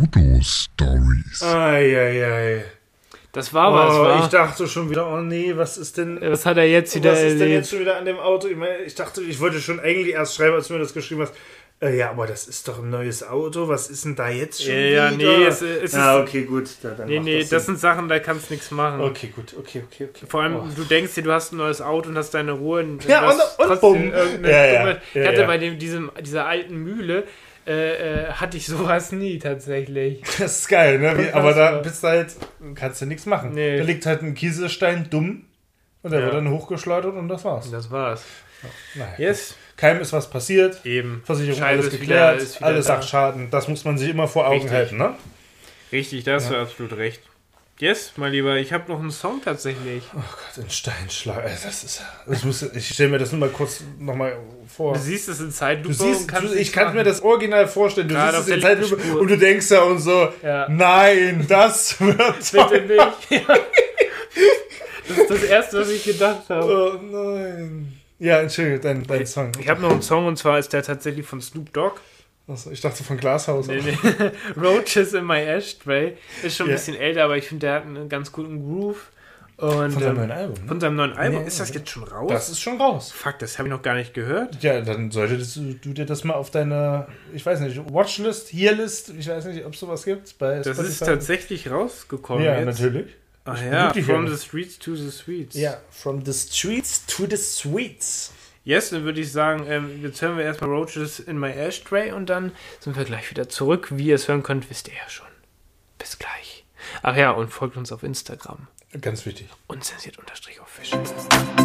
Auto-Stories. 0.08 1.42
Eieiei. 1.44 2.64
Das 3.32 3.54
war 3.54 3.74
was, 3.74 3.94
Oh, 3.96 4.04
war. 4.04 4.24
ich 4.24 4.28
dachte 4.30 4.68
schon 4.68 4.90
wieder, 4.90 5.08
oh 5.12 5.18
nee, 5.22 5.54
was 5.56 5.78
ist 5.78 5.98
denn, 5.98 6.20
Was 6.22 6.46
hat 6.46 6.58
er 6.58 6.68
jetzt 6.68 6.96
wieder 6.96 7.12
was 7.12 7.22
ist 7.22 7.40
denn 7.40 7.50
jetzt 7.52 7.70
schon 7.70 7.80
wieder 7.82 7.98
an 7.98 8.06
dem 8.06 8.18
Auto? 8.18 8.48
Ich, 8.48 8.56
meine, 8.56 8.78
ich 8.80 8.96
dachte, 8.96 9.22
ich 9.22 9.40
wollte 9.40 9.60
schon 9.60 9.80
eigentlich 9.80 10.14
erst 10.14 10.36
schreiben, 10.36 10.56
als 10.56 10.68
du 10.70 10.74
mir 10.74 10.80
das 10.80 10.94
geschrieben 10.94 11.22
hast. 11.22 11.34
Äh, 11.80 11.96
ja, 11.96 12.10
aber 12.10 12.26
das 12.26 12.48
ist 12.48 12.68
doch 12.68 12.80
ein 12.80 12.90
neues 12.90 13.22
Auto. 13.28 13.68
Was 13.68 13.88
ist 13.92 14.04
denn 14.04 14.16
da 14.16 14.30
jetzt 14.30 14.64
schon 14.64 14.74
Ja, 14.74 14.80
ja, 14.80 15.12
wieder? 15.12 15.38
nee, 15.38 15.44
es- 15.46 15.62
es 15.62 15.92
ja, 15.94 16.18
ist- 16.18 16.28
okay, 16.28 16.44
gut. 16.46 16.70
Da, 16.82 16.90
dann 16.92 17.08
Nee, 17.08 17.20
nee, 17.20 17.40
das 17.40 17.50
das 17.50 17.66
sind 17.68 17.80
Sachen, 17.80 18.08
da 18.08 18.18
kannst 18.20 18.50
du 18.50 18.56
nichts 18.56 18.72
machen. 18.72 19.02
Okay, 19.02 19.28
gut, 19.36 19.54
okay, 19.60 19.84
okay, 19.86 20.06
okay. 20.10 20.26
Vor 20.28 20.42
allem, 20.42 20.56
Oh. 20.56 20.68
du 20.76 20.84
denkst 20.86 21.14
dir, 21.14 21.22
du 21.22 21.32
hast 21.32 21.54
ein 21.54 21.58
neues 21.58 21.80
Auto 21.80 22.10
und 22.10 22.18
hast 22.18 22.32
deine 22.34 22.54
Ruhe. 22.54 22.82
Und 22.82 23.06
Ja, 23.06 23.30
und- 23.30 23.40
und 23.70 23.82
bumm. 23.82 24.12
irgendeine 24.12 24.52
Ja, 24.52 24.66
ja. 24.66 24.88
Ja, 24.90 24.98
Ich 25.14 25.28
hatte 25.28 25.42
ja. 25.42 25.46
bei 25.48 25.60
dem, 25.60 25.78
diesem, 25.78 26.10
dieser 26.20 26.48
alten 26.48 26.78
Mühle, 26.78 27.26
äh, 27.68 28.24
äh, 28.24 28.32
hatte 28.32 28.58
ich 28.58 28.66
sowas 28.66 29.12
nie 29.12 29.38
tatsächlich. 29.38 30.22
Das 30.40 30.60
ist 30.62 30.70
geil, 30.70 30.98
ne? 30.98 31.16
Wie, 31.16 31.32
aber 31.32 31.54
da 31.54 31.78
bist 31.78 32.02
du 32.02 32.08
halt, 32.08 32.36
kannst 32.74 33.02
du 33.04 33.06
nichts 33.06 33.28
machen. 33.28 33.52
Nee. 33.54 33.78
Da 33.78 33.84
liegt 33.84 34.04
halt 34.08 34.24
ein 34.24 34.34
Kieselstein 34.34 35.12
dumm 35.12 35.46
und 36.02 36.10
der 36.10 36.22
Ja. 36.22 36.26
wird 36.26 36.36
dann 36.38 36.50
hochgeschleudert 36.50 37.14
und 37.14 37.28
das 37.28 37.46
war's. 37.46 37.70
Das 37.70 37.92
war's. 37.92 38.24
Naja. 38.96 39.14
Yes. 39.20 39.56
Keinem 39.78 40.02
ist 40.02 40.12
was 40.14 40.30
passiert. 40.30 40.86
Eben. 40.86 41.22
Versicherung 41.26 41.60
Scheibe 41.60 41.82
alles 41.84 41.92
geklärt, 41.92 42.42
wieder- 42.58 42.66
alles 42.66 42.86
da. 42.88 42.94
sagt 42.96 43.06
Schaden. 43.06 43.50
Das 43.52 43.68
muss 43.68 43.86
man 43.86 43.98
sich 43.98 44.10
immer 44.10 44.28
vor 44.28 44.46
Augen 44.48 44.56
Richtig. 44.56 44.72
halten, 44.74 44.98
ne? 44.98 45.16
Richtig, 45.92 46.24
da 46.26 46.34
hast 46.34 46.50
du 46.50 46.56
absolut 46.58 46.98
recht. 46.98 47.22
Yes, 47.80 48.14
mein 48.16 48.32
Lieber, 48.32 48.56
ich 48.56 48.74
habe 48.74 48.92
noch 48.92 49.00
einen 49.00 49.12
Song 49.12 49.40
tatsächlich. 49.46 50.02
Oh 50.16 50.18
Gott, 50.18 50.66
ein 50.66 50.70
Steinschlag. 50.72 51.44
Das 51.44 51.84
ist, 51.84 52.02
das 52.26 52.44
muss, 52.44 52.64
ich 52.64 52.88
stelle 52.90 53.10
mir 53.10 53.20
das 53.20 53.32
nur 53.32 53.40
mal 53.40 53.50
kurz 53.50 53.82
nochmal 54.00 54.36
vor. 54.68 54.94
Du 54.96 55.00
siehst 55.00 55.30
es 55.30 55.40
in 55.42 55.52
Zeitlupe 55.52 55.90
Du 55.96 56.04
siehst, 56.04 56.22
und 56.22 56.28
kannst 56.28 56.54
du, 56.56 56.58
ich 56.58 56.74
kann 56.74 56.96
mir 56.96 57.04
das 57.04 57.22
original 57.22 57.68
vorstellen. 57.68 58.08
Du 58.08 58.16
Gerade 58.16 58.38
siehst 58.38 58.50
es 58.50 58.56
in 58.56 58.62
Zeitlupe 58.64 59.00
Spur. 59.04 59.22
und 59.22 59.28
du 59.30 59.38
denkst 59.38 59.70
ja 59.70 59.84
und 59.84 60.00
so, 60.00 60.28
Ja. 60.42 60.68
nein, 60.70 61.46
das 61.48 62.02
wird 62.02 62.18
Bitte 62.52 62.82
nicht. 62.82 63.46
Das 65.08 65.18
ist 65.20 65.30
das 65.30 65.44
Erste, 65.44 65.80
was 65.82 65.90
ich 65.90 66.04
gedacht 66.04 66.50
habe. 66.50 66.98
Oh 67.00 67.02
nein. 67.02 67.97
Ja, 68.20 68.40
entschuldige, 68.42 68.80
dein, 68.80 69.04
dein 69.04 69.26
Song. 69.28 69.52
Ich 69.60 69.70
habe 69.70 69.82
noch 69.82 69.92
einen 69.92 70.02
Song 70.02 70.26
und 70.26 70.38
zwar 70.38 70.58
ist 70.60 70.74
der 70.74 70.84
tatsächlich 70.84 71.26
von 71.26 71.40
Snoop 71.42 71.72
Dogg. 71.74 72.00
Achso, 72.48 72.72
ich 72.72 72.80
dachte 72.82 73.04
von 73.04 73.18
Glashaus. 73.18 73.68
Nee, 73.68 73.82
nee. 73.82 73.98
Roaches 74.60 75.14
in 75.14 75.26
my 75.26 75.38
Ashtray. 75.40 76.18
Ist 76.44 76.56
schon 76.56 76.68
ein 76.68 76.70
Ja. 76.70 76.76
bisschen 76.78 76.96
älter, 76.96 77.26
aber 77.26 77.38
ich 77.38 77.48
finde, 77.48 77.68
der 77.68 77.76
hat 77.76 77.84
einen 77.84 78.08
ganz 78.10 78.32
guten 78.32 78.60
Groove. 78.64 79.12
Und, 79.58 79.92
Von 79.92 80.04
seinem 80.04 80.06
ähm, 80.10 80.16
neuen 80.18 80.32
Album. 80.32 80.54
Ne? 80.62 80.68
Von 80.68 80.80
seinem 80.80 80.96
neuen 80.98 81.14
Album. 81.14 81.42
Nee, 81.42 81.48
ist 81.48 81.60
das 81.60 81.74
jetzt 81.74 81.90
schon 81.90 82.04
raus? 82.04 82.30
Das 82.32 82.48
ist 82.50 82.60
schon 82.62 82.80
raus. 82.80 83.12
Fuck, 83.12 83.40
das 83.40 83.58
habe 83.58 83.68
ich 83.68 83.74
noch 83.74 83.82
gar 83.82 83.96
nicht 83.96 84.14
gehört. 84.14 84.62
Ja, 84.64 84.82
dann 84.82 85.10
solltest 85.10 85.56
du, 85.56 85.74
du 85.74 85.94
dir 85.94 86.06
das 86.06 86.24
mal 86.24 86.36
auf 86.36 86.52
deine, 86.52 87.08
ich 87.34 87.44
weiß 87.44 87.62
nicht, 87.62 87.78
Watchlist, 87.92 88.54
Hearlist, 88.54 89.10
ich 89.18 89.28
weiß 89.28 89.46
nicht, 89.46 89.66
ob 89.66 89.74
es 89.74 89.80
sowas 89.80 90.06
gibt. 90.06 90.38
Bei 90.38 90.58
Das 90.60 90.68
ist 90.68 90.76
Spotify. 90.98 91.06
tatsächlich 91.06 91.72
rausgekommen 91.72 92.46
Ja, 92.46 92.60
jetzt. 92.60 92.80
natürlich. 92.80 93.08
Ach 93.48 93.62
ja, 93.62 93.94
From 93.94 94.28
the 94.28 94.38
Streets 94.38 94.78
to 94.80 94.96
the 94.96 95.10
Sweets. 95.10 95.56
Ja, 95.56 95.78
from 95.90 96.24
the 96.26 96.34
streets 96.34 97.06
to 97.06 97.26
the 97.30 97.38
sweets. 97.38 98.34
Yes, 98.66 98.90
dann 98.90 99.06
würde 99.06 99.22
ich 99.22 99.32
sagen, 99.32 99.66
ähm, 99.70 100.04
jetzt 100.04 100.22
hören 100.22 100.38
wir 100.38 100.44
erstmal 100.44 100.70
Roaches 100.70 101.22
in 101.22 101.40
my 101.40 101.50
Ashtray 101.50 102.12
und 102.12 102.26
dann 102.26 102.52
sind 102.82 102.98
wir 102.98 103.06
gleich 103.06 103.30
wieder 103.30 103.48
zurück. 103.48 103.88
Wie 103.92 104.08
ihr 104.08 104.16
es 104.16 104.28
hören 104.28 104.44
könnt, 104.44 104.70
wisst 104.70 104.90
ihr 104.90 104.96
ja 104.96 105.10
schon. 105.10 105.28
Bis 105.98 106.20
gleich. 106.20 106.66
Ach 107.02 107.16
ja, 107.16 107.32
und 107.32 107.48
folgt 107.48 107.78
uns 107.78 107.94
auf 107.94 108.04
Instagram. 108.04 108.68
Ganz 109.00 109.26
wichtig. 109.26 109.48
Unzensiert 109.68 110.18
unterstrich 110.18 110.60
official. 110.60 111.02
Yes, 111.02 111.56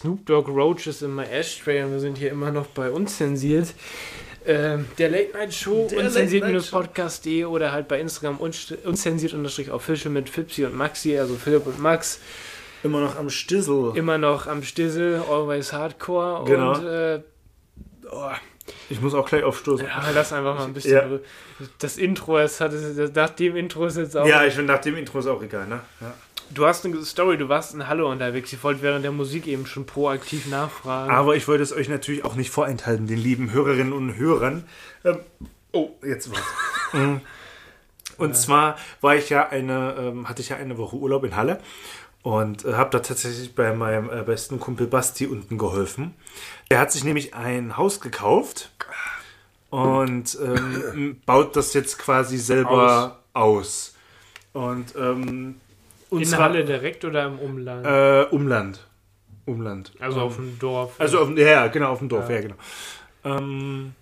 Snoop 0.00 0.24
Dogg 0.24 0.48
Roaches 0.48 1.02
in 1.02 1.14
my 1.14 1.24
Ashtray 1.24 1.82
und 1.82 1.92
wir 1.92 2.00
sind 2.00 2.16
hier 2.16 2.30
immer 2.30 2.50
noch 2.50 2.64
bei 2.68 2.90
Unzensiert. 2.90 3.74
Ähm, 4.46 4.86
der 4.96 5.10
Late 5.10 5.32
Night 5.34 5.52
Show, 5.52 5.90
unzensiert-podcast.de 5.94 7.44
oder 7.44 7.72
halt 7.72 7.86
bei 7.86 8.00
Instagram 8.00 8.38
unzensiert-official 8.38 10.10
mit 10.10 10.30
Fipsi 10.30 10.64
und 10.64 10.74
Maxi, 10.74 11.18
also 11.18 11.34
Philipp 11.34 11.66
und 11.66 11.78
Max. 11.80 12.18
Immer 12.82 13.00
noch 13.02 13.16
am 13.16 13.28
Stissel. 13.28 13.92
Immer 13.94 14.16
noch 14.16 14.46
am 14.46 14.62
Stissel, 14.62 15.22
always 15.28 15.74
hardcore 15.74 16.46
Genau. 16.46 16.78
und 16.78 16.86
äh, 16.86 17.20
oh, 18.10 18.30
Ich 18.88 19.02
muss 19.02 19.12
auch 19.12 19.28
gleich 19.28 19.42
aufstoßen. 19.44 19.86
ja, 19.86 20.02
lass 20.14 20.32
einfach 20.32 20.56
mal 20.56 20.64
ein 20.64 20.72
bisschen. 20.72 20.94
Ja. 20.94 21.18
Das 21.78 21.98
Intro, 21.98 22.38
es 22.38 22.58
hat 22.62 22.72
es, 22.72 23.12
nach 23.14 23.28
dem 23.28 23.54
Intro 23.54 23.84
ist 23.84 23.98
jetzt 23.98 24.16
auch. 24.16 24.26
Ja, 24.26 24.46
ich 24.46 24.54
finde 24.54 24.72
nach 24.72 24.80
dem 24.80 24.96
Intro 24.96 25.18
ist 25.18 25.26
auch 25.26 25.42
egal, 25.42 25.66
ne? 25.66 25.80
Ja. 26.00 26.14
Du 26.52 26.66
hast 26.66 26.84
eine 26.84 27.04
Story, 27.04 27.38
du 27.38 27.48
warst 27.48 27.74
in 27.74 27.86
Halle 27.86 28.04
unterwegs. 28.04 28.52
Ich 28.52 28.62
wollte 28.64 28.82
während 28.82 29.04
der 29.04 29.12
Musik 29.12 29.46
eben 29.46 29.66
schon 29.66 29.86
proaktiv 29.86 30.48
nachfragen. 30.48 31.10
Aber 31.10 31.36
ich 31.36 31.46
wollte 31.46 31.62
es 31.62 31.72
euch 31.72 31.88
natürlich 31.88 32.24
auch 32.24 32.34
nicht 32.34 32.50
vorenthalten, 32.50 33.06
den 33.06 33.18
lieben 33.18 33.52
Hörerinnen 33.52 33.92
und 33.92 34.16
Hörern. 34.16 34.64
Ähm, 35.04 35.18
oh, 35.72 35.90
jetzt 36.04 36.30
was. 36.30 36.40
Mhm. 36.92 37.20
und 38.16 38.36
zwar 38.36 38.76
war 39.00 39.14
ich 39.14 39.30
ja 39.30 39.48
eine, 39.48 39.94
ähm, 39.96 40.28
hatte 40.28 40.42
ich 40.42 40.48
ja 40.48 40.56
eine 40.56 40.76
Woche 40.76 40.96
Urlaub 40.96 41.22
in 41.22 41.36
Halle 41.36 41.60
und 42.22 42.64
äh, 42.64 42.72
habe 42.72 42.90
da 42.90 42.98
tatsächlich 42.98 43.54
bei 43.54 43.72
meinem 43.72 44.10
äh, 44.10 44.24
besten 44.24 44.58
Kumpel 44.58 44.88
Basti 44.88 45.26
unten 45.26 45.56
geholfen. 45.56 46.16
Der 46.68 46.80
hat 46.80 46.90
sich 46.90 47.04
nämlich 47.04 47.32
ein 47.34 47.76
Haus 47.76 48.00
gekauft 48.00 48.72
und 49.70 50.36
ähm, 50.42 51.20
baut 51.26 51.54
das 51.54 51.74
jetzt 51.74 51.98
quasi 51.98 52.38
selber 52.38 53.20
aus. 53.34 53.94
Und 54.52 54.96
ähm, 54.96 55.60
und 56.10 56.22
in 56.22 56.26
zwar 56.26 56.40
Halle 56.40 56.64
direkt 56.64 57.04
oder 57.04 57.26
im 57.26 57.38
Umland? 57.38 57.86
äh, 57.86 58.24
Umland. 58.34 58.86
Umland. 59.46 59.92
also 59.98 60.20
auf 60.20 60.36
dem 60.36 60.58
Dorf. 60.58 60.94
Also 60.98 61.18
auf, 61.20 61.28
dem- 61.28 61.36
ja, 61.38 61.66
genau, 61.68 61.90
auf 61.90 61.98
dem 61.98 62.08
Dorf, 62.08 62.28
ja, 62.30 62.40
genau. 62.40 62.54
Ähm, 63.24 63.92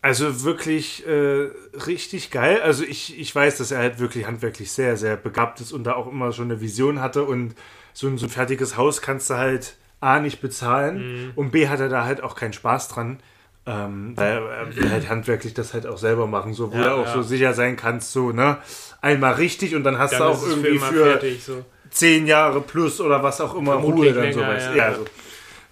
also 0.00 0.44
wirklich 0.44 1.06
äh, 1.06 1.48
richtig 1.86 2.30
geil. 2.30 2.60
Also 2.62 2.84
ich, 2.84 3.18
ich 3.18 3.34
weiß, 3.34 3.58
dass 3.58 3.70
er 3.70 3.78
halt 3.78 3.98
wirklich 3.98 4.26
handwerklich 4.26 4.70
sehr, 4.72 4.96
sehr 4.96 5.16
begabt 5.16 5.60
ist 5.60 5.72
und 5.72 5.84
da 5.84 5.94
auch 5.94 6.06
immer 6.10 6.32
schon 6.32 6.46
eine 6.50 6.60
Vision 6.60 7.00
hatte 7.00 7.24
und 7.24 7.54
so 7.92 8.06
ein, 8.08 8.18
so 8.18 8.26
ein 8.26 8.30
fertiges 8.30 8.76
Haus 8.76 9.02
kannst 9.02 9.30
du 9.30 9.34
halt 9.34 9.76
A 10.00 10.20
nicht 10.20 10.40
bezahlen 10.40 11.32
und 11.36 11.50
B 11.50 11.68
hat 11.68 11.80
er 11.80 11.88
da 11.88 12.04
halt 12.04 12.22
auch 12.22 12.34
keinen 12.36 12.52
Spaß 12.52 12.88
dran. 12.88 13.18
Ähm, 13.66 14.12
weil 14.16 14.42
er 14.42 14.76
will 14.76 14.90
halt 14.90 15.08
handwerklich 15.08 15.54
das 15.54 15.72
halt 15.72 15.86
auch 15.86 15.96
selber 15.96 16.26
machen, 16.26 16.52
so 16.52 16.70
wo 16.72 16.76
Ja, 16.76 16.90
du 16.90 16.94
auch 16.96 17.06
ja. 17.06 17.14
so 17.14 17.22
sicher 17.22 17.54
sein 17.54 17.76
kannst, 17.76 18.12
so, 18.12 18.30
ne? 18.30 18.58
Einmal 19.00 19.34
richtig 19.34 19.74
und 19.74 19.84
dann 19.84 19.98
hast 19.98 20.12
Dann 20.12 20.20
du 20.20 20.24
auch 20.26 20.46
irgendwie 20.46 20.78
für, 20.78 21.04
fertig, 21.04 21.42
so. 21.44 21.64
zehn 21.90 22.26
Jahre 22.26 22.60
plus 22.60 23.00
oder 23.00 23.22
was 23.22 23.40
auch 23.40 23.54
immer 23.54 23.72
Vermutlich 23.80 24.12
Ruhe 24.12 24.12
dann 24.14 24.22
länger, 24.24 24.34
sowas. 24.34 24.64
ja. 24.64 24.74
Ja, 24.76 24.84
also, 24.88 25.04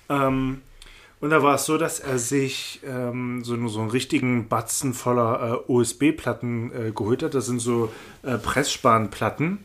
ähm, 0.08 0.62
und 1.20 1.30
da 1.30 1.42
war 1.42 1.54
es 1.54 1.66
so, 1.66 1.78
dass 1.78 2.00
er 2.00 2.18
sich 2.18 2.80
ähm, 2.84 3.44
so, 3.44 3.68
so 3.68 3.80
einen 3.80 3.90
richtigen 3.90 4.48
Batzen 4.48 4.92
voller 4.94 5.62
äh, 5.68 5.70
OSB-Platten 5.72 6.72
äh, 6.88 6.90
geholt 6.92 7.22
hat. 7.22 7.34
Das 7.34 7.46
sind 7.46 7.60
so 7.60 7.92
äh, 8.24 8.38
Pressspanplatten. 8.38 9.58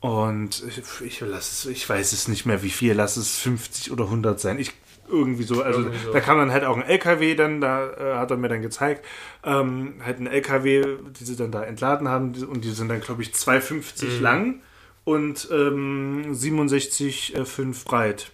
Und 0.00 0.62
ich, 0.68 0.82
ich, 1.06 1.20
lass 1.20 1.64
ich 1.66 1.88
weiß 1.88 2.12
es 2.12 2.28
nicht 2.28 2.44
mehr, 2.44 2.62
wie 2.62 2.70
viel. 2.70 2.92
Lass 2.92 3.16
es 3.16 3.38
50 3.38 3.90
oder 3.92 4.04
100 4.04 4.38
sein. 4.40 4.58
Ich 4.58 4.72
irgendwie 5.12 5.44
so. 5.44 5.62
Also 5.62 5.80
Irgendwie 5.80 5.98
so. 6.06 6.12
da 6.12 6.20
kam 6.20 6.38
dann 6.38 6.50
halt 6.50 6.64
auch 6.64 6.76
ein 6.76 6.82
LKW, 6.82 7.34
dann 7.34 7.60
da 7.60 7.90
äh, 7.90 8.14
hat 8.16 8.30
er 8.30 8.36
mir 8.38 8.48
dann 8.48 8.62
gezeigt, 8.62 9.04
ähm, 9.44 9.94
halt 10.04 10.18
ein 10.18 10.26
LKW, 10.26 10.84
die 11.20 11.24
sie 11.24 11.36
dann 11.36 11.52
da 11.52 11.62
entladen 11.62 12.08
haben. 12.08 12.34
Und 12.44 12.64
die 12.64 12.70
sind 12.70 12.88
dann, 12.88 13.00
glaube 13.00 13.22
ich, 13.22 13.30
2,50 13.32 14.04
Mhm. 14.18 14.22
lang 14.22 14.60
und 15.04 15.48
ähm, 15.52 16.32
67,5 16.32 17.84
breit. 17.84 18.32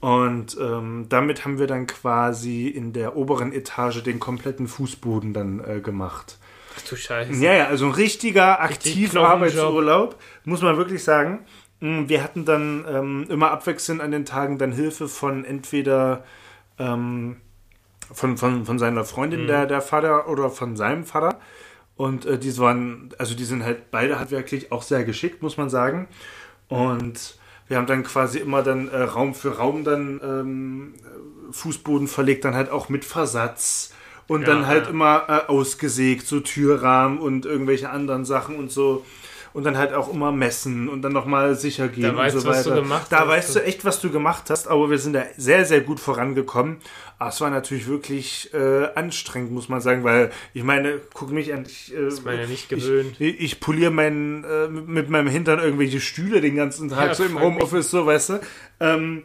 Und 0.00 0.56
ähm, 0.60 1.06
damit 1.08 1.44
haben 1.44 1.58
wir 1.60 1.68
dann 1.68 1.86
quasi 1.86 2.66
in 2.66 2.92
der 2.92 3.16
oberen 3.16 3.52
Etage 3.52 4.02
den 4.02 4.18
kompletten 4.18 4.66
Fußboden 4.66 5.32
dann 5.32 5.62
äh, 5.64 5.80
gemacht. 5.80 6.38
Ach 6.76 6.82
du 6.88 6.96
Scheiße. 6.96 7.32
Ja, 7.34 7.52
ja, 7.54 7.66
also 7.68 7.86
ein 7.86 7.92
richtiger 7.92 8.58
Richtig 8.68 9.04
Aktivarbeitsurlaub, 9.04 10.16
muss 10.44 10.62
man 10.62 10.76
wirklich 10.76 11.04
sagen. 11.04 11.40
Mm, 11.82 12.08
Wir 12.08 12.22
hatten 12.24 12.46
dann 12.46 12.84
ähm, 12.88 13.26
immer 13.28 13.50
abwechselnd 13.50 14.00
an 14.00 14.12
den 14.12 14.24
Tagen 14.24 14.58
dann 14.58 14.72
Hilfe 14.72 15.08
von 15.08 15.44
entweder 15.44 16.24
ähm, 16.78 17.38
von, 18.12 18.38
von, 18.38 18.66
von 18.66 18.78
seiner 18.78 19.04
Freundin, 19.04 19.46
der, 19.48 19.66
der 19.66 19.82
Vater, 19.82 20.28
oder 20.28 20.50
von 20.50 20.76
seinem 20.76 21.04
Vater. 21.04 21.40
Und 21.96 22.26
äh, 22.26 22.38
die 22.38 22.56
waren, 22.58 23.10
also 23.18 23.34
die 23.34 23.44
sind 23.44 23.64
halt 23.64 23.90
beide 23.90 24.18
handwerklich 24.20 24.72
auch 24.72 24.82
sehr 24.82 25.04
geschickt, 25.04 25.42
muss 25.42 25.56
man 25.58 25.70
sagen. 25.70 26.08
Und 26.68 27.38
wir 27.68 27.76
haben 27.78 27.86
dann 27.86 28.04
quasi 28.04 28.38
immer 28.40 28.62
dann 28.62 28.88
äh, 28.88 29.02
Raum 29.02 29.34
für 29.34 29.58
Raum 29.58 29.84
dann 29.84 30.20
ähm, 30.24 30.94
Fußboden 31.52 32.08
verlegt, 32.08 32.44
dann 32.44 32.54
halt 32.54 32.70
auch 32.70 32.88
mit 32.90 33.04
Versatz. 33.04 33.94
Und 34.28 34.42
Ja, 34.42 34.48
dann 34.48 34.66
halt 34.66 34.86
ja. 34.86 34.90
immer 34.90 35.24
äh, 35.28 35.50
ausgesägt, 35.50 36.26
so 36.26 36.40
Türrahmen 36.40 37.18
und 37.18 37.46
irgendwelche 37.46 37.90
anderen 37.90 38.24
Sachen 38.24 38.56
und 38.56 38.70
so. 38.72 39.04
Und 39.52 39.64
dann 39.64 39.76
halt 39.76 39.92
auch 39.92 40.12
immer 40.12 40.32
messen 40.32 40.88
und 40.88 41.02
dann 41.02 41.12
nochmal 41.12 41.54
sicher 41.56 41.88
gehen 41.88 42.10
und 42.10 42.16
weißt 42.16 42.36
so 42.36 42.42
du, 42.42 42.48
was 42.48 42.64
du 42.64 42.70
weiter. 42.70 42.82
gemacht 42.82 43.06
da 43.10 43.20
hast. 43.20 43.28
weißt 43.28 43.56
du 43.56 43.64
echt, 43.64 43.84
was 43.84 44.00
du 44.00 44.10
gemacht 44.10 44.44
hast, 44.48 44.66
aber 44.66 44.88
wir 44.90 44.98
sind 44.98 45.12
da 45.12 45.24
sehr, 45.36 45.64
sehr 45.66 45.82
gut 45.82 46.00
vorangekommen. 46.00 46.78
Aber 47.18 47.28
es 47.30 47.40
war 47.40 47.50
natürlich 47.50 47.86
wirklich 47.86 48.52
äh, 48.54 48.88
anstrengend, 48.94 49.52
muss 49.52 49.68
man 49.68 49.80
sagen, 49.80 50.04
weil 50.04 50.32
ich 50.54 50.64
meine, 50.64 51.00
guck 51.14 51.30
mich 51.30 51.52
an, 51.52 51.64
ich, 51.66 51.94
äh, 51.94 52.08
man 52.24 52.38
ja 52.38 52.46
nicht 52.46 52.68
gewöhnt. 52.68 53.20
ich, 53.20 53.40
ich 53.40 53.60
poliere 53.60 53.90
meinen, 53.90 54.42
äh, 54.44 54.68
mit 54.68 55.10
meinem 55.10 55.28
Hintern 55.28 55.58
irgendwelche 55.60 56.00
Stühle 56.00 56.40
den 56.40 56.56
ganzen 56.56 56.88
Tag, 56.88 57.08
Ja, 57.08 57.14
so 57.14 57.24
im. 57.24 57.38
Homeoffice, 57.38 57.90
so, 57.90 58.06
weißt 58.06 58.30
du. 58.30 58.40
Ähm, 58.80 59.24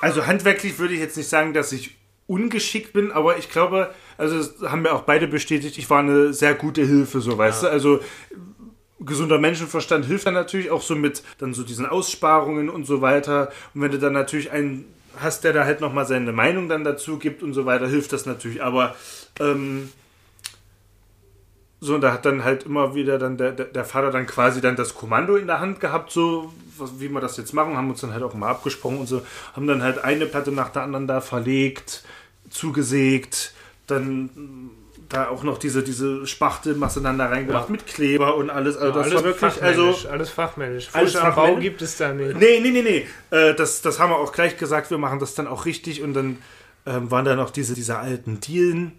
also 0.00 0.26
handwerklich 0.26 0.78
würde 0.78 0.94
ich 0.94 1.00
jetzt 1.00 1.16
nicht 1.16 1.28
sagen, 1.28 1.54
dass 1.54 1.72
ich 1.72 1.96
ungeschickt 2.26 2.92
bin, 2.92 3.12
aber 3.12 3.38
ich 3.38 3.50
glaube, 3.50 3.94
also 4.18 4.36
das 4.36 4.70
haben 4.70 4.82
wir 4.82 4.94
auch 4.94 5.02
beide 5.02 5.28
bestätigt, 5.28 5.78
ich 5.78 5.88
war 5.88 6.00
eine 6.00 6.32
sehr 6.32 6.54
gute 6.54 6.84
Hilfe, 6.84 7.20
so, 7.20 7.38
weißt 7.38 7.62
du. 7.62 7.66
Also 7.68 8.00
gesunder 9.00 9.38
Menschenverstand 9.38 10.06
hilft 10.06 10.26
dann 10.26 10.34
natürlich 10.34 10.70
auch 10.70 10.82
so 10.82 10.94
mit 10.94 11.22
dann 11.38 11.54
so 11.54 11.62
diesen 11.62 11.86
Aussparungen 11.86 12.68
und 12.68 12.86
so 12.86 13.00
weiter. 13.02 13.50
Und 13.74 13.82
wenn 13.82 13.90
du 13.90 13.98
dann 13.98 14.12
natürlich 14.12 14.50
einen 14.50 14.86
hast, 15.20 15.44
der 15.44 15.52
da 15.52 15.64
halt 15.64 15.80
nochmal 15.80 16.06
seine 16.06 16.32
Meinung 16.32 16.68
dann 16.68 16.84
dazu 16.84 17.18
gibt 17.18 17.42
und 17.42 17.54
so 17.54 17.66
weiter, 17.66 17.88
hilft 17.88 18.12
das 18.12 18.26
natürlich. 18.26 18.62
Aber 18.62 18.94
ähm, 19.40 19.90
so, 21.80 21.94
und 21.94 22.00
da 22.00 22.12
hat 22.12 22.24
dann 22.24 22.42
halt 22.42 22.64
immer 22.64 22.94
wieder 22.94 23.18
dann 23.18 23.36
der, 23.36 23.52
der, 23.52 23.84
Vater 23.84 24.10
dann 24.10 24.26
quasi 24.26 24.60
dann 24.60 24.76
das 24.76 24.94
Kommando 24.94 25.36
in 25.36 25.46
der 25.46 25.60
Hand 25.60 25.78
gehabt, 25.80 26.10
so 26.10 26.52
wie 26.98 27.08
wir 27.08 27.20
das 27.20 27.36
jetzt 27.36 27.52
machen, 27.52 27.76
haben 27.76 27.90
uns 27.90 28.00
dann 28.00 28.12
halt 28.12 28.22
auch 28.22 28.34
mal 28.34 28.48
abgesprochen 28.48 28.98
und 28.98 29.06
so, 29.06 29.22
haben 29.54 29.66
dann 29.66 29.82
halt 29.82 30.02
eine 30.02 30.26
Platte 30.26 30.52
nach 30.52 30.70
der 30.70 30.82
anderen 30.82 31.06
da 31.06 31.20
verlegt, 31.20 32.02
zugesägt, 32.48 33.52
dann 33.86 34.70
da 35.08 35.28
auch 35.28 35.42
noch 35.42 35.58
diese, 35.58 35.82
diese 35.82 36.26
Spachtelmasse 36.26 37.00
dann 37.00 37.18
da 37.18 37.26
reingemacht 37.26 37.66
Ja. 37.68 37.72
mit 37.72 37.86
Kleber 37.86 38.36
und 38.36 38.50
alles. 38.50 38.76
Also 38.76 38.92
das 38.92 39.04
alles 39.04 39.14
war 39.16 39.24
wirklich, 39.24 39.62
also 39.62 40.08
alles 40.10 40.30
fachmännisch. 40.30 40.88
Alles 40.92 41.12
Frisch 41.12 41.22
am 41.22 41.34
Bau 41.34 41.42
fachmännisch. 41.42 41.62
gibt 41.64 41.82
es 41.82 41.96
da 41.96 42.12
nicht. 42.12 42.36
Nee, 42.38 42.60
nee, 42.60 42.70
nee, 42.70 42.82
nee. 42.82 43.06
Äh, 43.36 43.54
das, 43.54 43.82
das 43.82 43.98
haben 44.00 44.10
wir 44.10 44.16
auch 44.18 44.32
gleich 44.32 44.56
gesagt, 44.56 44.90
wir 44.90 44.98
machen 44.98 45.18
das 45.18 45.34
dann 45.34 45.46
auch 45.46 45.64
richtig 45.64 46.02
und 46.02 46.14
dann 46.14 46.38
ähm, 46.86 47.10
waren 47.10 47.24
da 47.24 47.36
noch 47.36 47.50
diese, 47.50 47.74
diese 47.74 47.98
alten 47.98 48.40
Dielen. 48.40 48.98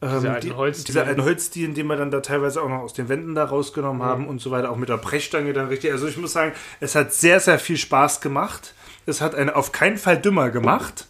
Ähm, 0.00 0.10
Diese 0.20 0.30
alten 0.30 0.46
die, 0.46 0.52
Holzdielen. 0.54 0.86
Diese 0.86 1.04
alten 1.04 1.24
Holzdielen, 1.24 1.74
die 1.74 1.82
wir 1.82 1.96
dann 1.96 2.12
da 2.12 2.20
teilweise 2.20 2.62
auch 2.62 2.68
noch 2.68 2.82
aus 2.82 2.94
den 2.94 3.08
Wänden 3.08 3.34
da 3.34 3.44
rausgenommen 3.44 4.00
haben 4.02 4.28
und 4.28 4.40
so 4.40 4.52
weiter, 4.52 4.70
auch 4.70 4.76
mit 4.76 4.88
der 4.88 4.96
Brechstange 4.96 5.52
dann 5.52 5.66
richtig. 5.66 5.90
Also 5.90 6.06
ich 6.06 6.16
muss 6.16 6.32
sagen, 6.32 6.52
es 6.78 6.94
hat 6.94 7.12
sehr, 7.12 7.40
sehr 7.40 7.58
viel 7.58 7.76
Spaß 7.76 8.20
gemacht. 8.20 8.74
Es 9.06 9.20
hat 9.20 9.34
einen 9.34 9.50
auf 9.50 9.72
keinen 9.72 9.96
Fall 9.98 10.16
dümmer 10.16 10.50
gemacht. 10.50 11.06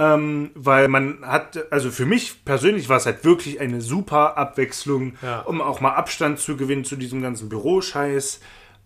Ähm, 0.00 0.50
weil 0.54 0.88
man 0.88 1.18
hat, 1.26 1.70
also 1.70 1.90
für 1.90 2.06
mich 2.06 2.46
persönlich 2.46 2.88
war 2.88 2.96
es 2.96 3.04
halt 3.04 3.22
wirklich 3.22 3.60
eine 3.60 3.82
super 3.82 4.38
Abwechslung, 4.38 5.12
Ja. 5.20 5.40
um 5.40 5.60
auch 5.60 5.82
mal 5.82 5.90
Abstand 5.94 6.38
zu 6.38 6.56
gewinnen 6.56 6.84
zu 6.86 6.96
diesem 6.96 7.20
ganzen 7.20 7.50
Büroscheiß. 7.50 8.40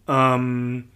Ähm, 0.08 0.88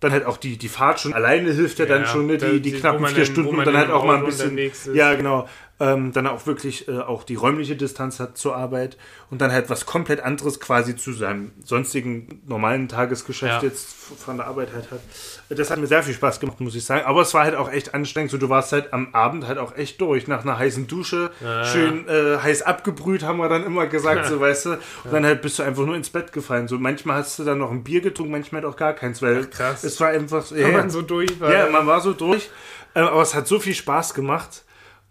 dann 0.00 0.10
halt 0.10 0.26
auch 0.26 0.36
die, 0.36 0.58
die 0.58 0.68
Fahrt 0.68 0.98
schon 0.98 1.14
alleine 1.14 1.52
hilft 1.52 1.78
ja, 1.78 1.86
dann 1.86 2.02
Ja, 2.02 2.08
schon, 2.08 2.26
ne? 2.26 2.38
die, 2.38 2.60
die 2.60 2.72
knappen 2.72 3.06
vier 3.06 3.24
Stunden 3.24 3.56
und 3.56 3.64
dann 3.64 3.76
halt 3.76 3.90
auch 3.90 4.04
mal 4.04 4.16
ein 4.16 4.24
bisschen. 4.24 4.58
Ja, 4.94 5.14
genau. 5.14 5.48
Ähm, 5.84 6.12
dann 6.12 6.28
auch 6.28 6.46
wirklich 6.46 6.86
äh, 6.86 7.00
auch 7.00 7.24
die 7.24 7.34
räumliche 7.34 7.74
Distanz 7.74 8.20
hat 8.20 8.38
zur 8.38 8.54
Arbeit 8.54 8.96
und 9.30 9.40
dann 9.40 9.50
halt 9.50 9.68
was 9.68 9.84
komplett 9.84 10.20
anderes 10.20 10.60
quasi 10.60 10.94
zu 10.94 11.12
seinem 11.12 11.50
sonstigen 11.64 12.40
normalen 12.46 12.86
Tagesgeschäft 12.88 13.62
Ja. 13.64 13.68
jetzt 13.68 13.88
von 14.24 14.36
der 14.36 14.46
Arbeit 14.46 14.68
halt 14.72 14.92
hat. 14.92 15.00
Das 15.48 15.70
hat 15.72 15.78
mir 15.78 15.88
sehr 15.88 16.04
viel 16.04 16.14
Spaß 16.14 16.38
gemacht, 16.38 16.60
muss 16.60 16.76
ich 16.76 16.84
sagen. 16.84 17.04
Aber 17.04 17.22
es 17.22 17.34
war 17.34 17.42
halt 17.42 17.56
auch 17.56 17.68
echt 17.68 17.94
anstrengend. 17.94 18.30
So, 18.30 18.38
du 18.38 18.48
warst 18.48 18.70
halt 18.70 18.92
am 18.92 19.12
Abend 19.12 19.48
halt 19.48 19.58
auch 19.58 19.74
echt 19.76 20.00
durch. 20.00 20.28
Nach 20.28 20.42
einer 20.44 20.56
heißen 20.56 20.86
Dusche, 20.86 21.30
Ja. 21.40 21.64
schön 21.64 22.06
äh, 22.06 22.38
heiß 22.38 22.62
abgebrüht, 22.62 23.24
haben 23.24 23.38
wir 23.38 23.48
dann 23.48 23.64
immer 23.64 23.86
gesagt, 23.88 24.26
so 24.26 24.38
weißt 24.40 24.66
du. 24.66 24.70
Und 24.72 25.12
dann 25.12 25.24
halt 25.26 25.42
bist 25.42 25.58
du 25.58 25.64
einfach 25.64 25.84
nur 25.84 25.96
ins 25.96 26.10
Bett 26.10 26.32
gefallen. 26.32 26.68
So 26.68 26.78
manchmal 26.78 27.16
hast 27.16 27.40
du 27.40 27.44
dann 27.44 27.58
noch 27.58 27.72
ein 27.72 27.82
Bier 27.82 28.02
getrunken, 28.02 28.30
manchmal 28.32 28.62
halt 28.62 28.72
auch 28.72 28.76
gar 28.76 28.92
keins, 28.92 29.20
weil 29.20 29.46
krass. 29.46 29.82
es 29.82 29.98
war 30.00 30.08
einfach 30.10 30.48
ja, 30.52 30.68
man 30.68 30.90
so 30.90 31.02
durch 31.02 31.40
war. 31.40 31.52
ja, 31.52 31.68
man 31.68 31.86
war 31.88 32.00
so 32.00 32.12
durch. 32.12 32.50
Ähm, 32.94 33.06
aber 33.06 33.22
es 33.22 33.34
hat 33.34 33.48
so 33.48 33.58
viel 33.58 33.74
Spaß 33.74 34.14
gemacht. 34.14 34.62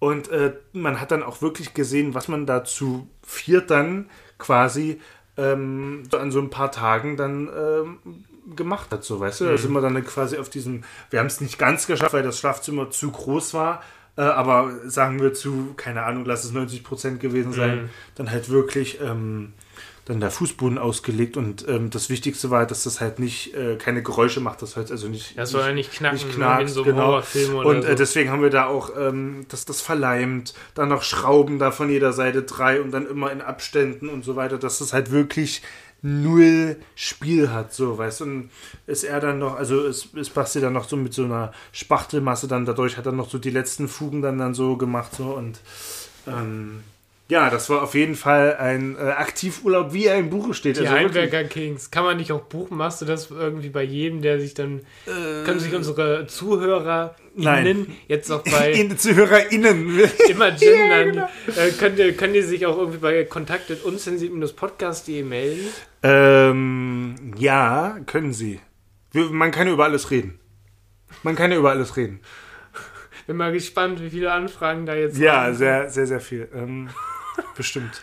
Und 0.02 0.30
äh, 0.30 0.54
man 0.74 1.00
hat 1.00 1.12
dann 1.12 1.22
auch 1.22 1.44
wirklich 1.44 1.76
gesehen, 1.76 2.16
was 2.16 2.28
man 2.28 2.48
da 2.48 2.64
zu 2.64 3.08
viert 3.22 3.70
dann 3.70 4.10
quasi 4.40 5.00
ähm, 5.38 6.02
so 6.10 6.18
an 6.18 6.32
so 6.32 6.40
ein 6.40 6.50
paar 6.50 6.72
Tagen 6.72 7.18
dann 7.18 7.48
ähm, 7.56 8.00
gemacht 8.56 8.92
hat, 8.92 9.04
so 9.04 9.20
weißt 9.20 9.42
du. 9.42 9.46
Da 9.46 9.58
sind 9.60 9.72
wir 9.74 9.82
dann 9.82 10.04
quasi 10.04 10.40
auf 10.40 10.50
diesem, 10.50 10.84
wir 11.12 11.20
haben 11.20 11.28
es 11.28 11.40
nicht 11.40 11.60
ganz 11.60 11.86
geschafft, 11.86 12.14
weil 12.14 12.24
das 12.24 12.40
Schlafzimmer 12.40 12.90
zu 12.90 13.12
groß 13.12 13.54
war, 13.54 13.84
äh, 14.18 14.22
aber 14.22 14.72
sagen 14.86 15.22
wir 15.22 15.36
zu, 15.36 15.74
keine 15.78 16.02
Ahnung, 16.02 16.26
lass 16.26 16.46
es 16.46 16.52
90 16.52 16.84
Prozent 16.84 17.20
gewesen 17.20 17.54
sein, 17.54 17.84
Mhm. 17.84 17.90
dann 18.16 18.32
halt 18.32 18.50
wirklich 18.50 19.00
ähm, 19.02 19.54
dann 20.06 20.20
der 20.20 20.32
Fußboden 20.32 20.78
ausgelegt 20.78 21.38
und 21.38 21.68
ähm, 21.68 21.90
das 21.92 22.10
Wichtigste 22.10 22.50
war, 22.50 22.66
dass 22.66 22.84
das 22.84 23.00
halt 23.02 23.20
nicht 23.20 23.54
äh, 23.54 23.76
keine 23.76 24.02
Geräusche 24.02 24.40
macht, 24.40 24.62
das 24.62 24.76
Holz, 24.76 24.90
also 24.90 25.08
nicht, 25.08 25.38
Das 25.38 25.52
soll 25.52 25.62
ja 25.62 25.74
nicht 25.74 25.92
knacken, 25.92 26.16
nicht 26.28 26.38
ne, 26.38 26.56
wie 26.58 26.62
in 26.64 26.68
so 26.68 26.84
einem 26.84 26.92
genau. 26.94 27.08
Horrorfilm 27.08 27.56
oder 27.56 27.70
Und 27.70 27.82
so. 27.84 27.88
äh, 27.88 27.96
deswegen 27.96 28.32
haben 28.32 28.42
wir 28.42 28.50
da 28.50 28.66
auch 28.66 28.92
ähm, 28.98 29.46
das, 29.50 29.66
das 29.66 29.82
verleimt, 29.82 30.54
dann 30.74 30.90
noch 30.90 31.04
Schrauben 31.04 31.60
da 31.60 31.72
von 31.72 31.90
jeder 31.90 32.14
Seite 32.14 32.42
drei 32.44 32.82
und 32.82 32.92
dann 32.92 33.06
immer 33.06 33.32
in 33.32 33.42
Abständen 33.42 34.10
und 34.10 34.26
so 34.26 34.36
weiter, 34.36 34.58
dass 34.58 34.80
das 34.80 34.92
halt 34.92 35.12
wirklich 35.12 35.62
null 36.02 36.78
Spiel 36.96 37.52
hat, 37.52 37.74
so, 37.74 37.98
weißt 37.98 38.22
du, 38.22 38.24
und 38.26 38.50
ist 38.88 39.04
er 39.04 39.20
dann 39.20 39.38
noch, 39.38 39.56
also 39.56 39.84
ist, 39.84 40.16
ist 40.16 40.34
Basti 40.34 40.60
dann 40.60 40.74
noch 40.74 40.90
so 40.90 40.98
mit 40.98 41.14
so 41.14 41.26
einer 41.26 41.54
Spachtelmasse 41.74 42.48
dann 42.48 42.66
dadurch, 42.66 42.98
hat 42.98 43.06
er 43.06 43.12
noch 43.12 43.30
so 43.30 43.38
die 43.38 43.52
letzten 43.52 43.88
Fugen 43.88 44.24
dann 44.24 44.40
dann 44.40 44.56
so 44.56 44.78
gemacht, 44.78 45.14
so, 45.16 45.26
und 45.26 45.60
ähm, 46.28 46.84
ja, 47.32 47.50
das 47.50 47.70
war 47.70 47.82
auf 47.82 47.94
jeden 47.96 48.16
Fall 48.16 48.58
ein 48.58 48.98
äh, 48.98 49.00
Aktivurlaub, 49.00 49.94
wie 49.94 50.06
er 50.06 50.18
im 50.18 50.30
Buche 50.30 50.54
steht. 50.54 50.76
Die 50.76 50.82
also. 50.82 50.92
Heimwerker 50.94 51.46
Kings. 51.46 51.90
Kann 51.90 52.04
man 52.04 52.18
nicht 52.18 52.32
auch 52.34 52.42
buchen? 52.42 52.76
Machst 52.78 53.02
du 53.02 53.06
das 53.06 53.32
irgendwie 53.32 53.70
bei 53.70 53.84
jedem, 53.84 54.22
der 54.22 54.38
sich 54.40 54.54
dann. 54.54 54.82
können 55.46 55.60
sich 55.62 55.74
unsere 55.74 56.28
Zuhörer 56.28 57.16
Äh, 57.38 57.42
Nein. 57.44 57.66
innen 57.66 57.96
jetzt 58.10 58.30
auch 58.32 58.44
bei 58.44 58.72
In, 58.74 58.98
ZuhörerInnen. 58.98 59.98
immer 60.30 60.52
gendern. 60.52 61.12
genau. 61.12 61.30
äh, 61.56 61.72
könnt, 61.80 61.98
ihr, 62.00 62.14
könnt 62.18 62.36
ihr 62.36 62.46
sich 62.46 62.66
auch 62.66 62.78
irgendwie 62.78 62.98
bei 63.00 63.24
kontakt.unzensiert-podcast.de 63.24 65.24
melden? 65.24 65.68
Ähm, 66.04 67.16
ja, 67.38 67.98
können 68.06 68.34
sie. 68.34 68.60
Wir, 69.14 69.30
man 69.30 69.52
kann 69.52 69.70
über 69.70 69.86
alles 69.86 70.12
reden. 70.12 70.38
Man 71.24 71.36
kann 71.38 71.52
ja 71.52 71.58
über 71.58 71.70
alles 71.72 71.96
reden. 71.96 72.20
Bin 73.28 73.38
mal 73.38 73.54
gespannt, 73.54 74.02
wie 74.02 74.10
viele 74.10 74.34
Anfragen 74.34 74.86
da 74.86 74.96
jetzt 74.96 75.18
Ja, 75.18 75.44
kommen. 75.46 75.56
sehr, 75.56 75.90
sehr, 75.90 76.08
sehr 76.08 76.20
viel. 76.20 76.50
Ähm, 76.54 76.90
bestimmt. 77.56 78.02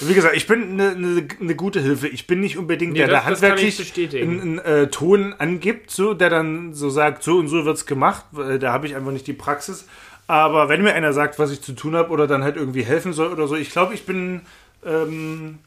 Wie 0.00 0.14
gesagt, 0.14 0.34
ich 0.34 0.46
bin 0.46 0.80
eine 0.80 0.94
ne, 0.96 1.28
ne 1.40 1.54
gute 1.54 1.80
Hilfe. 1.80 2.08
Ich 2.08 2.26
bin 2.26 2.40
nicht 2.40 2.56
unbedingt 2.56 2.92
Nee, 2.92 3.00
der, 3.00 3.08
der 3.08 3.18
ich 3.18 3.24
handwerklich 3.24 4.14
einen, 4.22 4.58
äh, 4.58 4.86
Ton 4.88 5.34
angibt, 5.36 5.90
so, 5.90 6.14
der 6.14 6.30
dann 6.30 6.72
so 6.72 6.88
sagt, 6.88 7.22
so 7.22 7.38
und 7.38 7.48
so 7.48 7.64
wird's 7.66 7.84
gemacht. 7.84 8.24
Weil 8.32 8.58
Da 8.58 8.72
habe 8.72 8.86
ich 8.86 8.96
einfach 8.96 9.12
nicht 9.12 9.26
die 9.26 9.34
Praxis. 9.34 9.86
Aber 10.26 10.68
wenn 10.68 10.82
mir 10.82 10.94
einer 10.94 11.12
sagt, 11.12 11.38
was 11.38 11.50
ich 11.50 11.60
zu 11.60 11.72
tun 11.72 11.96
habe 11.96 12.10
oder 12.10 12.26
dann 12.26 12.44
halt 12.44 12.56
irgendwie 12.56 12.82
helfen 12.82 13.12
soll 13.12 13.32
oder 13.32 13.46
so, 13.48 13.56
ich 13.56 13.70
glaube, 13.70 13.94
ich 13.94 14.06
bin 14.06 14.42
ähm, 14.86 15.58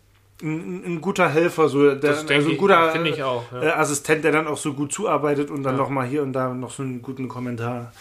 ein, 0.41 0.83
ein 0.85 1.01
guter 1.01 1.29
Helfer, 1.29 1.69
so 1.69 1.93
der, 1.93 2.11
also 2.11 2.33
ein 2.33 2.49
ich, 2.49 2.57
guter 2.57 2.91
finde 2.91 3.09
ich 3.09 3.21
auch. 3.23 3.43
Ja. 3.51 3.61
äh, 3.61 3.69
Assistent, 3.71 4.23
der 4.23 4.31
dann 4.31 4.47
auch 4.47 4.57
so 4.57 4.73
gut 4.73 4.91
zuarbeitet 4.93 5.51
und 5.51 5.63
dann 5.63 5.75
Ja. 5.75 5.81
noch 5.81 5.89
mal 5.89 6.07
hier 6.07 6.23
und 6.23 6.33
da 6.33 6.53
noch 6.53 6.71
so 6.71 6.81
einen 6.81 7.01
guten 7.01 7.27
Kommentar. 7.27 7.91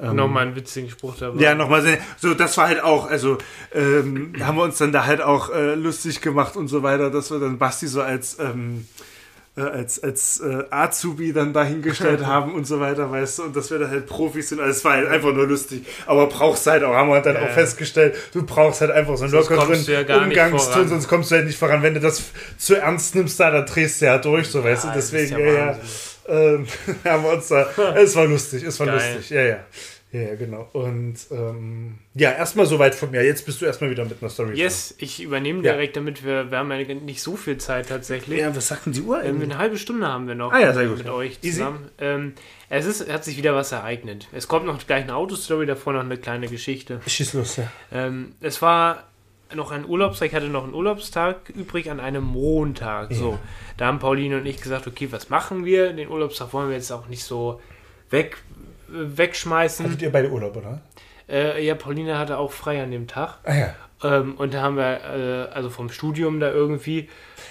Ähm, 0.00 0.14
Nochmal 0.16 0.46
einen 0.46 0.56
witzigen 0.56 0.88
Spruch 0.90 1.16
dabei. 1.18 1.40
ja, 1.42 1.54
nochmal 1.56 1.82
so, 1.82 1.88
so, 2.28 2.34
das 2.34 2.56
war 2.56 2.68
halt 2.68 2.82
auch, 2.82 3.10
also 3.10 3.36
ähm, 3.74 4.32
haben 4.40 4.56
wir 4.56 4.62
uns 4.62 4.78
dann 4.78 4.92
da 4.92 5.06
halt 5.06 5.20
auch 5.20 5.52
äh, 5.52 5.74
lustig 5.74 6.20
gemacht 6.20 6.54
und 6.56 6.68
so 6.68 6.82
weiter, 6.84 7.10
dass 7.10 7.30
wir 7.32 7.40
dann 7.40 7.58
Basti 7.58 7.88
so 7.88 8.00
als 8.02 8.38
ähm, 8.38 8.86
äh, 9.56 9.62
als, 9.62 10.00
als 10.00 10.38
äh, 10.40 10.62
Azubi 10.70 11.32
dann 11.32 11.52
dahingestellt 11.52 12.24
haben 12.26 12.54
und 12.54 12.64
so 12.64 12.78
weiter, 12.78 13.10
weißt 13.10 13.40
du, 13.40 13.42
und 13.44 13.56
dass 13.56 13.72
wir 13.72 13.80
da 13.80 13.88
halt 13.88 14.06
Profis 14.06 14.50
sind. 14.50 14.60
Also 14.60 14.70
es 14.70 14.84
war 14.84 14.92
halt 14.92 15.08
einfach 15.08 15.32
nur 15.32 15.48
lustig. 15.48 15.84
Aber 16.06 16.28
brauchst 16.28 16.66
halt 16.68 16.84
auch, 16.84 16.94
haben 16.94 17.08
wir 17.08 17.20
dann 17.20 17.34
Ja. 17.34 17.42
auch 17.42 17.50
festgestellt, 17.50 18.14
du 18.32 18.44
brauchst 18.44 18.80
halt 18.82 18.92
einfach 18.92 19.16
so 19.16 19.24
einen 19.24 19.32
lockeren 19.32 19.84
du 19.84 19.92
ja 19.92 20.22
Umgangston, 20.22 20.86
sonst 20.86 21.08
kommst 21.08 21.32
du 21.32 21.34
halt 21.34 21.46
nicht 21.46 21.58
voran. 21.58 21.82
Wenn 21.82 21.94
du 21.94 22.00
das 22.00 22.22
zu 22.56 22.76
ernst 22.76 23.16
nimmst, 23.16 23.40
da, 23.40 23.50
dann 23.50 23.66
drehst 23.66 24.00
du 24.00 24.04
ja 24.06 24.18
durch, 24.18 24.48
so 24.48 24.62
weißt 24.62 24.84
du. 24.84 24.88
das 24.88 25.06
ist 25.06 25.12
Deswegen, 25.12 25.40
ja 25.40 25.46
ja, 25.46 25.66
ja. 25.72 25.78
Ähm, 26.28 26.66
haben 27.04 27.22
wir 27.24 27.32
uns 27.32 27.48
da, 27.48 27.66
es 27.96 28.14
war 28.16 28.26
lustig, 28.26 28.62
es 28.62 28.78
war 28.80 28.86
Geil. 28.86 29.14
lustig, 29.16 29.30
ja, 29.30 29.42
ja. 29.42 29.66
Ja, 30.10 30.22
ja, 30.22 30.34
genau. 30.36 30.66
Und 30.72 31.16
ähm, 31.30 31.98
ja, 32.14 32.32
erstmal 32.32 32.64
soweit 32.64 32.94
von 32.94 33.10
mir. 33.10 33.22
Jetzt 33.22 33.44
bist 33.44 33.60
du 33.60 33.66
erstmal 33.66 33.90
wieder 33.90 34.06
mit 34.06 34.22
einer 34.22 34.30
Story. 34.30 34.54
Yes, 34.58 34.94
ich 34.96 35.22
übernehme 35.22 35.62
Ja. 35.62 35.72
direkt, 35.72 35.98
damit 35.98 36.24
wir, 36.24 36.50
wir 36.50 36.56
haben 36.56 36.70
ja 36.72 36.78
nicht 36.94 37.20
so 37.20 37.36
viel 37.36 37.58
Zeit 37.58 37.90
tatsächlich. 37.90 38.38
Ja, 38.40 38.56
was 38.56 38.68
sagt 38.68 38.86
denn 38.86 38.94
die 38.94 39.02
Uhr 39.02 39.22
Ähm, 39.22 39.42
eine 39.42 39.58
halbe 39.58 39.76
Stunde 39.76 40.06
haben 40.06 40.26
wir 40.26 40.34
noch 40.34 40.50
Ah 40.50 40.60
ja, 40.60 40.72
sehr 40.72 40.86
gut. 40.86 40.96
mit 40.96 41.10
euch 41.10 41.38
zusammen. 41.42 41.90
Ähm, 41.98 42.32
es 42.70 42.86
ist, 42.86 43.12
hat 43.12 43.22
sich 43.22 43.36
wieder 43.36 43.54
was 43.54 43.70
ereignet. 43.72 44.28
Es 44.32 44.48
kommt 44.48 44.64
noch 44.64 44.78
gleich 44.86 45.02
eine 45.02 45.14
Autostory, 45.14 45.66
davor 45.66 45.92
noch 45.92 46.00
eine 46.00 46.16
kleine 46.16 46.48
Geschichte. 46.48 47.02
Schieß 47.06 47.34
los, 47.34 47.56
ja. 47.56 47.70
Ähm, 47.92 48.32
es 48.40 48.62
war 48.62 49.07
noch 49.54 49.70
ein 49.70 49.86
Urlaubstag, 49.86 50.28
ich 50.28 50.34
hatte 50.34 50.48
noch 50.48 50.64
einen 50.64 50.74
Urlaubstag 50.74 51.50
übrig 51.50 51.90
an 51.90 52.00
einem 52.00 52.24
Montag. 52.24 53.12
So, 53.12 53.38
da 53.76 53.86
haben 53.86 53.98
Pauline 53.98 54.38
und 54.38 54.46
ich 54.46 54.60
gesagt, 54.60 54.86
okay, 54.86 55.08
was 55.10 55.30
machen 55.30 55.64
wir? 55.64 55.92
Den 55.92 56.08
Urlaubstag 56.08 56.52
wollen 56.52 56.68
wir 56.68 56.76
jetzt 56.76 56.90
auch 56.90 57.08
nicht 57.08 57.24
so 57.24 57.60
weg, 58.10 58.38
wegschmeißen. 58.88 59.86
Hattet 59.86 60.02
ihr 60.02 60.12
beide 60.12 60.30
Urlaub, 60.30 60.56
oder? 60.56 60.82
Äh, 61.28 61.64
ja, 61.64 61.74
Pauline 61.74 62.18
hatte 62.18 62.38
auch 62.38 62.52
frei 62.52 62.82
an 62.82 62.90
dem 62.90 63.06
Tag. 63.06 63.38
Ah 63.44 63.54
ja. 63.54 63.74
Ähm, 64.02 64.34
und 64.36 64.54
da 64.54 64.62
haben 64.62 64.76
wir, 64.76 65.48
äh, 65.50 65.54
also 65.54 65.70
vom 65.70 65.90
Studium 65.90 66.40
da 66.40 66.50
irgendwie, 66.50 67.08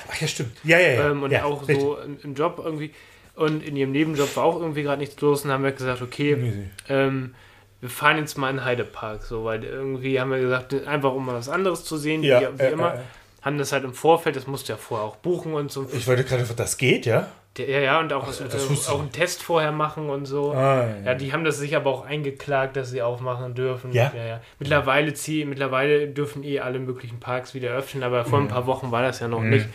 Ach 0.10 0.22
ja, 0.22 0.28
stimmt. 0.28 0.52
Ja, 0.64 0.80
ja, 0.80 0.94
ja. 0.94 1.12
ähm, 1.12 1.24
und 1.24 1.32
ja, 1.32 1.44
auch 1.44 1.68
richtig. 1.68 1.82
so 1.82 1.98
im, 2.24 2.34
Job 2.36 2.62
irgendwie. 2.64 2.92
Und 3.36 3.64
in 3.64 3.76
ihrem 3.76 3.92
Nebenjob 3.92 4.36
war 4.36 4.46
auch 4.46 4.60
irgendwie 4.60 4.84
gerade 4.84 5.00
nichts 5.00 5.20
los. 5.22 5.46
Und 5.46 5.52
haben 5.52 5.64
wir 5.64 5.72
gesagt, 5.72 6.02
okay, 6.02 6.70
ähm, 6.90 7.36
wir 7.80 7.90
fahren 7.90 8.18
jetzt 8.18 8.38
mal 8.38 8.50
in 8.50 8.63
Heidepark. 8.63 9.24
So, 9.24 9.44
weil 9.46 9.63
irgendwie 9.63 10.20
haben 10.20 10.32
wir 10.32 10.40
gesagt, 10.40 10.74
einfach 10.88 11.13
um 11.13 11.26
mal 11.26 11.36
was 11.36 11.50
anderes 11.50 11.84
zu 11.84 11.98
sehen, 11.98 12.24
Ja, 12.24 12.42
wie, 12.54 12.60
wie 12.60 12.63
äh, 12.63 12.72
immer. 12.72 12.96
äh, 12.96 13.00
Haben 13.42 13.58
das 13.58 13.72
halt 13.72 13.84
im 13.84 13.94
Vorfeld, 13.94 14.36
das 14.36 14.48
musst 14.48 14.68
du 14.68 14.74
ja 14.74 14.78
vorher 14.78 15.06
auch 15.08 15.16
buchen 15.18 15.54
und 15.54 15.72
so. 15.72 15.88
Ich 15.94 16.08
wollte 16.08 16.24
gerade, 16.24 16.44
das 16.44 16.78
geht, 16.78 17.06
ja? 17.06 17.28
Der- 17.58 17.70
Ja, 17.70 17.80
ja, 17.80 18.00
und 18.00 18.13
auch, 18.13 18.26
das 18.28 18.39
äh, 18.39 18.91
auch 18.91 19.00
einen 19.00 19.12
Test 19.12 19.41
vorher 19.43 19.72
machen 19.72 20.10
und 20.10 20.26
so. 20.26 20.54
Ah, 20.54 20.86
Ja, 21.06 21.15
die 21.15 21.34
haben 21.34 21.43
das 21.43 21.58
sich 21.58 21.76
aber 21.76 21.89
auch 21.89 22.06
eingeklagt, 22.06 22.76
dass 22.76 22.91
sie 22.91 23.02
aufmachen 23.02 23.56
dürfen. 23.56 23.91
Ja? 23.93 24.12
ja, 24.15 24.26
ja. 24.26 24.41
Mittlerweile, 24.60 25.13
zieh, 25.13 25.44
mittlerweile 25.46 26.08
dürfen 26.08 26.44
eh 26.44 26.60
alle 26.60 26.79
möglichen 26.79 27.19
Parks 27.19 27.54
wieder 27.54 27.69
öffnen, 27.71 28.04
aber 28.04 28.25
vor 28.25 28.40
ein 28.40 28.48
paar 28.48 28.67
Wochen 28.67 28.92
war 28.92 29.02
das 29.02 29.19
ja 29.19 29.27
noch 29.27 29.42
Mhm. 29.42 29.50
nicht. 29.50 29.65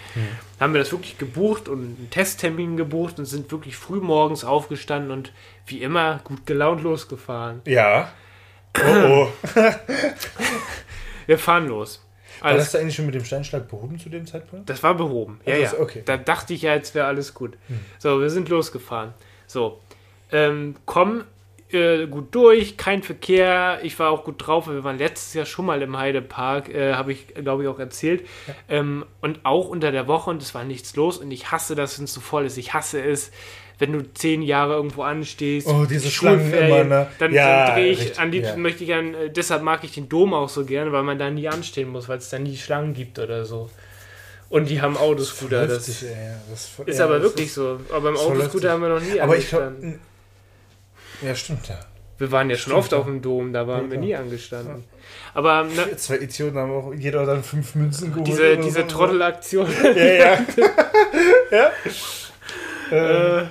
Haben 0.61 0.73
wir 0.75 0.79
das 0.79 0.93
wirklich 0.93 1.19
gebucht 1.19 1.69
und 1.69 1.79
einen 1.81 2.09
Testtermin 2.11 2.77
gebucht 2.77 3.19
und 3.19 3.25
sind 3.25 3.51
wirklich 3.51 3.77
früh 3.77 4.01
morgens 4.01 4.45
aufgestanden 4.45 5.11
und 5.11 5.33
wie 5.67 5.83
immer 5.83 6.21
gut 6.25 6.47
gelaunt 6.47 6.83
losgefahren. 6.83 7.63
Ja. 7.67 8.13
Oh, 8.79 9.27
oh. 9.27 9.29
Wir 11.27 11.39
fahren 11.39 11.69
los. 11.69 12.05
War 12.43 12.55
das 12.55 12.73
da 12.73 12.79
eigentlich 12.79 12.95
schon 12.97 13.07
mit 13.07 13.15
dem 13.15 13.25
Steinschlag 13.25 13.69
behoben 13.69 13.99
zu 13.99 14.09
dem 14.09 14.27
Zeitpunkt? 14.27 14.69
das 14.69 14.83
war 14.83 14.95
behoben. 14.95 15.41
Ja, 15.47 15.55
Also 15.55 15.77
ja. 15.77 15.83
okay. 15.83 16.03
Da 16.05 16.17
dachte 16.17 16.55
ich 16.55 16.63
ja, 16.63 16.75
jetzt 16.75 16.95
wäre 16.95 17.07
alles 17.07 17.35
gut. 17.35 17.57
So, 17.99 18.21
wir 18.21 18.31
sind 18.31 18.49
losgefahren. 18.49 19.15
So, 19.47 19.81
ähm, 20.31 20.77
kommen 20.87 21.25
äh, 21.73 22.07
gut 22.07 22.35
durch, 22.35 22.77
kein 22.77 23.03
Verkehr. 23.03 23.81
Ich 23.83 23.99
war 23.99 24.11
auch 24.11 24.25
gut 24.25 24.47
drauf. 24.47 24.69
Wir 24.69 24.85
waren 24.85 24.99
letztes 24.99 25.35
Jahr 25.35 25.47
schon 25.47 25.67
mal 25.67 25.81
im 25.83 25.97
Heidepark, 25.97 26.69
äh, 26.69 26.95
habe 26.95 27.13
ich, 27.13 27.29
glaube 27.29 27.63
ich, 27.63 27.69
auch 27.69 27.79
erzählt. 27.79 28.27
Ähm, 28.69 29.05
und 29.21 29.41
auch 29.45 29.69
unter 29.69 29.93
der 29.93 30.07
Woche 30.07 30.31
und 30.31 30.43
es 30.43 30.55
war 30.55 30.65
nichts 30.65 30.95
los. 30.97 31.19
Und 31.19 31.31
ich 31.31 31.51
hasse 31.51 31.75
das, 31.75 31.99
wenn 31.99 32.05
es 32.05 32.13
so 32.13 32.21
voll 32.21 32.45
ist. 32.45 32.57
Ich 32.59 32.75
hasse 32.75 33.03
es, 33.03 33.31
wenn 33.79 33.93
du 33.93 34.13
zehn 34.15 34.43
Jahre 34.43 34.75
irgendwo 34.75 35.03
anstehst. 35.03 35.67
Oh, 35.67 35.85
diese 35.85 36.11
Schlangen 36.11 36.53
immer, 36.53 36.85
ne? 36.85 37.07
Dann, 37.19 37.33
Ja, 37.33 37.67
dann 37.67 37.75
drehe 37.77 37.93
ich, 37.93 38.01
richtig, 38.01 38.21
am 38.21 38.31
liebsten 38.31 38.57
ja. 38.57 38.63
möchte 38.63 38.85
ich 38.85 38.95
an, 38.95 39.15
äh, 39.15 39.31
deshalb 39.31 39.63
mag 39.63 39.83
ich 39.85 39.93
den 39.93 40.09
Dom 40.09 40.35
auch 40.35 40.49
so 40.49 40.65
gerne, 40.65 40.93
weil 40.93 41.03
man 41.03 41.19
da 41.19 41.31
nie 41.31 41.49
anstehen 41.49 41.89
muss, 41.89 42.09
weil 42.09 42.19
es 42.19 42.29
da 42.31 42.39
nie 42.39 42.57
Schlangen 42.57 42.95
gibt 42.95 43.19
oder 43.19 43.45
so. 43.45 43.71
Und 44.51 44.69
die 44.69 44.81
haben 44.83 44.97
Autoscooter. 44.99 45.67
Das 45.67 46.03
ey, 46.03 46.09
das 46.51 46.71
ist 46.87 46.99
ja, 46.99 47.05
aber 47.07 47.15
das 47.15 47.23
wirklich 47.25 47.47
ist- 47.47 47.55
so. 47.55 47.81
Aber 47.91 48.01
beim 48.03 48.17
Autoscooter 48.17 48.71
haben 48.71 48.83
wir 48.83 48.91
noch 48.91 49.01
nie 49.01 49.19
Aber 49.21 49.33
angestanden. 49.33 49.99
Ja, 51.23 51.35
stimmt, 51.35 51.69
ja. 51.69 51.79
Wir 52.19 52.31
waren 52.31 52.51
ja 52.51 52.57
schon 52.57 52.73
Stimmt, 52.73 52.79
oft 52.79 52.93
ja. 52.93 52.99
auf 52.99 53.05
dem 53.07 53.23
Dom, 53.23 53.53
da 53.53 53.67
waren 53.67 53.89
wir 53.91 53.97
Ja. 53.97 54.01
nie 54.05 54.15
angestanden. 54.15 54.85
Aber 55.35 55.67
na, 55.75 55.87
Wir 55.87 55.97
Zwei 55.97 56.19
Idioten 56.19 56.57
haben 56.59 56.71
auch 56.71 56.93
jeder 56.95 57.25
dann 57.25 57.43
fünf 57.43 57.75
Münzen 57.75 58.11
geholt. 58.13 58.27
diese, 58.29 58.59
diese 58.59 58.81
so. 58.83 58.87
Trottelaktion. 58.87 59.67
Ja, 59.97 60.05
ja. 60.05 60.39
ja. 61.51 61.71
Ähm, 62.91 63.45
äh, 63.45 63.47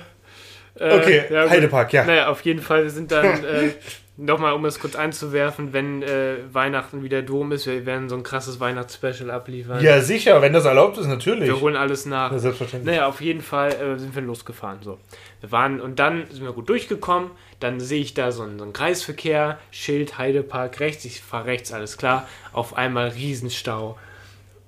äh, 0.74 0.96
okay, 0.96 1.24
ja. 1.30 1.48
Heidepark, 1.48 1.92
ja. 1.92 2.04
Naja, 2.04 2.28
auf 2.28 2.42
jeden 2.42 2.60
Fall, 2.60 2.84
wir 2.84 2.90
sind 2.90 3.12
dann, 3.12 3.24
äh, 3.44 3.70
nochmal 4.16 4.52
um 4.52 4.64
es 4.64 4.78
kurz 4.78 4.94
einzuwerfen, 4.94 5.72
wenn 5.72 6.02
äh, 6.02 6.36
Weihnachten 6.52 7.02
wieder 7.02 7.22
Dom 7.22 7.52
ist, 7.52 7.66
wir 7.66 7.86
werden 7.86 8.08
so 8.08 8.16
ein 8.16 8.22
krasses 8.22 8.60
Weihnachtsspecial 8.60 9.30
abliefern. 9.30 9.82
Ja, 9.82 10.00
sicher, 10.00 10.40
wenn 10.42 10.52
das 10.52 10.64
erlaubt 10.64 10.98
ist, 10.98 11.06
natürlich. 11.06 11.46
Wir 11.46 11.60
holen 11.60 11.76
alles 11.76 12.06
nach. 12.06 12.32
Ja, 12.32 12.38
selbstverständlich. 12.38 12.94
Naja, 12.94 13.06
auf 13.06 13.20
jeden 13.20 13.40
Fall 13.40 13.72
äh, 13.72 13.98
sind 13.98 14.14
wir 14.14 14.22
losgefahren. 14.22 14.78
So. 14.82 14.98
Wir 15.40 15.50
waren 15.50 15.80
und 15.80 15.98
dann 15.98 16.26
sind 16.30 16.44
wir 16.44 16.52
gut 16.52 16.68
durchgekommen. 16.68 17.30
Dann 17.60 17.80
sehe 17.80 18.00
ich 18.00 18.14
da 18.14 18.32
so 18.32 18.42
einen, 18.42 18.58
so 18.58 18.64
einen 18.64 18.72
Kreisverkehr, 18.72 19.58
Schild, 19.70 20.18
Heidepark 20.18 20.80
rechts. 20.80 21.04
Ich 21.04 21.22
fahre 21.22 21.46
rechts, 21.46 21.72
alles 21.72 21.96
klar. 21.96 22.28
Auf 22.52 22.76
einmal 22.76 23.08
Riesenstau. 23.08 23.98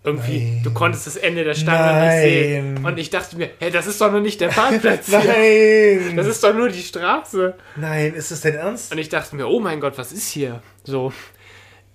Irgendwie, 0.07 0.39
Nein. 0.39 0.61
du 0.63 0.71
konntest 0.75 1.07
das 1.07 1.17
Ende 1.17 1.45
der 1.45 1.55
Stange 1.55 2.05
nicht 2.05 2.21
sehen. 2.21 2.75
Nein. 2.75 2.85
Und 2.85 2.99
ich 2.99 3.09
dachte 3.09 3.39
mir, 3.39 3.49
hey, 3.59 3.71
das 3.71 3.87
ist 3.87 3.99
doch 4.03 4.13
noch 4.13 4.21
nicht 4.21 4.39
der 4.39 4.49
Parkplatz. 4.49 5.09
Nein! 5.09 6.15
Das 6.15 6.27
ist 6.27 6.45
doch 6.45 6.55
nur 6.55 6.69
die 6.69 6.83
Straße. 6.83 7.55
Nein, 7.77 8.13
ist 8.13 8.31
das 8.31 8.43
denn 8.43 8.55
ernst? 8.55 8.93
Und 8.93 8.99
ich 8.99 9.09
dachte 9.09 9.35
mir, 9.35 9.49
oh 9.49 9.61
mein 9.61 9.81
Gott, 9.81 9.97
was 9.97 10.13
ist 10.13 10.29
hier? 10.31 10.63
So, 10.85 11.11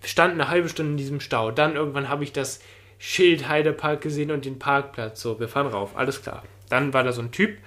wir 0.02 0.10
standen 0.10 0.42
eine 0.42 0.50
halbe 0.50 0.70
Stunde 0.70 0.94
in 0.94 0.98
diesem 0.98 1.20
Stau. 1.20 1.52
Dann 1.52 1.76
irgendwann 1.76 2.10
habe 2.10 2.24
ich 2.24 2.34
das 2.34 2.62
Schild 2.98 3.48
Heidepark 3.48 4.02
gesehen 4.02 4.32
und 4.32 4.44
den 4.44 4.58
Parkplatz. 4.58 5.22
So, 5.22 5.40
wir 5.40 5.48
fahren 5.48 5.68
rauf, 5.68 5.92
alles 5.96 6.24
klar. 6.24 6.42
Dann 6.70 6.94
war 6.94 7.04
da 7.04 7.12
so 7.12 7.22
ein 7.22 7.32
Typ 7.32 7.58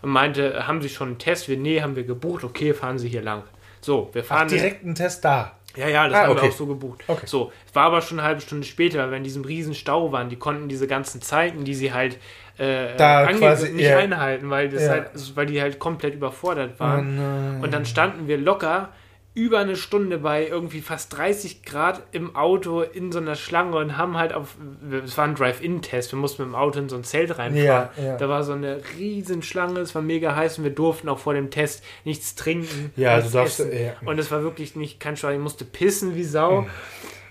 und 0.00 0.08
meinte, 0.08 0.66
haben 0.66 0.80
Sie 0.80 0.88
schon 0.88 1.08
einen 1.08 1.18
Test? 1.18 1.46
Wir, 1.50 1.58
nee, 1.58 1.82
haben 1.82 1.94
wir 1.94 2.04
gebucht. 2.04 2.42
Okay, 2.42 2.72
fahren 2.72 2.98
Sie 2.98 3.08
hier 3.08 3.22
lang. 3.22 3.42
So, 3.82 4.08
wir 4.12 4.24
fahren. 4.24 4.48
Direkt 4.48 4.84
ein 4.84 4.94
Test 4.94 5.24
da. 5.24 5.56
Ja, 5.76 5.88
ja, 5.88 6.08
das 6.08 6.18
Ah, 6.18 6.22
haben 6.24 6.30
okay. 6.32 6.42
wir 6.42 6.48
auch 6.50 6.54
so 6.54 6.66
gebucht. 6.66 7.04
Okay. 7.06 7.26
So, 7.26 7.52
es 7.66 7.74
war 7.74 7.84
aber 7.84 8.00
schon 8.02 8.18
eine 8.18 8.26
halbe 8.26 8.40
Stunde 8.40 8.66
später, 8.66 8.98
weil 8.98 9.10
wir 9.10 9.16
in 9.18 9.24
diesem 9.24 9.44
riesen 9.44 9.74
Stau 9.74 10.10
waren. 10.12 10.28
Die 10.28 10.36
konnten 10.36 10.68
diese 10.68 10.86
ganzen 10.86 11.22
Zeiten, 11.22 11.64
die 11.64 11.74
sie 11.74 11.92
halt 11.92 12.18
äh, 12.58 12.96
Da 12.96 13.24
ange- 13.26 13.38
quasi, 13.38 13.70
nicht 13.72 13.86
ja. 13.86 13.96
einhalten, 13.98 14.50
weil, 14.50 14.68
das 14.68 14.82
Ja. 14.82 14.90
halt, 14.90 15.10
weil 15.36 15.46
die 15.46 15.60
halt 15.62 15.78
komplett 15.78 16.14
überfordert 16.14 16.78
waren. 16.80 17.16
nein. 17.16 17.62
Und 17.62 17.72
dann 17.72 17.86
standen 17.86 18.26
wir 18.28 18.36
locker 18.36 18.90
über 19.32 19.60
eine 19.60 19.76
Stunde 19.76 20.18
bei 20.18 20.46
irgendwie 20.46 20.80
fast 20.80 21.16
30 21.16 21.62
Grad 21.62 22.02
im 22.10 22.34
Auto 22.34 22.82
in 22.82 23.12
so 23.12 23.18
einer 23.18 23.36
Schlange 23.36 23.76
und 23.76 23.96
haben 23.96 24.16
halt 24.18 24.32
auf, 24.32 24.56
es 25.04 25.16
war 25.16 25.24
ein 25.24 25.36
Drive-In-Test, 25.36 26.12
wir 26.12 26.18
mussten 26.18 26.42
mit 26.42 26.50
dem 26.52 26.56
Auto 26.56 26.80
in 26.80 26.88
so 26.88 26.96
ein 26.96 27.04
Zelt 27.04 27.38
reinfahren. 27.38 27.64
Ja, 27.64 27.90
ja. 28.02 28.16
Da 28.16 28.28
war 28.28 28.42
so 28.42 28.52
eine 28.52 28.80
riesen 28.98 29.42
Schlange, 29.42 29.78
es 29.80 29.94
war 29.94 30.02
mega 30.02 30.34
heiß 30.34 30.58
und 30.58 30.64
wir 30.64 30.72
durften 30.72 31.08
auch 31.08 31.20
vor 31.20 31.34
dem 31.34 31.50
Test 31.50 31.84
nichts 32.04 32.34
trinken. 32.34 32.92
Ja, 32.96 33.16
nichts 33.16 33.30
du 33.32 33.38
darfst- 33.38 33.60
ja. 33.60 33.92
Und 34.04 34.18
es 34.18 34.30
war 34.32 34.42
wirklich 34.42 34.74
nicht 34.74 34.98
kein 34.98 35.16
Spaß, 35.16 35.32
ich 35.34 35.38
musste 35.40 35.64
pissen 35.64 36.16
wie 36.16 36.24
Sau. 36.24 36.66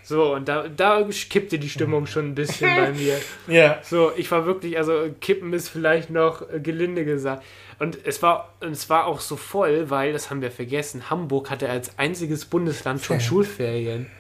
So, 0.02 0.34
und 0.34 0.48
da, 0.48 0.68
da 0.68 1.06
kippte 1.30 1.60
die 1.60 1.70
Stimmung 1.70 2.08
schon 2.08 2.30
ein 2.30 2.34
bisschen 2.36 2.68
bei 2.76 2.92
mir. 2.94 3.20
Ja. 3.48 3.78
So, 3.84 4.12
ich 4.16 4.32
war 4.32 4.46
wirklich, 4.48 4.76
also 4.78 4.94
kippen 5.22 5.54
ist 5.54 5.70
vielleicht 5.70 6.10
noch 6.10 6.50
äh, 6.50 6.60
gelinde 6.60 7.06
gesagt. 7.06 7.44
Und 7.80 7.98
es 8.06 8.22
war, 8.22 8.54
und 8.60 8.72
es 8.72 8.90
war 8.90 9.06
auch 9.06 9.22
so 9.22 9.38
voll, 9.38 9.90
weil, 9.90 10.12
das 10.12 10.30
haben 10.30 10.42
wir 10.42 10.52
vergessen, 10.52 11.10
Hamburg 11.10 11.50
hatte 11.50 11.70
als 11.70 11.98
einziges 11.98 12.46
Bundesland 12.46 13.02
schon 13.02 13.20
Ferien. 13.20 13.28
Schulferien. 13.28 14.12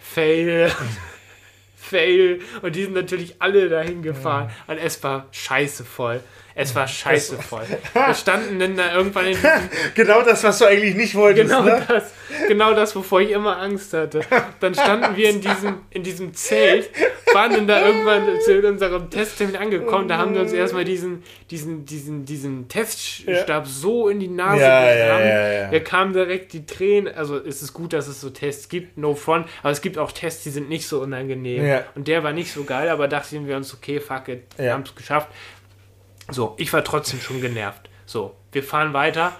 Fail. 0.00 0.72
Fail. 1.76 2.40
Und 2.62 2.76
die 2.76 2.84
sind 2.84 2.94
natürlich 2.94 3.42
alle 3.42 3.68
dahin 3.68 4.02
gefahren. 4.02 4.50
Und 4.66 4.78
es 4.78 5.02
war 5.02 5.26
scheiße 5.32 5.84
voll. 5.84 6.20
Es 6.56 6.74
war 6.74 6.86
scheiße 6.86 7.36
voll. 7.42 7.64
Wir 7.94 8.14
standen 8.14 8.60
dann 8.60 8.76
da 8.76 8.94
irgendwann 8.94 9.26
in 9.26 9.32
diesem 9.34 9.50
Genau 9.94 10.22
das, 10.22 10.44
was 10.44 10.58
du 10.58 10.66
eigentlich 10.66 10.94
nicht 10.94 11.14
wolltest, 11.16 11.50
Genau 11.50 11.62
ne? 11.64 11.82
das, 11.88 12.12
genau 12.46 12.74
das, 12.74 12.94
wovor 12.94 13.20
ich 13.20 13.30
immer 13.32 13.58
Angst 13.58 13.92
hatte. 13.92 14.20
Dann 14.60 14.72
standen 14.74 15.16
wir 15.16 15.30
in 15.30 15.40
diesem, 15.40 15.78
in 15.90 16.02
diesem 16.04 16.32
Zelt, 16.32 16.90
waren 17.32 17.52
dann 17.52 17.66
da 17.66 17.84
irgendwann 17.84 18.40
zu 18.40 18.60
unserem 18.60 19.10
Testtermin 19.10 19.56
angekommen, 19.56 20.06
da 20.06 20.18
haben 20.18 20.34
wir 20.34 20.42
uns 20.42 20.52
erstmal 20.52 20.84
diesen, 20.84 21.24
diesen, 21.50 21.84
diesen, 21.86 22.24
diesen 22.24 22.68
Teststab 22.68 23.66
so 23.66 24.08
in 24.08 24.20
die 24.20 24.28
Nase 24.28 24.60
Ja, 24.62 24.88
ja, 24.94 25.06
gerammt. 25.06 25.24
ja, 25.24 25.52
ja. 25.52 25.70
Wir 25.72 25.82
kamen 25.82 26.12
direkt 26.12 26.52
die 26.52 26.66
Tränen, 26.66 27.12
also 27.14 27.36
es 27.36 27.62
ist 27.62 27.72
gut, 27.72 27.92
dass 27.92 28.06
es 28.06 28.20
so 28.20 28.30
Tests 28.30 28.68
gibt, 28.68 28.96
no 28.96 29.14
front, 29.16 29.48
aber 29.62 29.72
es 29.72 29.80
gibt 29.80 29.98
auch 29.98 30.12
Tests, 30.12 30.44
die 30.44 30.50
sind 30.50 30.68
nicht 30.68 30.86
so 30.86 31.00
unangenehm. 31.00 31.66
Ja. 31.66 31.84
Und 31.96 32.06
der 32.06 32.22
war 32.22 32.32
nicht 32.32 32.52
so 32.52 32.62
geil, 32.62 32.88
aber 32.90 33.08
dachten 33.08 33.48
wir 33.48 33.56
uns, 33.56 33.74
okay, 33.74 33.98
fuck 33.98 34.28
it, 34.28 34.42
wir 34.56 34.66
Ja. 34.66 34.72
haben 34.74 34.84
es 34.84 34.94
geschafft. 34.94 35.28
So, 36.30 36.54
ich 36.58 36.72
war 36.72 36.84
trotzdem 36.84 37.20
schon 37.20 37.40
genervt. 37.40 37.88
So, 38.06 38.34
wir 38.52 38.62
fahren 38.62 38.92
weiter 38.92 39.32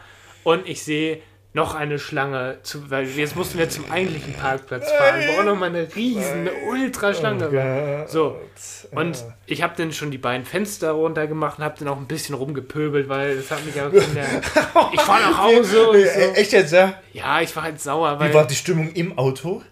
und 0.43 0.69
ich 0.69 0.83
sehe 0.85 1.21
noch 1.57 1.77
eine 1.77 2.01
Schlange, 2.01 2.59
zu, 2.65 2.91
weil 2.91 3.07
jetzt 3.07 3.37
mussten 3.37 3.59
wir 3.59 3.69
zum 3.71 3.89
eigentlichen 3.91 4.33
Parkplatz 4.35 4.91
fahren, 4.91 5.21
wo 5.29 5.41
auch 5.41 5.45
noch 5.45 5.57
mal 5.57 5.67
eine 5.67 5.87
riesen, 5.95 6.49
Ultraschlange 6.69 7.53
war. 7.53 8.01
Gott. 8.01 8.11
So, 8.11 8.37
und 8.91 9.25
ich 9.47 9.63
habe 9.63 9.75
dann 9.77 9.93
schon 9.93 10.11
die 10.11 10.19
beiden 10.19 10.45
Fenster 10.45 10.91
runtergemacht 10.91 11.59
und 11.59 11.65
habe 11.65 11.77
dann 11.79 11.87
auch 11.89 11.97
ein 11.97 12.09
bisschen 12.09 12.35
rumgepöbelt, 12.35 13.09
weil 13.09 13.37
das 13.37 13.53
hat 13.53 13.65
mich 13.65 13.75
der, 13.75 13.89
Ich 14.93 15.01
fahre 15.01 15.23
nach 15.31 15.39
Hause 15.45 15.89
und 15.91 15.97
Äh, 15.97 16.09
so. 16.09 16.33
Echt 16.35 16.53
jetzt, 16.53 16.73
ja? 16.73 16.95
Ja, 17.13 17.41
ich 17.41 17.55
war 17.55 17.63
halt 17.63 17.81
sauer, 17.81 18.17
Wie 18.17 18.21
war 18.25 18.35
weil 18.35 18.47
die 18.49 18.57
Stimmung 18.57 18.91
im 18.93 19.17
Auto? 19.17 19.63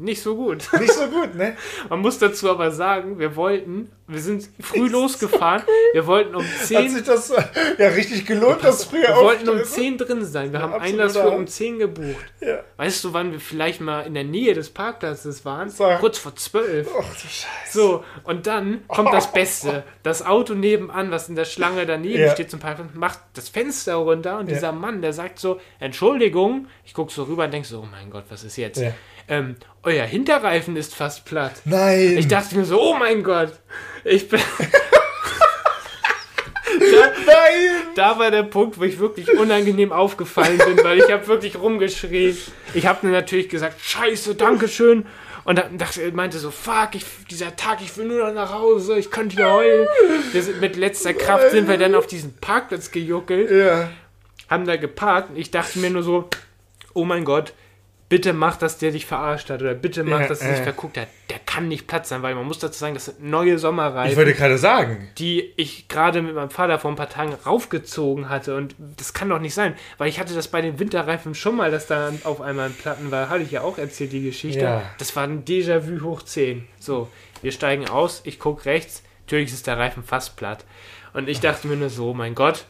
Nicht 0.00 0.22
so 0.22 0.34
gut. 0.36 0.68
Nicht 0.80 0.92
so 0.92 1.06
gut, 1.08 1.34
ne? 1.34 1.56
Man 1.88 2.00
muss 2.00 2.18
dazu 2.18 2.50
aber 2.50 2.70
sagen, 2.70 3.18
wir 3.18 3.36
wollten, 3.36 3.90
wir 4.06 4.20
sind 4.20 4.48
früh 4.60 4.88
losgefahren, 4.88 5.62
wir 5.92 6.06
wollten 6.06 6.34
um 6.34 6.42
Hat 6.42 6.66
10 6.66 6.90
sich 6.90 7.02
das 7.04 7.32
ja 7.78 7.88
richtig 7.88 8.26
gelohnt, 8.26 8.64
das 8.64 8.84
früher 8.84 9.02
Wir 9.08 9.16
wollten 9.16 9.48
um 9.48 9.60
aufstehen? 9.60 9.98
10 9.98 10.06
drin 10.06 10.24
sein. 10.24 10.52
Wir 10.52 10.60
haben 10.62 10.72
absoluter 10.72 11.02
Einlass 11.02 11.12
für 11.16 11.28
um 11.28 11.34
Hammer. 11.34 11.46
10 11.46 11.78
gebucht. 11.78 12.24
Ja. 12.40 12.60
Weißt 12.76 13.04
du, 13.04 13.12
wann 13.12 13.32
wir 13.32 13.40
vielleicht 13.40 13.80
mal 13.80 14.00
in 14.02 14.14
der 14.14 14.24
Nähe 14.24 14.54
des 14.54 14.70
Parkplatzes 14.70 15.44
waren? 15.44 15.68
Sag. 15.68 16.00
Kurz 16.00 16.18
vor 16.18 16.34
12. 16.34 16.88
Ach 16.98 17.04
du 17.14 17.28
Scheiße. 17.28 17.46
So, 17.70 18.04
und 18.24 18.46
dann 18.46 18.86
kommt 18.88 19.12
das 19.12 19.32
Beste. 19.32 19.84
Das 20.02 20.24
Auto 20.24 20.54
nebenan, 20.54 21.10
was 21.10 21.28
in 21.28 21.34
der 21.36 21.44
Schlange 21.44 21.84
daneben 21.84 22.22
Ja. 22.22 22.30
steht 22.32 22.50
zum 22.50 22.58
Parkplatz, 22.58 22.88
macht 22.94 23.18
das 23.34 23.50
Fenster 23.50 23.96
runter 23.96 24.38
und 24.38 24.48
Ja. 24.48 24.54
dieser 24.54 24.72
Mann, 24.72 25.02
der 25.02 25.12
sagt 25.12 25.38
so, 25.38 25.60
Entschuldigung, 25.78 26.68
ich 26.86 26.94
gucke 26.94 27.12
so 27.12 27.24
rüber 27.24 27.44
und 27.44 27.52
denke 27.52 27.68
so, 27.68 27.80
oh 27.80 27.88
mein 27.90 28.08
Gott, 28.10 28.24
was 28.30 28.42
ist 28.42 28.56
jetzt? 28.56 28.82
Ähm, 29.30 29.54
euer 29.84 30.04
Hinterreifen 30.04 30.76
ist 30.76 30.94
fast 30.94 31.24
platt. 31.24 31.62
Nein. 31.64 32.18
Ich 32.18 32.26
dachte 32.26 32.56
mir 32.56 32.64
so, 32.64 32.80
oh 32.82 32.94
mein 32.98 33.22
Gott, 33.22 33.52
ich 34.04 34.28
bin... 34.28 34.40
Nein. 36.80 37.36
da 37.94 38.18
war 38.18 38.32
der 38.32 38.42
Punkt, 38.42 38.78
wo 38.78 38.82
ich 38.82 38.98
wirklich 38.98 39.32
unangenehm 39.38 39.92
aufgefallen 39.92 40.58
bin, 40.58 40.82
weil 40.84 40.98
ich 40.98 41.10
habe 41.10 41.26
wirklich 41.28 41.56
rumgeschrien. 41.56 42.36
Ich 42.74 42.86
habe 42.86 43.06
mir 43.06 43.12
natürlich 43.12 43.48
gesagt, 43.48 43.80
scheiße, 43.80 44.34
Dankeschön. 44.34 45.06
Und 45.44 45.58
dann 45.58 45.78
dachte, 45.78 46.02
er 46.02 46.12
meinte 46.12 46.38
so, 46.38 46.50
fuck, 46.50 46.90
ich, 46.94 47.04
dieser 47.30 47.54
Tag, 47.56 47.78
ich 47.82 47.96
will 47.96 48.06
nur 48.06 48.26
noch 48.26 48.34
nach 48.34 48.52
Hause, 48.52 48.98
ich 48.98 49.10
könnte 49.10 49.36
hier 49.36 49.52
heulen. 49.52 49.86
Mit 50.60 50.76
letzter 50.76 51.14
Kraft 51.14 51.50
sind 51.52 51.68
wir 51.68 51.78
dann 51.78 51.94
auf 51.94 52.06
diesen 52.06 52.36
Parkplatz 52.36 52.90
gejuckelt, 52.90 53.50
Ja. 53.50 53.90
haben 54.48 54.66
da 54.66 54.76
geparkt 54.76 55.30
und 55.30 55.36
ich 55.36 55.50
dachte 55.50 55.78
mir 55.78 55.90
nur 55.90 56.02
so, 56.02 56.28
oh 56.94 57.04
mein 57.04 57.24
Gott, 57.24 57.54
bitte 58.10 58.34
mach, 58.34 58.56
dass 58.56 58.76
der 58.76 58.90
dich 58.90 59.06
verarscht 59.06 59.48
hat 59.48 59.62
oder 59.62 59.72
bitte 59.72 60.04
mach, 60.04 60.20
Ja, 60.20 60.26
dass 60.28 60.42
er 60.42 60.50
sich 60.50 60.60
äh. 60.60 60.64
verguckt 60.64 60.98
hat. 60.98 61.08
Der 61.30 61.38
kann 61.38 61.68
nicht 61.68 61.86
Platz 61.86 62.10
sein, 62.10 62.22
weil 62.22 62.34
man 62.34 62.44
muss 62.44 62.58
dazu 62.58 62.78
sagen, 62.78 62.92
das 62.94 63.06
sind 63.06 63.22
neue 63.22 63.54
Ich 63.54 63.60
Sommerreifen 63.60 64.16
wollte 64.16 64.34
gerade 64.34 64.58
sagen. 64.58 65.08
die 65.16 65.52
ich 65.56 65.88
gerade 65.88 66.20
mit 66.20 66.34
meinem 66.34 66.50
Vater 66.50 66.78
vor 66.78 66.90
ein 66.90 66.96
paar 66.96 67.08
Tagen 67.08 67.32
raufgezogen 67.46 68.28
hatte. 68.28 68.56
Und 68.56 68.74
das 68.98 69.14
kann 69.14 69.28
doch 69.30 69.38
nicht 69.38 69.54
sein, 69.54 69.74
weil 69.96 70.08
ich 70.08 70.18
hatte 70.20 70.34
das 70.34 70.48
bei 70.48 70.60
den 70.60 70.78
Winterreifen 70.78 71.34
schon 71.34 71.56
mal, 71.56 71.70
dass 71.70 71.86
da 71.86 72.12
auf 72.24 72.40
einmal 72.40 72.66
ein 72.66 72.74
Platten 72.74 73.10
war. 73.10 73.28
Hatte 73.30 73.44
ich 73.44 73.52
ja 73.52 73.62
auch 73.62 73.78
erzählt, 73.78 74.12
die 74.12 74.22
Geschichte. 74.24 74.60
Ja. 74.60 74.82
Das 74.98 75.14
war 75.16 75.22
ein 75.24 75.44
Déjà-vu 75.44 76.02
hoch 76.04 76.22
10. 76.22 76.66
So, 76.78 77.08
wir 77.42 77.52
steigen 77.52 77.88
aus, 77.88 78.22
ich 78.24 78.38
gucke 78.40 78.64
rechts, 78.66 79.02
natürlich 79.26 79.52
ist 79.52 79.66
der 79.68 79.78
Reifen 79.78 80.02
fast 80.02 80.36
platt. 80.36 80.64
Und 81.12 81.28
ich 81.28 81.40
dachte 81.40 81.68
mir 81.68 81.76
nur 81.76 81.90
so, 81.90 82.12
mein 82.12 82.34
Gott, 82.34 82.64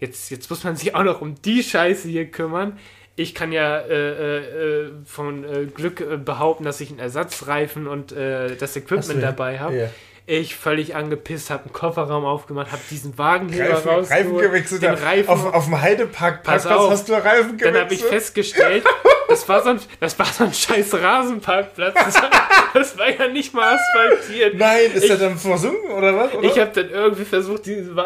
jetzt, 0.00 0.30
jetzt 0.30 0.50
muss 0.50 0.64
man 0.64 0.76
sich 0.76 0.94
auch 0.94 1.04
noch 1.04 1.22
um 1.22 1.40
die 1.40 1.62
Scheiße 1.62 2.08
hier 2.08 2.26
kümmern. 2.30 2.78
Ich 3.22 3.34
kann 3.34 3.52
ja 3.52 3.78
äh, 3.78 3.92
äh, 3.92 4.38
äh, 4.38 4.90
von 5.06 5.44
äh, 5.44 5.66
Glück 5.66 6.00
äh, 6.00 6.16
behaupten, 6.16 6.64
dass 6.64 6.80
ich 6.80 6.90
einen 6.90 6.98
Ersatzreifen 6.98 7.86
und 7.86 8.10
äh, 8.12 8.56
das 8.56 8.76
Equipment 8.76 9.20
ja? 9.22 9.28
dabei 9.28 9.60
habe. 9.60 9.76
Ja. 9.76 9.88
Ich 10.26 10.54
völlig 10.54 10.94
angepisst, 10.94 11.50
habe 11.50 11.64
einen 11.64 11.72
Kofferraum 11.72 12.24
aufgemacht, 12.24 12.70
habe 12.70 12.82
diesen 12.90 13.18
Wagenheber 13.18 13.74
Reifen, 13.74 13.88
rausgeholt, 13.90 14.10
Reifen 14.10 14.38
gewechselt. 14.38 14.82
den. 14.82 14.94
Reifen 14.94 15.28
auf, 15.28 15.52
auf 15.52 15.64
dem 15.64 15.80
Heidepark 15.80 16.42
Pass 16.42 16.64
Parkplatz 16.64 16.80
auf. 16.80 16.90
hast 16.90 17.08
du 17.08 17.12
Reifen 17.14 17.56
gewechselt. 17.58 17.74
Dann 17.74 17.80
habe 17.82 17.94
ich 17.94 18.04
festgestellt, 18.04 18.84
das 19.28 19.48
war, 19.48 19.62
so 19.62 19.70
ein, 19.70 19.80
das 20.00 20.18
war 20.18 20.26
so 20.26 20.44
ein 20.44 20.52
scheiß 20.52 20.94
Rasenparkplatz. 20.94 21.94
Das 21.94 22.14
war, 22.14 22.30
das 22.74 22.98
war 22.98 23.10
ja 23.10 23.28
nicht 23.28 23.54
mal 23.54 23.74
asphaltiert. 23.74 24.56
Nein, 24.56 24.90
ist 24.92 25.04
ich, 25.04 25.10
er 25.10 25.16
dann 25.16 25.38
versunken 25.38 25.90
oder 25.90 26.16
was? 26.16 26.34
Oder? 26.34 26.48
Ich 26.48 26.58
habe 26.58 26.70
dann 26.74 26.90
irgendwie 26.90 27.24
versucht, 27.24 27.66
diesen 27.66 27.96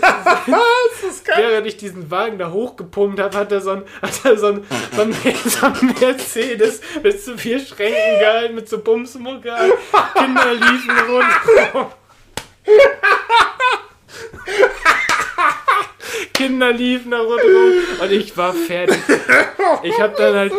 das 1.00 1.10
ist 1.10 1.24
geil. 1.24 1.36
Während 1.38 1.66
ich 1.66 1.76
diesen 1.76 2.10
Wagen 2.10 2.38
da 2.38 2.50
hochgepumpt 2.50 3.20
habe, 3.20 3.36
hat 3.36 3.52
er 3.52 3.60
so 3.60 3.70
ein, 3.70 3.82
hat 4.02 4.24
er 4.24 4.36
so 4.36 4.48
ein, 4.48 4.66
so 4.94 5.02
ein, 5.02 5.14
so 5.44 5.66
ein 5.66 5.94
Mercedes 6.00 6.80
mit 7.02 7.20
so 7.20 7.36
vier 7.36 7.60
Schränken 7.60 8.18
gehalten, 8.20 8.54
mit 8.54 8.68
so 8.68 8.78
Bumsmucke. 8.78 9.52
Kinder 10.14 10.54
liefen 10.54 10.98
rundherum. 11.08 11.92
Kinder 16.32 16.72
liefen 16.72 17.10
da 17.10 17.20
rundherum 17.20 17.72
und 18.02 18.12
ich 18.12 18.36
war 18.36 18.52
fertig. 18.52 18.98
Ich 19.82 20.00
habe 20.00 20.14
dann 20.16 20.34
halt 20.34 20.52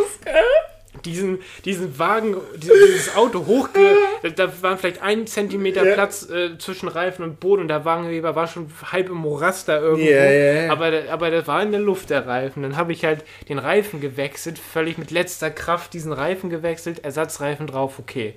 diesen, 1.05 1.39
diesen 1.63 1.97
Wagen, 1.99 2.35
dieses, 2.55 3.15
Auto 3.15 3.45
hochge... 3.45 3.95
Da 4.35 4.51
waren 4.61 4.77
vielleicht 4.77 5.01
ein 5.01 5.27
Zentimeter 5.27 5.85
Ja. 5.85 5.93
Platz 5.93 6.29
äh, 6.29 6.57
zwischen 6.57 6.87
Reifen 6.87 7.23
und 7.23 7.39
Boden 7.39 7.63
und 7.63 7.67
der 7.67 7.85
Wagenheber 7.85 8.35
war 8.35 8.47
schon 8.47 8.71
halb 8.91 9.09
im 9.09 9.17
Morast 9.17 9.67
da 9.67 9.79
irgendwo. 9.79 10.09
Ja, 10.09 10.31
ja. 10.31 10.71
Aber, 10.71 10.91
aber 11.11 11.31
das 11.31 11.47
war 11.47 11.61
in 11.61 11.71
der 11.71 11.81
Luft, 11.81 12.09
der 12.09 12.25
Reifen. 12.25 12.63
Dann 12.63 12.75
habe 12.75 12.93
ich 12.93 13.05
halt 13.05 13.23
den 13.49 13.59
Reifen 13.59 14.01
gewechselt, 14.01 14.57
völlig 14.57 14.97
mit 14.97 15.11
letzter 15.11 15.51
Kraft 15.51 15.93
diesen 15.93 16.11
Reifen 16.11 16.49
gewechselt, 16.49 17.03
Ersatzreifen 17.03 17.67
drauf, 17.67 17.99
okay. 17.99 18.35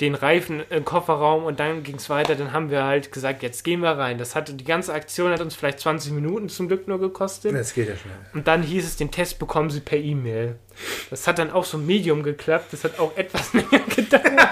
Den 0.00 0.14
Reifen 0.14 0.62
im 0.70 0.84
Kofferraum 0.84 1.44
und 1.44 1.60
dann 1.60 1.82
ging 1.82 1.96
es 1.96 2.08
weiter. 2.08 2.34
Dann 2.34 2.52
haben 2.52 2.70
wir 2.70 2.84
halt 2.84 3.12
gesagt, 3.12 3.42
jetzt 3.42 3.64
gehen 3.64 3.80
wir 3.80 3.90
rein. 3.90 4.16
Das 4.16 4.34
hatte, 4.34 4.54
die 4.54 4.64
ganze 4.64 4.94
Aktion 4.94 5.30
hat 5.30 5.40
uns 5.40 5.54
vielleicht 5.54 5.80
20 5.80 6.12
Minuten 6.12 6.48
zum 6.48 6.68
Glück 6.68 6.88
nur 6.88 6.98
gekostet. 6.98 7.54
Das 7.54 7.74
geht 7.74 7.88
ja 7.88 7.96
schnell. 7.96 8.14
Und 8.32 8.48
dann 8.48 8.62
hieß 8.62 8.84
es, 8.86 8.96
den 8.96 9.10
Test 9.10 9.38
bekommen 9.38 9.68
Sie 9.68 9.80
per 9.80 9.98
E-Mail. 9.98 10.56
Das 11.10 11.26
hat 11.26 11.38
dann 11.38 11.50
auch 11.50 11.64
so 11.64 11.76
Medium 11.76 12.22
geklappt. 12.22 12.72
Das 12.72 12.84
hat 12.84 12.98
auch 12.98 13.16
etwas 13.16 13.52
länger 13.52 13.84
gedauert. 13.94 14.50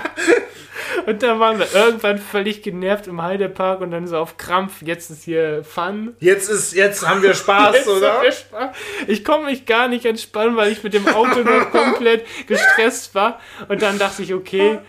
Und 1.06 1.22
dann 1.22 1.40
waren 1.40 1.58
wir 1.58 1.74
irgendwann 1.74 2.18
völlig 2.18 2.62
genervt 2.62 3.06
im 3.06 3.22
Heidepark 3.22 3.80
und 3.80 3.90
dann 3.92 4.06
so 4.06 4.18
auf 4.18 4.36
Krampf, 4.36 4.82
jetzt 4.82 5.10
ist 5.10 5.24
hier 5.24 5.64
Fun. 5.64 6.14
Jetzt 6.20 6.50
ist, 6.50 6.74
jetzt 6.74 7.06
haben 7.08 7.22
wir 7.22 7.32
Spaß, 7.32 7.76
Jetzt 7.76 7.88
oder? 7.88 8.12
haben 8.12 8.22
wir 8.24 8.32
Spaß. 8.32 8.76
Ich 9.06 9.24
konnte 9.24 9.46
mich 9.46 9.64
gar 9.64 9.88
nicht 9.88 10.04
entspannen, 10.04 10.56
weil 10.56 10.70
ich 10.70 10.82
mit 10.82 10.92
dem 10.92 11.08
Auto 11.08 11.40
noch 11.40 11.70
komplett 11.70 12.26
gestresst 12.46 13.14
war. 13.14 13.40
Und 13.68 13.80
dann 13.80 13.98
dachte 13.98 14.22
ich, 14.22 14.34
okay, 14.34 14.80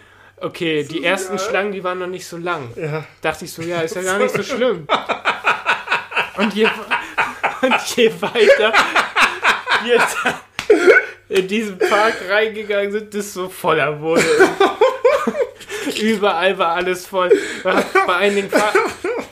okay, 0.41 0.83
die 0.83 1.03
ersten 1.03 1.37
Schlangen, 1.39 1.71
die 1.71 1.83
waren 1.83 1.99
noch 1.99 2.07
nicht 2.07 2.27
so 2.27 2.37
lang. 2.37 2.71
Ja. 2.75 3.05
Dachte 3.21 3.45
ich 3.45 3.53
so, 3.53 3.61
ja, 3.61 3.81
ist 3.81 3.95
ja 3.95 4.01
gar 4.01 4.17
nicht 4.19 4.33
so 4.33 4.43
schlimm. 4.43 4.87
Und 6.37 6.53
je, 6.53 6.65
und 7.61 7.95
je 7.95 8.11
weiter 8.21 8.73
wir 9.83 10.01
in 11.29 11.47
diesen 11.47 11.77
Park 11.77 12.15
reingegangen 12.27 12.91
sind, 12.91 13.13
desto 13.13 13.49
voller 13.49 13.99
wurde. 14.01 14.23
Überall 16.01 16.57
war 16.57 16.75
alles 16.75 17.05
voll. 17.05 17.31
Bei 17.63 18.15
einigen, 18.15 18.49
Fahr 18.49 18.73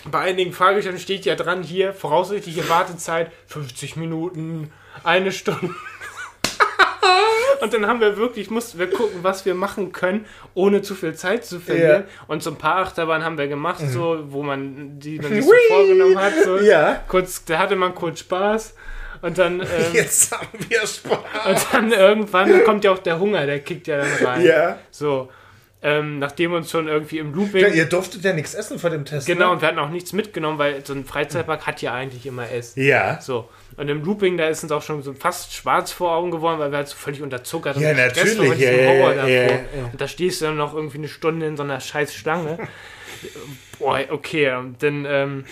bei 0.06 0.20
einigen 0.20 0.54
Fahrgestellern 0.54 1.00
steht 1.00 1.26
ja 1.26 1.36
dran 1.36 1.64
hier, 1.64 1.94
voraussichtliche 1.94 2.68
Wartezeit 2.70 3.32
50 3.48 3.96
Minuten, 3.96 4.72
eine 5.04 5.32
Stunde. 5.32 5.74
Und 7.62 7.74
dann 7.74 7.88
haben 7.88 8.02
wir 8.02 8.18
wirklich, 8.18 8.50
mussten 8.50 8.80
wir 8.80 8.90
gucken, 8.90 9.20
was 9.24 9.46
wir 9.46 9.56
machen 9.56 9.92
können, 9.92 10.26
ohne 10.54 10.82
zu 10.82 10.96
viel 10.96 11.16
Zeit 11.16 11.46
zu 11.46 11.60
verlieren. 11.60 12.04
Und 12.28 12.44
so 12.44 12.52
ein 12.52 12.58
paar 12.58 12.78
Achterbahnen 12.78 13.26
haben 13.26 13.38
wir 13.38 13.48
gemacht, 13.48 13.82
so, 13.90 14.24
wo 14.28 14.44
man, 14.44 15.00
die 15.00 15.20
man 15.20 15.34
sich 15.34 15.46
so 15.46 15.52
vorgenommen 15.70 16.20
hat. 16.20 16.34
So. 16.44 16.58
Ja. 16.60 17.04
Kurz, 17.08 17.44
da 17.46 17.60
hatte 17.60 17.76
man 17.76 17.96
kurz 17.96 18.20
Spaß. 18.20 18.76
Und 19.22 19.38
dann, 19.38 19.62
ähm, 19.62 19.68
Jetzt 19.94 20.32
haben 20.32 20.48
wir 20.70 20.86
Spaß. 20.86 21.20
und 21.48 21.68
dann 21.72 21.92
irgendwann 21.92 22.64
kommt 22.64 22.84
ja 22.84 22.92
auch 22.92 23.00
der 23.00 23.20
Hunger, 23.20 23.46
der 23.46 23.60
kickt 23.60 23.88
ja 23.88 23.98
dann 23.98 24.26
rein. 24.26 24.46
Ja. 24.46 24.78
So. 24.92 25.30
Ähm, 25.84 26.18
nachdem 26.18 26.54
uns 26.54 26.72
schon 26.72 26.88
irgendwie 26.88 27.20
im 27.20 27.36
Looping. 27.36 27.62
ja. 27.62 27.68
Ihr 27.68 27.86
durftet 27.86 28.24
ja 28.24 28.34
nichts 28.34 28.56
essen 28.56 28.80
vor 28.80 28.90
dem 28.90 29.06
Test. 29.06 29.28
genau, 29.28 29.48
Ne? 29.48 29.52
und 29.54 29.62
wir 29.62 29.68
hatten 29.68 29.78
auch 29.78 29.90
nichts 29.92 30.12
mitgenommen, 30.12 30.58
weil 30.58 30.84
so 30.84 30.94
ein 30.94 31.06
Freizeitpark 31.06 31.68
hat 31.68 31.84
ja 31.84 31.94
eigentlich 31.94 32.26
immer 32.26 32.50
Essen. 32.52 32.82
Ja. 32.84 33.22
So. 33.22 33.48
Und 33.78 33.88
im 33.88 34.04
Looping, 34.04 34.38
da 34.38 34.48
ist 34.48 34.64
uns 34.64 34.72
auch 34.72 34.82
schon 34.82 35.04
so 35.04 35.14
fast 35.14 35.54
schwarz 35.54 35.92
vor 35.92 36.14
Augen 36.16 36.32
geworden, 36.32 36.58
weil 36.58 36.72
wir 36.72 36.78
halt 36.78 36.88
so 36.88 36.96
völlig 36.96 37.22
unterzuckert 37.22 37.76
und 37.78 37.84
Ja, 37.84 37.94
gestresst 37.94 38.38
natürlich, 38.40 38.58
diesem 38.58 38.76
ja, 38.76 38.82
ja, 38.82 38.90
Horror 38.90 39.10
ja, 39.10 39.16
davor. 39.18 39.30
ja, 39.32 39.48
ja. 39.82 39.90
Und 39.92 40.02
da 40.02 40.08
stehst 40.08 40.42
du 40.42 40.46
dann 40.46 40.58
noch 40.58 40.74
irgendwie 40.74 40.98
eine 40.98 41.08
Stunde 41.08 41.46
in 41.46 41.56
so 41.58 41.62
einer 41.64 41.80
scheiß 41.80 42.16
Schlange. 42.16 42.58
Boah, 43.78 44.00
okay, 44.10 44.54
und 44.56 44.82
dann 44.82 45.06
ähm, 45.08 45.46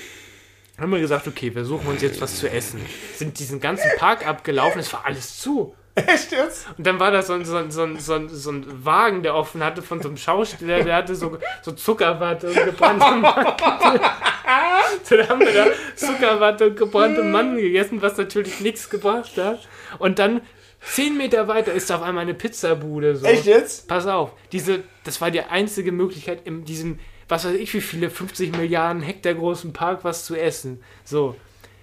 haben 0.79 0.91
wir 0.91 0.99
gesagt, 0.99 1.27
okay, 1.27 1.53
wir 1.53 1.65
suchen 1.65 1.87
uns 1.87 2.01
jetzt 2.01 2.19
was 2.19 2.37
zu 2.39 2.49
essen. 2.49 2.81
Sind 3.15 3.37
diesen 3.39 3.59
ganzen 3.59 3.89
Park 3.97 4.27
abgelaufen, 4.27 4.79
es 4.79 4.91
war 4.91 5.05
alles 5.05 5.37
zu. 5.39 5.75
Echt 6.07 6.31
jetzt? 6.33 6.67
Und 6.77 6.85
dann 6.85 6.99
war 6.99 7.09
da 7.09 7.21
so 7.21 7.33
ein, 7.33 7.45
so, 7.45 7.55
ein, 7.55 7.71
so, 7.71 7.83
ein, 7.83 7.99
so, 7.99 8.13
ein, 8.15 8.27
so 8.27 8.51
ein 8.51 8.85
Wagen, 8.85 9.23
der 9.23 9.33
offen 9.33 9.63
hatte 9.63 9.81
von 9.81 10.01
so 10.01 10.09
einem 10.09 10.17
Schauspieler, 10.17 10.83
der 10.83 10.95
hatte 10.97 11.15
so, 11.15 11.37
so 11.61 11.71
Zuckerwatte 11.71 12.47
und 12.47 12.65
gebrannte 12.65 13.05
Mandeln. 13.15 14.01
dann 15.09 15.29
haben 15.29 15.39
wir 15.39 15.53
da 15.53 15.67
Zuckerwatte 15.95 16.67
und 16.67 16.75
gebrannte 16.75 17.23
Mandeln 17.23 17.61
gegessen, 17.61 18.01
was 18.01 18.17
natürlich 18.17 18.59
nichts 18.59 18.89
gebracht 18.89 19.37
hat. 19.37 19.67
Und 19.97 20.19
dann 20.19 20.41
zehn 20.81 21.15
Meter 21.17 21.47
weiter 21.47 21.71
ist 21.71 21.89
auf 21.91 22.01
einmal 22.01 22.23
eine 22.23 22.33
Pizzabude. 22.33 23.15
So. 23.15 23.25
Echt 23.25 23.45
jetzt? 23.45 23.87
Pass 23.87 24.05
auf, 24.05 24.33
diese, 24.51 24.83
das 25.05 25.21
war 25.21 25.31
die 25.31 25.41
einzige 25.41 25.93
Möglichkeit 25.93 26.45
in 26.45 26.65
diesem, 26.65 26.99
was 27.29 27.45
weiß 27.45 27.55
ich, 27.55 27.73
wie 27.73 27.81
viele 27.81 28.09
50 28.09 28.57
Milliarden 28.57 29.01
Hektar 29.01 29.33
großen 29.33 29.71
Park 29.71 30.03
was 30.03 30.25
zu 30.25 30.35
essen. 30.35 30.83
So, 31.05 31.37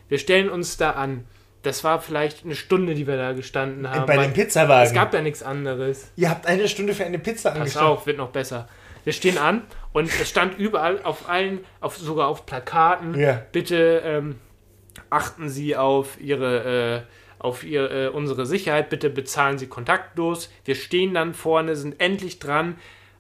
wir 0.09 0.19
stellen 0.19 0.51
uns 0.51 0.77
da 0.77 0.91
an. 0.91 1.25
Das 1.63 1.85
war 1.85 2.01
vielleicht 2.01 2.45
eine 2.45 2.55
Stunde, 2.57 2.95
die 2.95 3.07
wir 3.07 3.17
da 3.17 3.33
gestanden 3.33 3.89
haben. 3.89 4.07
Bei 4.07 4.17
dem 4.17 4.33
Pizzawagen. 4.33 4.87
es 4.87 4.93
gab 4.93 5.15
ja 5.15 5.21
nichts 5.23 5.43
anderes. 5.43 6.11
Ihr 6.17 6.29
habt 6.31 6.47
eine 6.47 6.69
Stunde 6.69 6.93
für 6.95 7.05
eine 7.05 7.19
Pizza 7.19 7.51
Pass 7.51 7.59
angestellt. 7.59 7.85
auf, 7.85 8.07
wird 8.07 8.19
noch 8.19 8.31
besser. 8.31 8.69
Wir 9.05 9.13
stehen 9.13 9.39
an 9.39 9.63
und 9.93 10.07
es 10.09 10.29
stand 10.29 10.59
überall 10.59 11.01
auf 11.03 11.29
allen, 11.29 11.65
auf, 11.81 11.97
sogar 11.97 12.29
auf 12.29 12.47
Plakaten, 12.47 13.19
Ja. 13.19 13.43
bitte 13.53 14.03
ähm, 14.05 14.37
achten 15.11 15.49
Sie 15.49 15.77
auf 15.77 16.21
Ihre, 16.21 17.05
äh, 17.09 17.13
auf 17.39 17.65
ihre, 17.65 18.07
äh, 18.07 18.09
unsere 18.09 18.47
Sicherheit, 18.47 18.89
bitte 18.91 19.11
bezahlen 19.11 19.59
Sie 19.59 19.67
kontaktlos. 19.67 20.51
Wir 20.65 20.77
stehen 20.77 21.15
dann 21.15 21.35
vorne, 21.35 21.75
sind 21.75 22.01
endlich 22.01 22.39
dran 22.39 22.77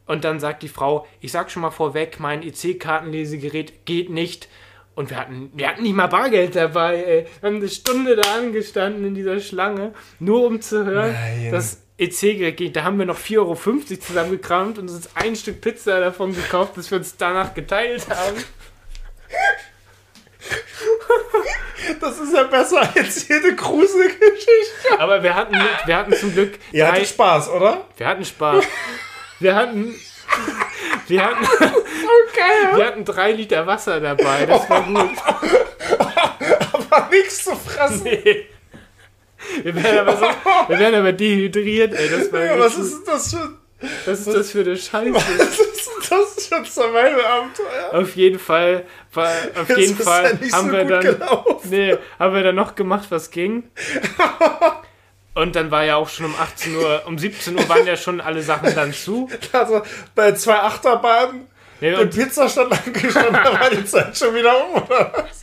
und 0.06 0.24
dann 0.24 0.38
sagt 0.38 0.62
die 0.62 0.68
Frau, 0.68 1.06
ich 1.20 1.32
sag 1.32 1.50
schon 1.50 1.62
mal 1.62 1.70
vorweg, 1.72 2.20
mein 2.20 2.42
EC-Kartenlesegerät 2.42 3.84
geht 3.84 4.10
nicht. 4.10 4.48
Und 4.94 5.10
wir 5.10 5.16
hatten, 5.16 5.50
wir 5.54 5.68
hatten 5.68 5.82
nicht 5.82 5.94
mal 5.94 6.06
Bargeld 6.06 6.54
dabei, 6.54 7.02
ey. 7.02 7.26
Wir 7.40 7.48
haben 7.48 7.56
eine 7.56 7.68
Stunde 7.68 8.16
da 8.16 8.34
angestanden 8.34 9.06
in 9.06 9.14
dieser 9.14 9.40
Schlange, 9.40 9.94
nur 10.18 10.46
um 10.46 10.60
zu 10.60 10.84
hören, 10.84 11.12
Nein. 11.12 11.50
dass 11.50 11.82
EC-Gerät 11.98 12.56
geht. 12.56 12.76
Da 12.76 12.84
haben 12.84 12.98
wir 12.98 13.06
noch 13.06 13.18
4,50 13.18 13.38
Euro 13.38 13.56
zusammengekramt 14.00 14.78
und 14.78 14.90
uns 14.90 15.08
ein 15.14 15.36
Stück 15.36 15.60
Pizza 15.60 16.00
davon 16.00 16.34
gekauft, 16.34 16.74
bis 16.74 16.90
wir 16.90 16.98
uns 16.98 17.16
danach 17.16 17.54
geteilt 17.54 18.06
haben. 18.10 18.36
Das 22.00 22.18
ist 22.18 22.34
ja 22.34 22.44
besser 22.44 22.80
als 22.94 23.28
jede 23.28 23.54
Gruselgeschichte. 23.54 24.98
Aber 24.98 25.22
wir 25.22 25.34
hatten, 25.34 25.56
wir 25.86 25.96
hatten 25.96 26.12
zum 26.14 26.32
Glück 26.32 26.58
Ihr 26.72 26.84
drei, 26.84 26.92
hattet 26.92 27.08
Spaß, 27.08 27.50
oder? 27.50 27.86
wir 27.96 28.06
hatten 28.06 28.24
Spaß. 28.24 28.64
Wir 29.40 29.54
hatten, 29.54 29.94
wir 31.08 31.24
hatten, 31.24 31.46
Okay. 32.28 32.76
wir 32.76 32.86
hatten 32.86 33.04
drei 33.04 33.32
Liter 33.32 33.66
Wasser 33.66 34.00
dabei. 34.00 34.46
Das 34.46 34.68
war 34.68 34.82
gut. 34.82 34.96
Aber 36.72 37.08
nichts 37.10 37.44
zu 37.44 37.54
fressen. 37.56 38.02
Nee. 38.04 38.46
Wir 39.62 39.74
werden 39.74 39.98
aber, 40.08 40.16
so, 40.16 40.26
wir 40.68 40.78
werden 40.78 40.94
aber 41.00 41.12
dehydriert, 41.12 41.94
ey. 41.94 42.08
Das 42.10 42.32
war 42.32 42.44
Ja, 42.44 42.58
was 42.58 42.76
ist 42.76 42.92
denn 42.98 43.04
das 43.06 43.34
für, 43.34 43.48
was 44.06 44.20
ist 44.20 44.32
das 44.34 44.50
für 44.52 44.60
eine 44.60 44.76
Scheiße? 44.76 45.12
was 45.38 45.58
ist 45.58 46.10
das 46.10 46.46
für 46.46 46.56
ein 46.56 46.64
Survival-Abenteuer? 46.64 47.90
Auf 47.92 48.14
jeden 48.14 48.38
Fall, 48.38 48.84
auf 49.16 49.66
Das 49.66 49.76
jeden 49.78 49.96
Fall 49.96 50.38
ja 50.40 50.52
haben 50.56 50.66
so 50.68 50.72
wir 50.72 50.84
dann, 50.84 51.00
gelaufen. 51.00 51.70
nee, 51.70 51.96
haben 52.20 52.34
wir 52.34 52.42
dann 52.44 52.54
noch 52.54 52.76
gemacht, 52.76 53.06
was 53.10 53.30
ging. 53.32 53.64
Und 55.34 55.56
dann 55.56 55.70
war 55.70 55.84
ja 55.84 55.96
auch 55.96 56.08
schon 56.10 56.26
um 56.26 56.34
18 56.38 56.76
Uhr, 56.76 57.02
um 57.06 57.18
17 57.18 57.58
Uhr 57.58 57.68
waren 57.68 57.86
ja 57.86 57.96
schon 57.96 58.20
alle 58.20 58.42
Sachen 58.42 58.74
dann 58.74 58.92
zu. 58.92 59.28
Also 59.52 59.82
bei 60.14 60.32
zwei 60.32 60.58
Achterbahnen, 60.60 61.48
Nee, 61.82 61.90
der 61.90 62.00
und, 62.00 62.14
Pizzastand 62.14 62.72
angestanden, 62.86 63.34
da 63.34 63.60
war 63.60 63.68
die 63.70 63.84
Zeit 63.84 64.16
schon 64.16 64.34
wieder 64.34 64.52
um, 64.66 64.82
oder 64.82 65.12
was? 65.14 65.42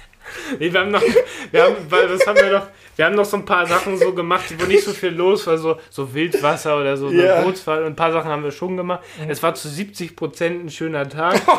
nee, 0.60 0.72
wir 0.72 0.80
haben 0.80 0.92
noch, 0.92 1.02
wir 1.52 1.64
haben, 1.64 1.76
weil 1.90 2.08
das 2.08 2.26
haben 2.26 2.38
wir 2.38 2.52
noch, 2.52 2.68
wir 2.96 3.06
haben 3.06 3.16
noch 3.16 3.26
so 3.26 3.38
ein 3.38 3.46
paar 3.46 3.66
Sachen 3.66 3.98
so 3.98 4.14
gemacht, 4.14 4.46
wo 4.58 4.66
nicht 4.66 4.84
so 4.84 4.92
viel 4.94 5.10
los 5.10 5.46
war, 5.48 5.58
so, 5.58 5.80
so 5.90 6.14
Wildwasser 6.14 6.78
oder 6.80 6.98
so. 6.98 7.10
Bootsfall 7.44 7.80
und 7.84 7.88
ein 7.94 7.96
paar 7.96 8.12
Sachen 8.12 8.30
haben 8.30 8.44
wir 8.44 8.52
schon 8.52 8.76
gemacht. 8.78 9.02
Es 9.28 9.42
war 9.44 9.54
zu 9.56 9.68
70 9.70 10.16
Prozent 10.16 10.66
ein 10.66 10.70
schöner 10.70 11.08
Tag. 11.08 11.42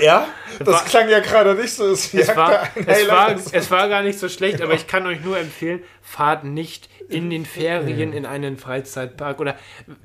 Ja? 0.00 0.26
Das 0.58 0.68
war- 0.68 0.84
klang 0.84 1.08
ja 1.08 1.20
gerade 1.20 1.54
nicht 1.54 1.72
so. 1.74 1.86
Es, 1.90 2.12
Es 2.12 2.34
war, 2.36 2.68
es, 2.74 3.08
war, 3.08 3.34
es 3.52 3.70
war 3.70 3.88
gar 3.88 4.02
nicht 4.02 4.18
so 4.18 4.28
schlecht, 4.28 4.60
aber 4.62 4.74
ich 4.74 4.86
kann 4.86 5.06
euch 5.06 5.20
nur 5.24 5.38
empfehlen, 5.38 5.82
fahrt 6.02 6.44
nicht 6.44 6.88
in 7.08 7.30
den 7.30 7.44
Ferien 7.46 8.12
in 8.12 8.26
einen 8.26 8.56
Freizeitpark 8.56 9.40
oder 9.40 9.56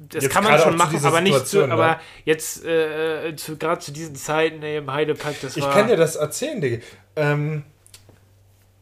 das 0.09 0.23
Jetzt 0.23 0.33
kann 0.33 0.43
man 0.43 0.59
schon 0.59 0.75
machen, 0.75 1.03
aber 1.03 1.21
nicht 1.21 1.33
zu, 1.33 1.39
Situation, 1.45 1.69
ne? 1.69 1.73
aber 1.73 1.99
jetzt 2.25 2.65
äh, 2.65 3.35
zu, 3.35 3.57
gerade 3.57 3.79
zu 3.79 3.91
diesen 3.91 4.15
Zeiten 4.15 4.61
ey, 4.63 4.77
im 4.77 4.91
Heidepark, 4.91 5.35
das 5.41 5.57
Ich 5.57 5.63
war 5.63 5.73
kann 5.73 5.87
dir 5.87 5.97
das 5.97 6.15
erzählen, 6.15 6.61
Digga. 6.61 6.83
Ähm, 7.15 7.63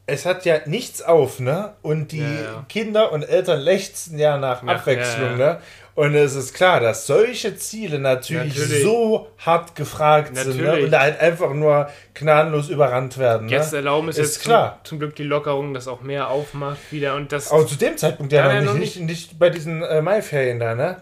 es 0.05 0.25
hat 0.25 0.45
ja 0.45 0.61
nichts 0.65 1.01
auf, 1.01 1.39
ne? 1.39 1.73
Und 1.81 2.11
die 2.11 2.19
Ja, 2.19 2.41
ja. 2.41 2.65
Kinder 2.67 3.11
und 3.11 3.23
Eltern 3.23 3.59
lechzen 3.59 4.17
ja 4.17 4.37
nach 4.37 4.63
Ja, 4.63 4.69
Abwechslung, 4.69 5.31
ja. 5.39 5.53
ne? 5.53 5.61
Und 5.99 6.15
es 6.15 6.33
ist 6.33 6.53
klar, 6.53 6.79
dass 6.79 7.07
solche 7.07 7.57
Ziele 7.57 7.99
natürlich, 7.99 8.57
Natürlich. 8.57 8.83
so 8.83 9.27
hart 9.37 9.75
gefragt 9.75 10.33
sind 10.33 10.55
ne? 10.55 10.63
Natürlich. 10.63 10.85
und 10.85 10.97
halt 10.97 11.19
einfach 11.19 11.53
nur 11.53 11.89
gnadenlos 12.13 12.69
überrannt 12.69 13.17
werden. 13.17 13.47
Ne? 13.47 13.51
Jetzt 13.51 13.73
erlauben 13.73 14.07
es 14.07 14.17
Ist 14.17 14.35
jetzt 14.35 14.43
klar. 14.43 14.79
Zum, 14.83 14.91
zum 14.91 14.99
Glück 14.99 15.17
die 15.17 15.23
Lockerung, 15.23 15.73
dass 15.73 15.89
auch 15.89 15.99
mehr 15.99 16.29
aufmacht 16.29 16.79
wieder 16.91 17.15
und 17.15 17.33
das 17.33 17.51
Aber 17.51 17.67
zu 17.67 17.75
dem 17.75 17.97
Zeitpunkt 17.97 18.31
ja, 18.31 18.47
Ja, 18.47 18.47
noch, 18.47 18.53
ja, 18.53 18.59
nicht, 18.61 18.69
noch 18.71 18.79
nicht, 18.79 18.99
nicht 19.01 19.39
bei 19.39 19.49
diesen 19.49 19.83
äh, 19.83 20.01
Maiferien 20.01 20.57
da, 20.57 20.73
ne? 20.73 21.01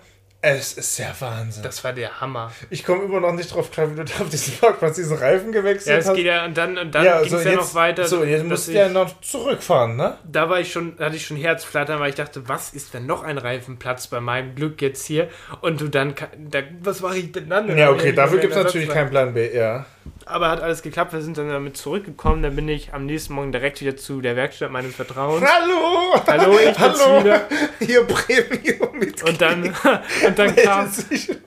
Es 0.55 0.73
ist 0.73 0.97
ja 0.97 1.13
Wahnsinn. 1.19 1.63
das 1.63 1.83
war 1.83 1.93
der 1.93 2.21
Hammer. 2.21 2.51
ich 2.69 2.85
komme 2.85 3.03
immer 3.03 3.19
noch 3.19 3.33
nicht 3.33 3.53
drauf 3.53 3.71
klar, 3.71 3.91
wie 3.91 3.95
du 3.95 4.05
da 4.05 4.13
auf 4.21 4.29
diesen 4.29 4.57
Parkplatz 4.57 4.95
diesen 4.95 5.17
Reifen 5.17 5.51
gewechselt 5.51 5.87
Ja, 5.87 5.97
es 5.99 6.07
hast. 6.07 6.15
geht 6.15 6.25
ja 6.25 6.45
und 6.45 6.57
dann 6.57 6.77
und 6.77 6.93
dann 6.95 7.03
ja, 7.05 7.21
ging 7.21 7.29
so 7.29 7.37
es 7.37 7.43
ja 7.43 7.51
jetzt, 7.51 7.59
noch 7.59 7.73
weiter. 7.75 8.05
So, 8.07 8.23
jetzt 8.23 8.45
musst 8.45 8.67
du 8.67 8.71
ja 8.73 8.89
noch 8.89 9.19
zurückfahren, 9.21 9.95
ne? 9.95 10.17
da 10.23 10.49
war 10.49 10.59
ich 10.59 10.71
schon, 10.71 10.95
hatte 10.99 11.15
ich 11.15 11.25
schon 11.25 11.37
Herzflattern, 11.37 11.99
weil 11.99 12.09
ich 12.09 12.15
dachte, 12.15 12.47
was 12.47 12.73
ist, 12.73 12.93
wenn 12.93 13.05
noch 13.05 13.23
ein 13.23 13.37
Reifen 13.37 13.77
platzt 13.77 14.09
bei 14.11 14.19
meinem 14.19 14.55
Glück 14.55 14.81
jetzt 14.81 15.05
hier 15.05 15.29
und 15.61 15.81
du 15.81 15.87
dann, 15.87 16.15
da, 16.49 16.59
was 16.81 17.01
mache 17.01 17.17
ich 17.17 17.31
denn 17.31 17.49
dann? 17.49 17.77
Ja, 17.77 17.89
okay, 17.91 18.11
dafür 18.13 18.39
gibt 18.39 18.55
es 18.55 18.63
natürlich 18.63 18.89
keinen 18.89 19.09
Plan 19.09 19.33
B, 19.33 19.55
ja. 19.55 19.85
Aber 20.25 20.49
hat 20.49 20.61
alles 20.61 20.81
geklappt, 20.81 21.13
wir 21.13 21.21
sind 21.21 21.37
dann 21.37 21.49
damit 21.49 21.77
zurückgekommen, 21.77 22.43
dann 22.43 22.55
bin 22.55 22.67
ich 22.67 22.93
am 22.93 23.05
nächsten 23.05 23.33
Morgen 23.33 23.51
direkt 23.51 23.81
wieder 23.81 23.95
zu 23.95 24.21
der 24.21 24.35
Werkstatt 24.35 24.71
meines 24.71 24.95
Vertrauens. 24.95 25.45
Hallo! 25.45 26.21
Hallo, 26.25 26.57
ich 26.59 26.75
bin's 26.75 26.79
Hallo! 26.79 27.23
wieder. 27.23 27.41
Hier 27.79 28.03
Premium 28.05 28.97
mit 28.97 29.23
Und 29.23 29.41
dann, 29.41 29.63
und 30.25 30.39
dann 30.39 30.55
kam. 30.55 30.91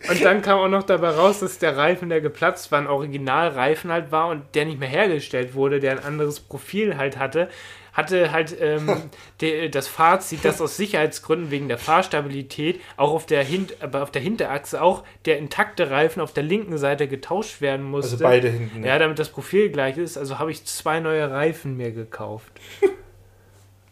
Und 0.08 0.24
dann 0.24 0.42
kam 0.42 0.58
auch 0.60 0.68
noch 0.68 0.82
dabei 0.82 1.10
raus, 1.10 1.40
dass 1.40 1.58
der 1.58 1.76
Reifen, 1.76 2.08
der 2.08 2.20
geplatzt 2.20 2.72
war, 2.72 2.80
ein 2.80 2.86
Originalreifen 2.86 3.92
halt 3.92 4.12
war 4.12 4.28
und 4.28 4.42
der 4.54 4.64
nicht 4.64 4.80
mehr 4.80 4.88
hergestellt 4.88 5.54
wurde, 5.54 5.80
der 5.80 5.92
ein 5.92 6.04
anderes 6.04 6.40
Profil 6.40 6.96
halt 6.96 7.18
hatte, 7.18 7.48
hatte 7.92 8.32
halt 8.32 8.56
ähm, 8.60 9.10
de, 9.40 9.68
das 9.68 9.88
Fazit, 9.88 10.44
dass 10.44 10.60
aus 10.60 10.76
Sicherheitsgründen 10.76 11.50
wegen 11.50 11.68
der 11.68 11.78
Fahrstabilität 11.78 12.80
auch 12.96 13.12
auf 13.12 13.26
der, 13.26 13.46
aber 13.80 14.02
auf 14.02 14.10
der 14.10 14.22
Hinterachse 14.22 14.82
auch 14.82 15.04
der 15.24 15.38
intakte 15.38 15.90
Reifen 15.90 16.20
auf 16.20 16.32
der 16.32 16.42
linken 16.42 16.78
Seite 16.78 17.08
getauscht 17.08 17.60
werden 17.60 17.84
musste. 17.86 18.12
Also 18.12 18.24
beide 18.24 18.48
hinten. 18.48 18.84
Ja, 18.84 18.98
damit 18.98 19.18
das 19.18 19.30
Profil 19.30 19.70
gleich 19.70 19.96
ist. 19.98 20.16
Also 20.16 20.38
habe 20.38 20.50
ich 20.50 20.64
zwei 20.64 21.00
neue 21.00 21.30
Reifen 21.30 21.76
mir 21.76 21.92
gekauft. 21.92 22.52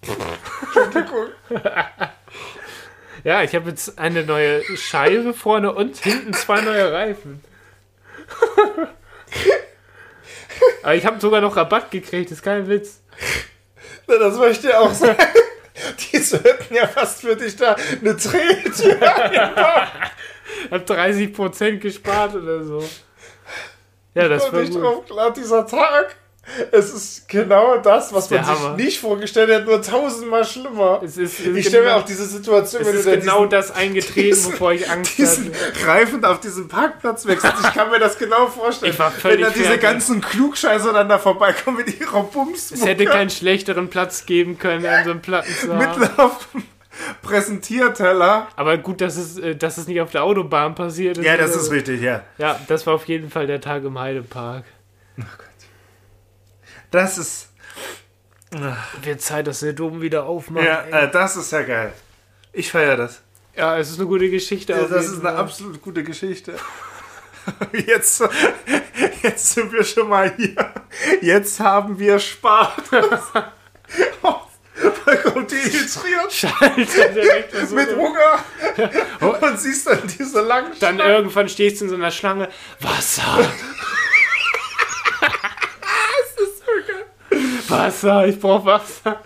ja, 3.25 3.43
ich 3.43 3.55
habe 3.55 3.71
jetzt 3.71 3.99
eine 3.99 4.25
neue 4.25 4.63
Scheibe 4.77 5.35
vorne 5.35 5.73
und 5.75 5.97
hinten 5.97 6.33
zwei 6.33 6.61
neue 6.61 6.93
Reifen. 6.93 7.43
Aber 10.83 10.95
ich 10.95 11.05
habe 11.07 11.21
sogar 11.21 11.41
noch 11.41 11.57
Rabatt 11.57 11.91
gekriegt, 11.91 12.31
ist 12.31 12.43
kein 12.43 12.69
Witz. 12.69 13.03
Das 14.09 14.37
möchte 14.39 14.69
ich 14.69 14.75
auch 14.75 14.93
sagen. 14.93 15.17
Die 16.13 16.19
sollten 16.19 16.75
ja 16.75 16.87
fast 16.89 17.21
für 17.21 17.37
dich 17.37 17.55
da 17.55 17.77
eine 18.01 18.15
Drehtür. 18.15 18.99
Ich 20.65 20.71
habe 20.71 20.85
30% 20.85 21.77
gespart 21.79 22.35
oder 22.35 22.65
so. 22.65 22.83
Ja, 24.15 24.29
das 24.29 24.53
war 24.53 24.61
nicht 24.61 24.73
gut. 24.73 24.83
drauf 24.83 25.05
klar, 25.07 25.33
dieser 25.33 25.67
Tag. 25.67 26.17
Es 26.73 26.93
ist 26.93 27.29
genau 27.29 27.77
das, 27.79 28.13
was 28.13 28.31
man 28.31 28.45
sich 28.45 28.55
Hammer. 28.55 28.77
nicht 28.77 29.01
vorgestellt 29.01 29.53
hat, 29.53 29.67
nur 29.67 29.83
tausendmal 29.83 30.45
schlimmer. 30.45 31.03
Ist, 31.03 31.19
Ich 31.19 31.69
stelle 31.69 31.85
mir 31.85 31.97
auch 31.97 32.05
diese 32.05 32.25
Situation, 32.27 32.81
es 32.83 32.87
wenn 32.87 32.93
du 32.95 32.99
ist 33.01 33.07
da 33.07 33.17
genau 33.17 33.37
diesen, 33.47 33.51
das 33.51 33.71
eingetreten, 33.71 34.29
diesen- 34.29 34.51
bevor 34.53 34.73
ich 34.73 34.91
Angst 34.91 35.19
diesen 35.19 35.53
hatte. 35.53 35.87
Reifen 35.87 36.25
auf 36.25 36.41
diesem 36.41 36.69
Parkplatz 36.69 37.27
wechselst. 37.27 37.57
Ich 37.63 37.75
kann 37.75 37.91
mir 37.91 37.99
das 37.99 38.19
genau 38.19 38.47
vorstellen. 38.47 38.93
Ich 38.93 38.99
war 38.99 39.13
wenn 39.13 39.21
völlig 39.21 39.47
da 39.47 39.51
diese 39.51 39.79
ganzen 39.79 40.21
Klugscheißer 40.21 40.93
dann 40.93 41.09
da 41.09 41.19
vorbeikommen 41.19 41.77
mit 41.79 42.01
ihrer 42.01 42.23
Bums. 42.25 42.71
Es 42.73 42.85
hätte 42.85 43.05
keinen 43.05 43.31
schlechteren 43.31 43.89
Platz 43.91 44.25
geben 44.27 44.59
können, 44.59 44.87
an 44.87 45.05
so 45.05 45.11
einem 45.11 45.21
Platten 45.21 45.53
zu 45.55 45.75
haben. 45.75 46.01
Mitlauf 46.01 46.49
Präsentierteller. 47.23 48.49
Aber 48.57 48.77
gut, 48.79 49.01
dass 49.01 49.17
es, 49.17 49.39
äh, 49.39 49.55
dass 49.55 49.79
es 49.79 49.87
nicht 49.87 50.01
auf 50.01 50.11
der 50.11 50.25
Autobahn 50.25 50.75
passiert 50.75 51.19
ist. 51.19 51.25
Ja, 51.25 51.37
das 51.37 51.55
ist 51.55 51.71
richtig, 51.71 52.01
ja. 52.03 52.23
Ja, 52.39 52.59
das 52.69 52.87
war 52.87 52.95
auf 52.95 53.05
jeden 53.07 53.31
Fall 53.31 53.47
der 53.47 53.61
Tag 53.61 53.85
im 53.85 53.99
Heidepark. 53.99 54.65
Das 56.91 57.19
ist. 57.19 57.49
Wird 59.03 59.21
Zeit, 59.21 59.47
dass 59.47 59.61
der 59.61 59.75
Dom 59.75 60.01
wieder 60.01 60.25
aufmacht. 60.25 60.65
Ja, 60.65 60.83
äh, 60.85 61.11
das 61.11 61.37
ist 61.37 61.53
ja 61.53 61.63
geil. 61.63 61.93
Ich 62.53 62.71
feiere 62.71 62.97
das. 62.97 63.21
ja, 63.55 63.77
es 63.79 63.91
ist 63.91 63.99
eine 63.99 64.09
gute 64.09 64.31
Geschichte. 64.31 64.75
auf 64.75 64.89
Das 64.89 65.05
ist 65.07 65.13
eine 65.15 65.23
Fall. 65.23 65.37
absolut 65.37 65.83
gute 65.83 66.03
Geschichte. 66.03 66.55
Jetzt, 67.73 68.23
jetzt 69.23 69.55
sind 69.55 69.73
wir 69.73 69.83
schon 69.83 70.07
mal 70.09 70.31
hier. 70.37 70.55
Jetzt 71.23 71.59
haben 71.61 71.99
wir 71.99 72.19
Spaß. 72.19 72.73
Dehydriert. 75.51 76.47
Alter, 76.61 77.09
direkt 77.15 77.55
so- 77.69 77.75
Mit 77.75 77.89
Hunger. 77.97 78.45
Und 79.41 79.59
siehst 79.61 79.87
dann 79.87 80.01
diese 80.19 80.41
langen 80.43 80.73
Dann 80.79 80.97
Schlangen. 80.97 81.15
irgendwann 81.15 81.49
stehst 81.49 81.81
du 81.81 81.85
in 81.87 81.91
so 81.91 81.97
einer 81.97 82.11
Schlange. 82.11 82.49
Wasser. 82.81 83.51
Wasser, 87.71 88.27
ich 88.27 88.39
brauch 88.39 88.65
Wasser. 88.65 89.21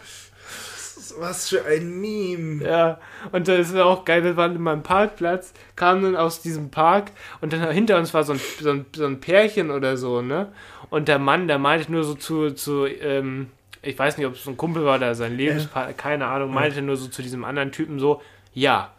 Was 1.18 1.51
für 1.51 1.64
ein 1.66 2.01
Meme. 2.01 2.64
Ja, 2.64 2.99
und 3.32 3.47
das 3.47 3.68
ist 3.68 3.76
auch 3.76 4.05
geil, 4.05 4.24
wir 4.24 4.36
waren 4.36 4.57
in 4.57 4.62
meinem 4.62 4.82
Parkplatz, 4.82 5.53
kamen 5.76 6.03
dann 6.03 6.16
aus 6.16 6.40
diesem 6.40 6.70
Park 6.70 7.11
und 7.40 7.53
dann 7.53 7.70
hinter 7.70 7.99
uns 7.99 8.14
war 8.14 8.24
so 8.24 8.32
ein, 8.32 8.40
so 8.61 8.70
ein, 8.70 8.86
so 8.95 9.05
ein 9.05 9.20
Pärchen 9.20 9.70
oder 9.70 9.97
so, 9.97 10.22
ne? 10.22 10.53
Und 10.88 11.09
der 11.09 11.18
Mann, 11.18 11.49
der 11.49 11.59
meinte 11.59 11.93
nur 11.93 12.05
so 12.05 12.14
zu, 12.14 12.51
zu 12.53 12.86
ähm, 12.86 13.51
ich 13.82 13.99
weiß 13.99 14.16
nicht, 14.16 14.26
ob 14.26 14.34
es 14.34 14.45
so 14.45 14.51
ein 14.51 14.57
Kumpel 14.57 14.84
war 14.84 14.97
oder 14.97 15.14
sein 15.14 15.36
Lebenspartner, 15.36 15.95
keine 15.95 16.26
Ahnung, 16.26 16.55
meinte 16.55 16.82
nur 16.82 16.97
so 16.97 17.09
zu 17.09 17.20
diesem 17.22 17.45
anderen 17.45 17.72
Typen 17.72 17.99
so, 17.99 18.22
ja, 18.55 18.93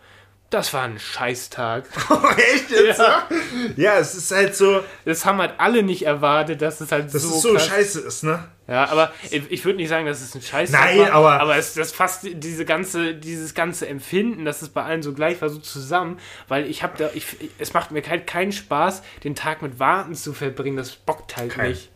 das 0.53 0.73
war 0.73 0.83
ein 0.83 0.99
Scheißtag. 0.99 1.85
Echt 2.53 2.69
jetzt? 2.71 2.99
Ja. 2.99 3.27
ja, 3.75 3.97
es 3.97 4.15
ist 4.15 4.31
halt 4.31 4.55
so, 4.55 4.81
Das 5.05 5.25
haben 5.25 5.39
halt 5.39 5.53
alle 5.57 5.83
nicht 5.83 6.05
erwartet, 6.05 6.61
dass 6.61 6.79
es 6.81 6.91
halt 6.91 7.13
dass 7.13 7.21
so 7.23 7.29
es 7.35 7.41
so 7.41 7.53
krass- 7.53 7.67
scheiße 7.67 7.99
ist, 8.01 8.23
ne? 8.23 8.43
Ja, 8.67 8.85
aber 8.89 9.11
ich, 9.29 9.65
würde 9.65 9.75
nicht 9.75 9.89
sagen, 9.89 10.05
dass 10.05 10.21
es 10.21 10.33
ein 10.35 10.41
Scheiß 10.41 10.69
Nein, 10.71 10.99
war, 10.99 11.11
aber- 11.11 11.39
aber 11.41 11.55
es 11.57 11.73
das 11.73 11.91
fasst 11.91 12.21
diese 12.31 12.63
ganze 12.63 13.13
dieses 13.13 13.53
ganze 13.53 13.87
Empfinden, 13.89 14.45
dass 14.45 14.61
es 14.61 14.69
bei 14.69 14.83
allen 14.83 15.03
so 15.03 15.13
gleich 15.13 15.41
war, 15.41 15.49
so 15.49 15.59
zusammen, 15.59 16.17
weil 16.47 16.65
ich 16.69 16.81
habe 16.81 16.93
da 16.97 17.09
ich, 17.13 17.25
es 17.59 17.73
macht 17.73 17.91
mir 17.91 18.01
halt 18.07 18.25
keinen 18.25 18.53
Spaß, 18.53 19.03
den 19.25 19.35
Tag 19.35 19.61
mit 19.61 19.79
Warten 19.79 20.15
zu 20.15 20.31
verbringen, 20.33 20.77
das 20.77 20.91
bockt 20.95 21.35
halt 21.35 21.51
Kein. 21.51 21.71
nicht. 21.71 21.89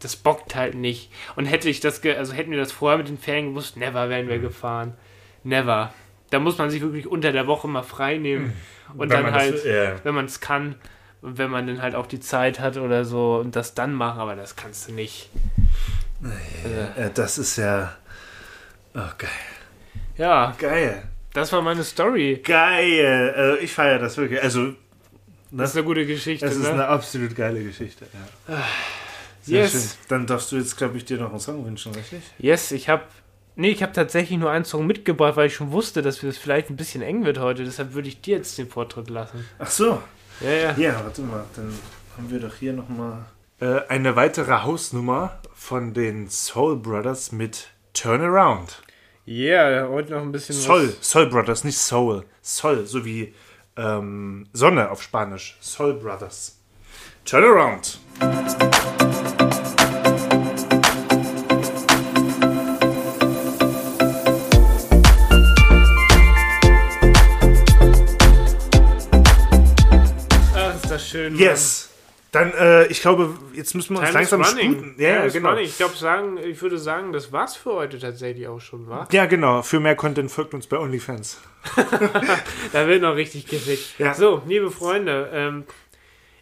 Das 0.00 0.16
bockt 0.16 0.54
halt 0.54 0.74
nicht. 0.74 1.10
Und 1.36 1.44
hätte 1.46 1.68
ich 1.68 1.80
das 1.80 2.00
ge 2.00 2.16
also 2.16 2.32
hätten 2.32 2.50
wir 2.52 2.58
das 2.58 2.72
vorher 2.72 2.96
mit 2.98 3.08
den 3.08 3.18
Ferien 3.18 3.50
gewusst, 3.50 3.76
never 3.76 4.08
wären 4.08 4.24
Mhm. 4.26 4.30
wir 4.30 4.38
gefahren. 4.38 4.94
Never. 5.42 5.92
Da 6.34 6.40
muss 6.40 6.58
man 6.58 6.68
sich 6.68 6.82
wirklich 6.82 7.06
unter 7.06 7.30
der 7.30 7.46
Woche 7.46 7.68
mal 7.68 7.82
frei 7.84 8.18
nehmen 8.18 8.52
und 8.92 8.96
Mhm. 8.96 9.00
Wenn 9.00 9.08
dann 9.08 9.22
man 9.22 9.32
das- 9.34 9.42
halt 9.42 9.64
ja. 9.64 9.92
wenn 10.04 10.14
man 10.14 10.24
es 10.24 10.40
kann 10.40 10.74
und 11.22 11.38
wenn 11.38 11.48
man 11.50 11.66
dann 11.68 11.80
halt 11.80 11.94
auch 11.94 12.06
die 12.06 12.18
Zeit 12.20 12.58
hat 12.58 12.76
oder 12.76 13.04
so 13.04 13.36
und 13.36 13.54
das 13.56 13.74
dann 13.74 13.94
machen, 13.94 14.18
aber 14.20 14.34
das 14.34 14.56
kannst 14.56 14.88
du 14.88 14.92
nicht. 14.92 15.30
Äh, 16.96 17.10
Das 17.14 17.38
ist 17.38 17.56
ja. 17.56 17.94
Oh, 18.94 19.00
geil. 19.18 19.30
Ja, 20.16 20.54
Geil. 20.58 21.02
das 21.32 21.52
war 21.52 21.62
meine 21.62 21.82
Story. 21.84 22.40
Geil. 22.44 23.56
Äh, 23.60 23.64
Ich 23.64 23.72
feiere 23.72 23.98
das 23.98 24.16
wirklich. 24.16 24.42
Also, 24.42 24.74
Das 25.50 25.70
ist 25.70 25.76
eine 25.76 25.84
gute 25.84 26.04
Geschichte, 26.06 26.46
das 26.46 26.56
ist 26.56 26.62
ne? 26.64 26.70
eine 26.72 26.86
absolut 26.88 27.34
geile 27.36 27.62
Geschichte. 27.62 28.06
Ja. 28.48 28.62
Sehr 29.42 29.62
yes. 29.62 29.72
schön. 29.72 29.80
Dann 30.08 30.26
darfst 30.26 30.50
du 30.52 30.56
jetzt, 30.56 30.76
glaube 30.76 30.96
ich, 30.96 31.04
dir 31.04 31.18
noch 31.18 31.30
einen 31.30 31.40
Song 31.40 31.64
wünschen, 31.66 31.94
richtig? 31.94 32.22
Yes, 32.38 32.72
ich 32.72 32.88
habe 32.88 33.02
Nee, 33.56 33.70
ich 33.70 33.82
habe 33.82 33.92
tatsächlich 33.92 34.38
nur 34.38 34.50
einen 34.50 34.64
Song 34.64 34.86
mitgebracht, 34.86 35.36
weil 35.36 35.46
ich 35.46 35.54
schon 35.54 35.70
wusste, 35.70 36.02
dass 36.02 36.22
es 36.22 36.38
vielleicht 36.38 36.70
ein 36.70 36.76
bisschen 36.76 37.02
eng 37.02 37.24
wird 37.24 37.38
heute. 37.38 37.64
Deshalb 37.64 37.94
würde 37.94 38.08
ich 38.08 38.20
dir 38.20 38.36
jetzt 38.38 38.58
den 38.58 38.68
Vortritt 38.68 39.10
lassen. 39.10 39.44
Ach 39.58 39.70
so. 39.70 40.02
Ja, 40.40 40.50
ja. 40.50 40.74
Ja, 40.76 41.00
warte 41.04 41.22
mal. 41.22 41.44
Dann 41.54 41.72
haben 42.16 42.30
wir 42.30 42.40
doch 42.40 42.54
hier 42.56 42.72
nochmal 42.72 43.24
äh, 43.60 43.80
eine 43.88 44.16
weitere 44.16 44.62
Hausnummer 44.62 45.38
von 45.54 45.94
den 45.94 46.28
Soul 46.28 46.76
Brothers 46.76 47.32
mit 47.32 47.68
Turnaround. 47.92 48.82
Ja, 49.26 49.70
yeah, 49.70 49.88
heute 49.88 50.12
noch 50.12 50.20
ein 50.20 50.32
bisschen 50.32 50.54
Soul, 50.54 50.92
Soul 51.00 51.26
Brothers, 51.30 51.64
nicht 51.64 51.78
Soul. 51.78 52.24
Soul, 52.42 52.84
so 52.84 53.04
wie 53.06 53.32
ähm, 53.76 54.46
Sonne 54.52 54.90
auf 54.90 55.02
Spanisch. 55.02 55.56
Soul 55.60 55.94
Brothers. 55.94 56.58
Turnaround. 57.24 57.98
Schön. 71.14 71.32
Mann. 71.34 71.42
Yes. 71.42 71.90
Dann, 72.32 72.52
äh, 72.52 72.86
ich 72.88 73.00
glaube, 73.00 73.32
jetzt 73.54 73.76
müssen 73.76 73.94
wir 73.94 74.00
uns 74.00 74.08
Time 74.08 74.18
langsam 74.18 74.42
sputen. 74.42 74.96
Ja, 74.98 75.08
ja, 75.24 75.28
genau. 75.28 75.50
running. 75.50 75.66
Ich 75.66 75.76
glaube, 75.76 75.94
sagen, 75.96 76.36
ich 76.38 76.60
würde 76.60 76.78
sagen, 76.78 77.12
das 77.12 77.30
war's 77.30 77.54
für 77.54 77.74
heute 77.74 78.00
tatsächlich 78.00 78.48
auch 78.48 78.60
schon, 78.60 78.88
wa? 78.88 79.06
Ja, 79.12 79.26
genau. 79.26 79.62
Für 79.62 79.78
mehr 79.78 79.94
Content 79.94 80.32
folgt 80.32 80.52
uns 80.52 80.66
bei 80.66 80.76
OnlyFans. 80.78 81.40
Da 82.72 82.88
wird 82.88 83.02
noch 83.02 83.14
richtig 83.14 83.46
gefickt. 83.46 84.00
Ja. 84.00 84.14
So, 84.14 84.42
liebe 84.48 84.72
Freunde, 84.72 85.30
ähm, 85.32 85.62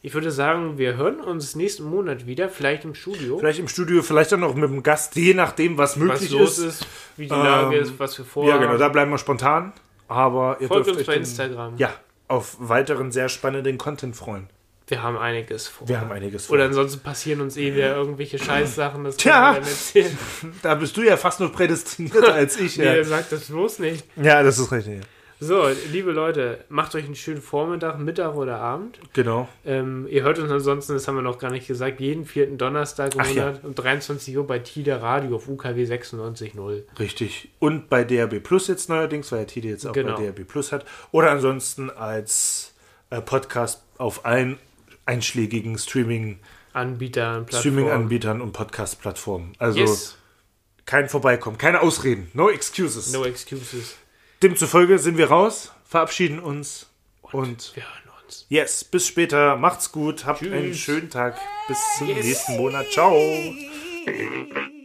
ich 0.00 0.14
würde 0.14 0.30
sagen, 0.30 0.78
wir 0.78 0.96
hören 0.96 1.20
uns 1.20 1.54
nächsten 1.56 1.84
Monat 1.84 2.26
wieder, 2.26 2.48
vielleicht 2.48 2.86
im 2.86 2.94
Studio. 2.94 3.38
Vielleicht 3.38 3.58
im 3.58 3.68
Studio, 3.68 4.00
vielleicht 4.02 4.32
auch 4.32 4.38
noch 4.38 4.54
mit 4.54 4.70
dem 4.70 4.82
Gast, 4.82 5.14
je 5.16 5.34
nachdem, 5.34 5.76
was 5.76 5.90
was 5.90 5.96
möglich 5.96 6.30
los 6.30 6.58
ist. 6.58 6.80
ist, 6.80 6.86
wie 7.18 7.24
die 7.26 7.34
Lage 7.34 7.76
Ähm, 7.76 7.82
ist, 7.82 7.98
was 7.98 8.16
wir 8.16 8.24
vorhaben. 8.24 8.62
Ja, 8.62 8.66
genau, 8.66 8.78
da 8.78 8.88
bleiben 8.88 9.10
wir 9.10 9.18
spontan. 9.18 9.74
Aber 10.08 10.56
ihr 10.58 10.68
Folgt 10.68 10.86
dürft 10.86 10.98
uns 10.98 11.00
euch 11.00 11.06
bei 11.06 11.12
dann- 11.12 11.20
Instagram. 11.22 11.76
Ja, 11.76 11.92
auf 12.28 12.56
weiteren 12.58 13.12
sehr 13.12 13.28
spannenden 13.28 13.76
Content 13.76 14.16
freuen. 14.16 14.48
Wir 14.92 15.02
haben 15.02 15.16
einiges 15.16 15.68
vor. 15.68 15.88
Wir 15.88 15.98
haben 16.02 16.12
einiges 16.12 16.46
vor. 16.46 16.54
Oder 16.56 16.66
ansonsten 16.66 17.00
passieren 17.00 17.40
uns 17.40 17.56
eh 17.56 17.74
wieder 17.74 17.96
irgendwelche 17.96 18.38
Scheißsachen, 18.38 19.02
das 19.04 19.16
Tja. 19.16 19.56
Da 20.62 20.74
bist 20.74 20.94
du 20.98 21.02
ja 21.02 21.16
fast 21.16 21.40
noch 21.40 21.50
prädestinierter 21.50 22.34
als 22.34 22.60
ich. 22.60 22.76
Nee, 22.76 22.84
Ja. 22.98 23.02
sagt 23.04 23.32
das 23.32 23.46
bloß 23.46 23.78
nicht. 23.78 24.04
ja, 24.16 24.42
das 24.42 24.58
ist 24.58 24.70
richtig. 24.70 25.00
So, 25.40 25.66
liebe 25.90 26.12
Leute, 26.12 26.58
macht 26.68 26.94
euch 26.94 27.06
einen 27.06 27.14
schönen 27.16 27.40
Vormittag, 27.40 27.98
Mittag 27.98 28.34
oder 28.36 28.58
Abend. 28.58 29.00
Genau. 29.14 29.48
Ähm, 29.64 30.06
ihr 30.10 30.24
hört 30.24 30.38
uns 30.38 30.52
ansonsten, 30.52 30.92
das 30.92 31.08
haben 31.08 31.14
wir 31.16 31.22
noch 31.22 31.38
gar 31.38 31.50
nicht 31.50 31.66
gesagt, 31.66 31.98
jeden 31.98 32.26
vierten 32.26 32.58
Donnerstag 32.58 33.14
Ach 33.16 33.28
ja. 33.30 33.54
Um 33.62 33.74
23 33.74 34.36
Uhr 34.36 34.46
bei 34.46 34.58
TIDA 34.58 34.98
Radio 34.98 35.36
auf 35.36 35.48
UKW 35.48 35.84
96.0. 35.84 36.82
Richtig. 36.98 37.48
Und 37.58 37.88
bei 37.88 38.04
DRB 38.04 38.40
Plus 38.40 38.68
jetzt 38.68 38.90
neuerdings, 38.90 39.32
weil 39.32 39.38
ja 39.40 39.44
Tide 39.46 39.68
jetzt 39.68 39.86
auch 39.86 39.92
Genau. 39.94 40.16
bei 40.16 40.22
DRB 40.26 40.44
Plus 40.46 40.70
hat. 40.70 40.84
Oder 41.12 41.30
ansonsten 41.30 41.88
als 41.88 42.74
äh, 43.08 43.20
Podcast 43.22 43.82
auf 43.98 44.24
allen 44.26 44.58
einschlägigen 45.06 45.78
Streaming, 45.78 46.40
Anbietern. 46.72 47.46
Streaming-Anbietern 47.48 48.40
und 48.40 48.52
Podcast-Plattformen. 48.52 49.52
Also 49.58 49.78
Yes, 49.80 50.16
kein 50.86 51.08
Vorbeikommen, 51.08 51.58
keine 51.58 51.80
Ausreden, 51.82 52.30
no 52.34 52.48
excuses. 52.50 53.12
no 53.12 53.24
excuses. 53.24 53.96
Demzufolge 54.42 54.98
sind 54.98 55.18
wir 55.18 55.28
raus, 55.28 55.72
verabschieden 55.84 56.38
uns 56.40 56.86
und 57.20 57.72
Wir 57.76 57.82
hören 57.84 58.24
uns. 58.24 58.46
yes, 58.48 58.84
bis 58.84 59.06
später, 59.06 59.56
macht's 59.56 59.92
gut, 59.92 60.24
habt 60.24 60.40
Tschüss. 60.40 60.52
einen 60.52 60.74
schönen 60.74 61.10
Tag, 61.10 61.38
bis 61.68 61.78
zum 61.98 62.08
nächsten 62.08 62.56
Monat, 62.56 62.86
ciao. 62.90 63.14